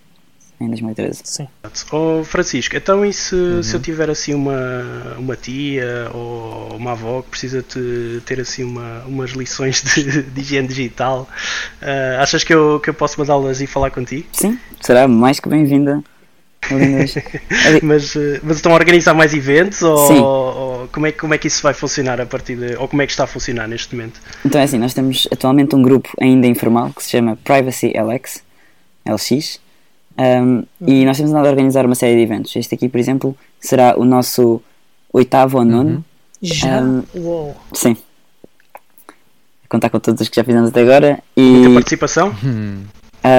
em 0.61 0.69
2013. 0.69 1.21
Sim. 1.25 1.49
Oh, 1.93 2.25
Francisco, 2.25 2.77
então 2.77 3.05
e 3.05 3.13
se, 3.13 3.35
uhum. 3.35 3.63
se 3.63 3.75
eu 3.75 3.81
tiver 3.81 4.09
assim 4.09 4.35
uma, 4.35 5.17
uma 5.19 5.37
tia 5.37 6.11
ou 6.15 6.77
uma 6.77 6.93
avó 6.93 7.23
que 7.23 7.31
precisa 7.31 7.63
de 7.63 8.21
ter 8.25 8.41
assim 8.41 8.65
uma, 8.65 9.03
umas 9.07 9.31
lições 9.31 9.83
de, 9.83 10.23
de 10.23 10.41
higiene 10.41 10.67
digital, 10.67 11.29
uh, 11.83 12.21
achas 12.21 12.43
que 12.43 12.55
eu, 12.55 12.81
que 12.81 12.91
eu 12.91 12.95
posso 12.95 13.21
mandá-las 13.21 13.61
e 13.61 13.67
falar 13.67 13.91
contigo? 13.91 14.27
Sim, 14.33 14.59
será 14.81 15.07
mais 15.07 15.41
que 15.41 15.49
bem-vinda. 15.49 16.03
mas, 17.83 18.17
eh, 18.17 18.41
mas 18.43 18.57
estão 18.57 18.73
a 18.73 18.75
organizar 18.75 19.15
mais 19.15 19.33
eventos 19.33 19.83
ou, 19.83 19.97
ou, 19.97 20.89
como, 20.89 21.07
é, 21.07 21.13
como 21.13 21.33
é 21.33 21.39
que 21.39 21.47
isso 21.47 21.63
vai 21.63 21.73
funcionar 21.73 22.21
a 22.21 22.27
partir 22.27 22.57
de. 22.57 22.75
ou 22.77 22.89
como 22.89 23.03
é 23.03 23.07
que 23.07 23.13
está 23.13 23.23
a 23.23 23.27
funcionar 23.27 23.69
neste 23.69 23.95
momento? 23.95 24.21
Então 24.45 24.61
é 24.61 24.65
assim, 24.65 24.79
nós 24.79 24.93
temos 24.93 25.29
atualmente 25.31 25.77
um 25.77 25.83
grupo 25.83 26.09
ainda 26.21 26.47
informal 26.47 26.91
que 26.91 27.05
se 27.05 27.11
chama 27.11 27.39
Privacy 27.45 27.93
LX, 27.97 28.43
LX, 29.07 29.61
um, 30.19 30.65
e 30.87 31.05
nós 31.05 31.17
temos 31.17 31.33
andado 31.33 31.47
a 31.47 31.51
organizar 31.51 31.85
uma 31.85 31.95
série 31.95 32.17
de 32.17 32.23
eventos. 32.23 32.55
Este 32.57 32.75
aqui, 32.75 32.89
por 32.89 32.99
exemplo, 32.99 33.37
será 33.61 33.99
o 33.99 34.05
nosso 34.05 34.63
oitavo 35.13 35.59
ou 35.59 35.65
nono. 35.65 35.91
Uhum. 35.91 36.05
Já? 36.43 36.81
Um, 36.81 37.03
Uou. 37.15 37.57
Sim. 37.75 37.97
Contar 39.69 39.91
com 39.91 40.01
todos 40.01 40.21
os 40.21 40.29
que 40.29 40.37
já 40.37 40.45
fizemos 40.45 40.71
até 40.71 40.81
agora. 40.81 41.23
E... 41.37 41.41
Muita 41.41 41.75
participação? 41.75 42.35
Hum. 42.45 42.85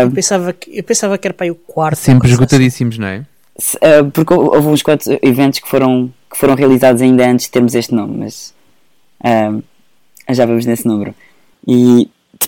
eu, 0.04 0.12
pensava 0.12 0.54
que, 0.54 0.78
eu 0.78 0.84
pensava 0.84 1.18
que 1.18 1.28
era 1.28 1.34
para 1.34 1.52
o 1.52 1.56
quarto. 1.56 1.98
Sempre 1.98 2.30
esgotadíssimos, 2.30 2.96
assim. 2.96 3.02
não 3.02 3.08
é? 3.08 3.26
Uh, 3.58 4.12
porque 4.12 4.34
houve 4.34 4.68
uns 4.68 4.84
quantos 4.84 5.08
eventos 5.22 5.60
que 5.60 5.68
foram, 5.68 6.14
que 6.30 6.38
foram 6.38 6.54
realizados 6.54 7.02
ainda 7.02 7.28
antes 7.28 7.46
de 7.48 7.52
termos 7.52 7.74
este 7.74 7.96
nome, 7.96 8.18
mas 8.18 8.54
uh, 9.22 9.64
já 10.30 10.46
vamos 10.46 10.66
nesse 10.66 10.86
número. 10.86 11.16
E 11.66 12.08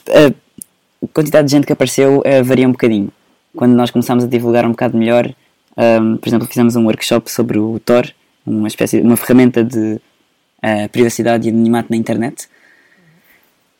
uh, 0.09 0.35
a 1.03 1.07
quantidade 1.11 1.47
de 1.47 1.51
gente 1.51 1.65
que 1.65 1.73
apareceu 1.73 2.21
varia 2.43 2.67
um 2.67 2.73
bocadinho 2.73 3.11
quando 3.55 3.73
nós 3.73 3.91
começámos 3.91 4.23
a 4.23 4.27
divulgar 4.27 4.65
um 4.65 4.71
bocado 4.71 4.97
melhor, 4.97 5.33
um, 5.77 6.17
por 6.17 6.27
exemplo, 6.27 6.47
fizemos 6.47 6.75
um 6.75 6.85
workshop 6.85 7.31
sobre 7.31 7.57
o 7.57 7.79
Tor, 7.79 8.11
uma 8.45 8.67
espécie 8.67 8.99
uma 8.99 9.15
ferramenta 9.15 9.63
de 9.63 9.99
uh, 10.63 10.89
privacidade 10.91 11.47
e 11.47 11.51
anonimato 11.51 11.87
na 11.89 11.97
internet. 11.97 12.47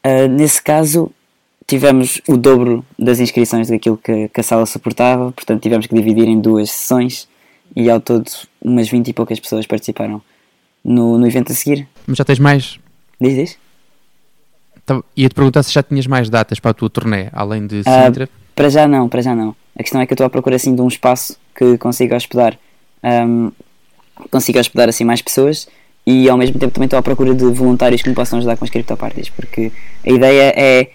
Uh, 0.05 0.27
nesse 0.29 0.61
caso, 0.61 1.11
tivemos 1.67 2.21
o 2.27 2.37
dobro 2.37 2.85
das 2.97 3.19
inscrições 3.19 3.67
daquilo 3.67 3.97
que, 3.97 4.29
que 4.29 4.39
a 4.39 4.43
sala 4.43 4.65
suportava, 4.65 5.31
portanto 5.31 5.61
tivemos 5.61 5.87
que 5.87 5.95
dividir 5.95 6.27
em 6.27 6.39
duas 6.39 6.71
sessões 6.71 7.27
e 7.75 7.89
ao 7.89 7.99
todo 7.99 8.25
umas 8.61 8.89
20 8.89 9.09
e 9.09 9.13
poucas 9.13 9.39
pessoas 9.39 9.67
participaram 9.67 10.21
no, 10.83 11.17
no 11.17 11.27
evento 11.27 11.51
a 11.51 11.55
seguir. 11.55 11.87
Mas 12.07 12.17
já 12.17 12.25
tens 12.25 12.39
mais? 12.39 12.79
Diz, 13.19 13.35
diz? 13.35 13.57
Então, 14.83 15.03
Ia-te 15.15 15.35
perguntar 15.35 15.61
se 15.61 15.71
já 15.71 15.83
tinhas 15.83 16.07
mais 16.07 16.29
datas 16.29 16.59
para 16.59 16.71
a 16.71 16.73
tua 16.73 16.89
turnê, 16.89 17.27
além 17.31 17.67
de 17.67 17.83
Sintra. 17.83 18.27
Para 18.59 18.67
já 18.67 18.85
não, 18.89 19.07
para 19.07 19.21
já 19.21 19.33
não. 19.33 19.55
A 19.73 19.81
questão 19.81 20.01
é 20.01 20.05
que 20.05 20.11
eu 20.11 20.15
estou 20.15 20.27
à 20.27 20.29
procura 20.29 20.57
assim 20.57 20.75
de 20.75 20.81
um 20.81 20.87
espaço 20.89 21.39
que 21.55 21.77
consiga 21.77 22.17
hospedar, 22.17 22.59
um, 23.01 23.53
consiga 24.29 24.59
hospedar 24.59 24.89
assim 24.89 25.05
mais 25.05 25.21
pessoas 25.21 25.65
e 26.05 26.29
ao 26.29 26.37
mesmo 26.37 26.59
tempo 26.59 26.73
também 26.73 26.87
estou 26.87 26.99
à 26.99 27.01
procura 27.01 27.33
de 27.33 27.45
voluntários 27.45 28.01
que 28.01 28.09
me 28.09 28.15
possam 28.15 28.37
ajudar 28.37 28.57
com 28.57 28.65
as 28.65 28.69
criptoparties, 28.69 29.29
porque 29.29 29.71
a 30.05 30.11
ideia 30.11 30.53
é 30.57 30.89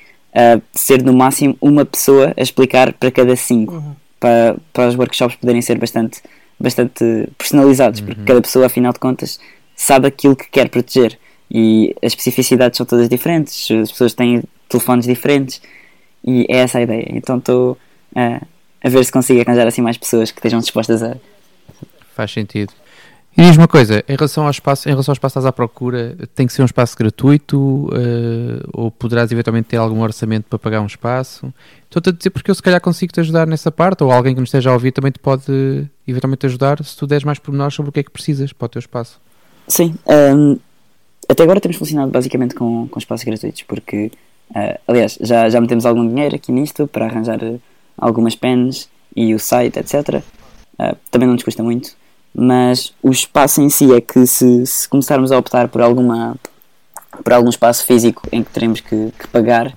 uh, 0.58 0.62
ser 0.74 1.02
no 1.02 1.14
máximo 1.14 1.56
uma 1.58 1.86
pessoa 1.86 2.34
a 2.36 2.42
explicar 2.42 2.92
para 2.92 3.10
cada 3.10 3.34
cinco, 3.34 3.76
Uhum. 3.76 3.94
para, 4.20 4.56
para 4.70 4.88
os 4.88 4.94
workshops 4.94 5.36
poderem 5.36 5.62
ser 5.62 5.78
bastante, 5.78 6.20
bastante 6.60 7.30
personalizados, 7.38 8.02
porque 8.02 8.20
cada 8.26 8.42
pessoa, 8.42 8.66
afinal 8.66 8.92
de 8.92 8.98
contas, 8.98 9.40
sabe 9.74 10.06
aquilo 10.06 10.36
que 10.36 10.50
quer 10.50 10.68
proteger 10.68 11.18
e 11.50 11.96
as 12.02 12.12
especificidades 12.12 12.76
são 12.76 12.84
todas 12.84 13.08
diferentes, 13.08 13.70
as 13.70 13.90
pessoas 13.90 14.12
têm 14.12 14.42
telefones 14.68 15.06
diferentes 15.06 15.62
e 16.24 16.46
é 16.48 16.58
essa 16.58 16.78
a 16.78 16.82
ideia. 16.82 17.06
Então 17.10 17.38
estou 17.38 17.72
uh, 18.16 18.46
a 18.82 18.88
ver 18.88 19.04
se 19.04 19.12
consigo 19.12 19.40
arranjar 19.40 19.66
assim 19.66 19.82
mais 19.82 19.98
pessoas 19.98 20.30
que 20.30 20.38
estejam 20.38 20.60
dispostas 20.60 21.02
a. 21.02 21.16
Faz 22.14 22.32
sentido. 22.32 22.72
E 23.36 23.42
diz 23.42 23.56
uma 23.56 23.66
coisa, 23.66 24.04
em 24.08 24.14
relação 24.14 24.44
ao 24.44 24.50
espaço, 24.50 24.88
em 24.88 24.92
relação 24.92 25.10
ao 25.10 25.14
espaço 25.14 25.32
estás 25.32 25.46
à 25.46 25.52
procura, 25.52 26.16
tem 26.36 26.46
que 26.46 26.52
ser 26.52 26.62
um 26.62 26.66
espaço 26.66 26.96
gratuito 26.96 27.90
eh, 27.92 28.64
ou 28.72 28.92
poderás 28.92 29.32
eventualmente 29.32 29.66
ter 29.66 29.76
algum 29.76 30.02
orçamento 30.02 30.44
para 30.44 30.56
pagar 30.56 30.80
um 30.80 30.86
espaço? 30.86 31.52
Estou-te 31.82 32.10
a 32.10 32.12
dizer 32.12 32.30
porque 32.30 32.48
eu 32.48 32.54
se 32.54 32.62
calhar 32.62 32.80
consigo 32.80 33.12
te 33.12 33.18
ajudar 33.18 33.44
nessa 33.48 33.72
parte 33.72 34.04
ou 34.04 34.12
alguém 34.12 34.34
que 34.34 34.40
nos 34.40 34.50
esteja 34.50 34.70
a 34.70 34.72
ouvir 34.72 34.92
também 34.92 35.10
te 35.10 35.18
pode 35.18 35.42
eventualmente 36.06 36.46
ajudar 36.46 36.82
se 36.84 36.96
tu 36.96 37.08
deres 37.08 37.24
mais 37.24 37.40
pormenores 37.40 37.74
sobre 37.74 37.88
o 37.88 37.92
que 37.92 37.98
é 37.98 38.02
que 38.04 38.10
precisas 38.10 38.52
para 38.52 38.66
o 38.66 38.68
teu 38.68 38.78
espaço. 38.78 39.20
Sim, 39.66 39.96
um, 40.06 40.56
até 41.28 41.42
agora 41.42 41.60
temos 41.60 41.76
funcionado 41.76 42.12
basicamente 42.12 42.54
com, 42.54 42.86
com 42.86 42.98
espaços 43.00 43.24
gratuitos, 43.24 43.62
porque, 43.62 44.12
uh, 44.50 44.78
aliás, 44.86 45.18
já, 45.20 45.48
já 45.48 45.60
metemos 45.60 45.86
algum 45.86 46.06
dinheiro 46.06 46.34
aqui 46.34 46.52
nisto 46.52 46.86
para 46.86 47.06
arranjar 47.06 47.42
uh, 47.42 47.60
algumas 47.96 48.34
pens 48.34 48.88
e 49.14 49.34
o 49.34 49.38
site, 49.38 49.78
etc. 49.78 50.22
Uh, 50.78 50.96
também 51.10 51.26
não 51.26 51.34
nos 51.34 51.44
custa 51.44 51.62
muito, 51.62 51.96
mas 52.34 52.92
o 53.02 53.10
espaço 53.10 53.60
em 53.60 53.70
si 53.70 53.92
é 53.92 54.00
que 54.00 54.26
se, 54.26 54.66
se 54.66 54.88
começarmos 54.88 55.30
a 55.30 55.38
optar 55.38 55.68
por 55.68 55.80
alguma 55.80 56.36
por 57.22 57.32
algum 57.32 57.48
espaço 57.48 57.86
físico 57.86 58.22
em 58.32 58.42
que 58.42 58.50
teremos 58.50 58.80
que, 58.80 59.12
que 59.16 59.28
pagar, 59.28 59.72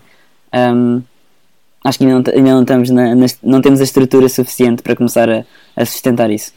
um, 0.73 1.03
acho 1.83 1.99
que 1.99 2.05
ainda 2.05 2.31
não, 2.31 2.37
ainda 2.37 2.51
não 2.51 2.61
estamos 2.61 2.89
na, 2.89 3.13
na, 3.13 3.25
não 3.43 3.61
temos 3.61 3.79
a 3.79 3.83
estrutura 3.83 4.27
suficiente 4.27 4.81
para 4.81 4.95
começar 4.95 5.29
a, 5.29 5.45
a 5.75 5.85
sustentar 5.85 6.31
isso. 6.31 6.51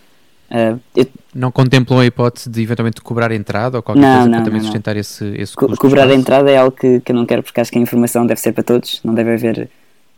Uh, 0.51 0.81
eu, 0.97 1.07
Não 1.33 1.53
contemplam 1.53 2.01
a 2.01 2.07
hipótese 2.07 2.51
de 2.51 2.61
eventualmente 2.61 3.01
cobrar 3.01 3.31
entrada 3.31 3.79
ou 3.79 3.83
qualquer 3.83 4.01
Não, 4.01 4.15
coisa 4.15 4.29
não, 4.29 4.39
para 4.39 4.45
também 4.45 4.59
não, 4.59 4.65
não. 4.67 4.73
sustentar 4.73 4.97
esse, 4.97 5.25
esse 5.37 5.55
custo? 5.55 5.77
cobrar 5.77 6.11
entrada 6.13 6.51
é 6.51 6.57
algo 6.57 6.77
que, 6.77 7.01
que 7.01 7.13
eu 7.13 7.17
não 7.17 7.25
quero 7.25 7.43
porque 7.43 7.61
acho 7.61 7.71
que 7.71 7.79
a 7.79 7.81
informação 7.81 8.27
deve 8.27 8.41
ser 8.41 8.53
para 8.53 8.65
todos, 8.65 9.01
não 9.05 9.15
deve 9.15 9.33
haver 9.33 9.71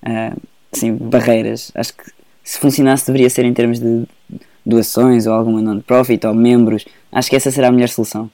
ah, 0.03 0.33
assim, 0.72 0.95
barreiras. 0.95 1.70
Acho 1.74 1.93
que 1.93 2.05
se 2.43 2.59
funcionasse 2.59 3.07
deveria 3.07 3.28
ser 3.28 3.45
em 3.45 3.53
termos 3.53 3.78
de 3.78 4.07
doações 4.64 5.26
ou 5.26 5.35
alguma 5.35 5.61
non-profit 5.61 6.26
ou 6.26 6.33
membros. 6.35 6.87
Acho 7.11 7.28
que 7.28 7.37
essa 7.37 7.51
será 7.51 7.68
a 7.68 7.72
melhor 7.72 7.89
solução. 7.91 8.30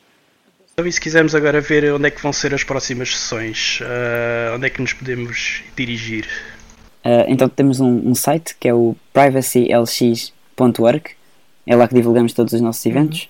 Então, 0.73 0.87
e 0.87 0.93
se 0.93 1.01
quisermos 1.01 1.35
agora 1.35 1.61
ver 1.61 1.93
onde 1.93 2.07
é 2.07 2.13
que 2.13 2.23
vão 2.23 2.33
ser 2.33 2.55
as 2.55 2.63
próximas 2.63 3.11
sessões, 3.11 3.81
ah, 3.83 4.55
onde 4.55 4.67
é 4.67 4.71
que 4.71 4.81
nos 4.81 4.93
podemos 4.93 5.65
dirigir? 5.77 6.29
Então 7.27 7.49
temos 7.49 7.81
um, 7.81 8.11
um 8.11 8.15
site 8.15 8.55
que 8.61 8.69
é 8.69 8.75
o 8.75 8.95
privacylx.org, 9.15 11.03
é 11.69 11.77
lá 11.77 11.87
que 11.87 11.95
divulgamos 11.95 12.33
todos 12.33 12.55
os 12.55 12.61
nossos 12.63 12.85
eventos. 12.87 13.29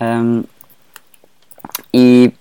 Um, 0.00 0.44
e 1.92 2.32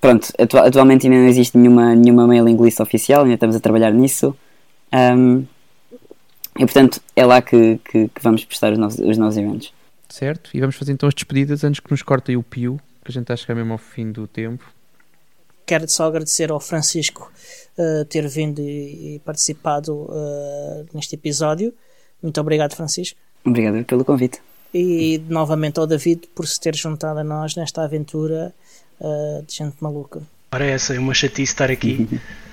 pronto, 0.00 0.28
atua- 0.38 0.66
atualmente 0.68 1.06
ainda 1.06 1.18
não 1.18 1.26
existe 1.26 1.56
nenhuma, 1.56 1.94
nenhuma 1.94 2.26
mailing 2.26 2.62
list 2.62 2.78
oficial, 2.78 3.22
ainda 3.22 3.34
estamos 3.34 3.56
a 3.56 3.60
trabalhar 3.60 3.90
nisso. 3.90 4.36
Um, 4.92 5.46
e 6.56 6.64
portanto 6.66 7.00
é 7.16 7.24
lá 7.24 7.40
que, 7.40 7.78
que, 7.78 8.08
que 8.08 8.22
vamos 8.22 8.44
prestar 8.44 8.72
os 8.72 8.78
nossos, 8.78 9.00
os 9.00 9.16
nossos 9.16 9.38
eventos. 9.38 9.72
Certo? 10.10 10.50
E 10.52 10.60
vamos 10.60 10.76
fazer 10.76 10.92
então 10.92 11.08
as 11.08 11.14
despedidas 11.14 11.64
antes 11.64 11.80
que 11.80 11.90
nos 11.90 12.02
corte 12.02 12.30
aí 12.30 12.36
o 12.36 12.42
pio, 12.42 12.78
que 13.04 13.10
a 13.10 13.12
gente 13.12 13.22
está 13.22 13.34
a 13.34 13.36
chegar 13.36 13.54
mesmo 13.54 13.72
ao 13.72 13.78
fim 13.78 14.12
do 14.12 14.26
tempo. 14.26 14.64
Quero 15.66 15.88
só 15.88 16.06
agradecer 16.06 16.50
ao 16.50 16.60
Francisco 16.60 17.30
eh, 17.76 18.04
ter 18.08 18.26
vindo 18.26 18.60
e, 18.60 19.16
e 19.16 19.18
participado 19.20 20.08
eh, 20.10 20.84
neste 20.94 21.14
episódio. 21.14 21.74
Muito 22.22 22.40
obrigado, 22.40 22.74
Francisco. 22.74 23.18
Obrigado 23.48 23.84
pelo 23.84 24.04
convite. 24.04 24.40
E 24.72 25.22
novamente 25.28 25.78
ao 25.78 25.86
David 25.86 26.28
por 26.34 26.46
se 26.46 26.60
ter 26.60 26.74
juntado 26.74 27.20
a 27.20 27.24
nós 27.24 27.56
nesta 27.56 27.82
aventura 27.82 28.54
eh, 29.00 29.42
de 29.46 29.54
gente 29.54 29.76
maluca. 29.80 30.22
Ora, 30.52 30.64
essa 30.64 30.94
é 30.94 30.98
uma 30.98 31.14
chatice 31.14 31.52
estar 31.52 31.70
aqui. 31.70 32.08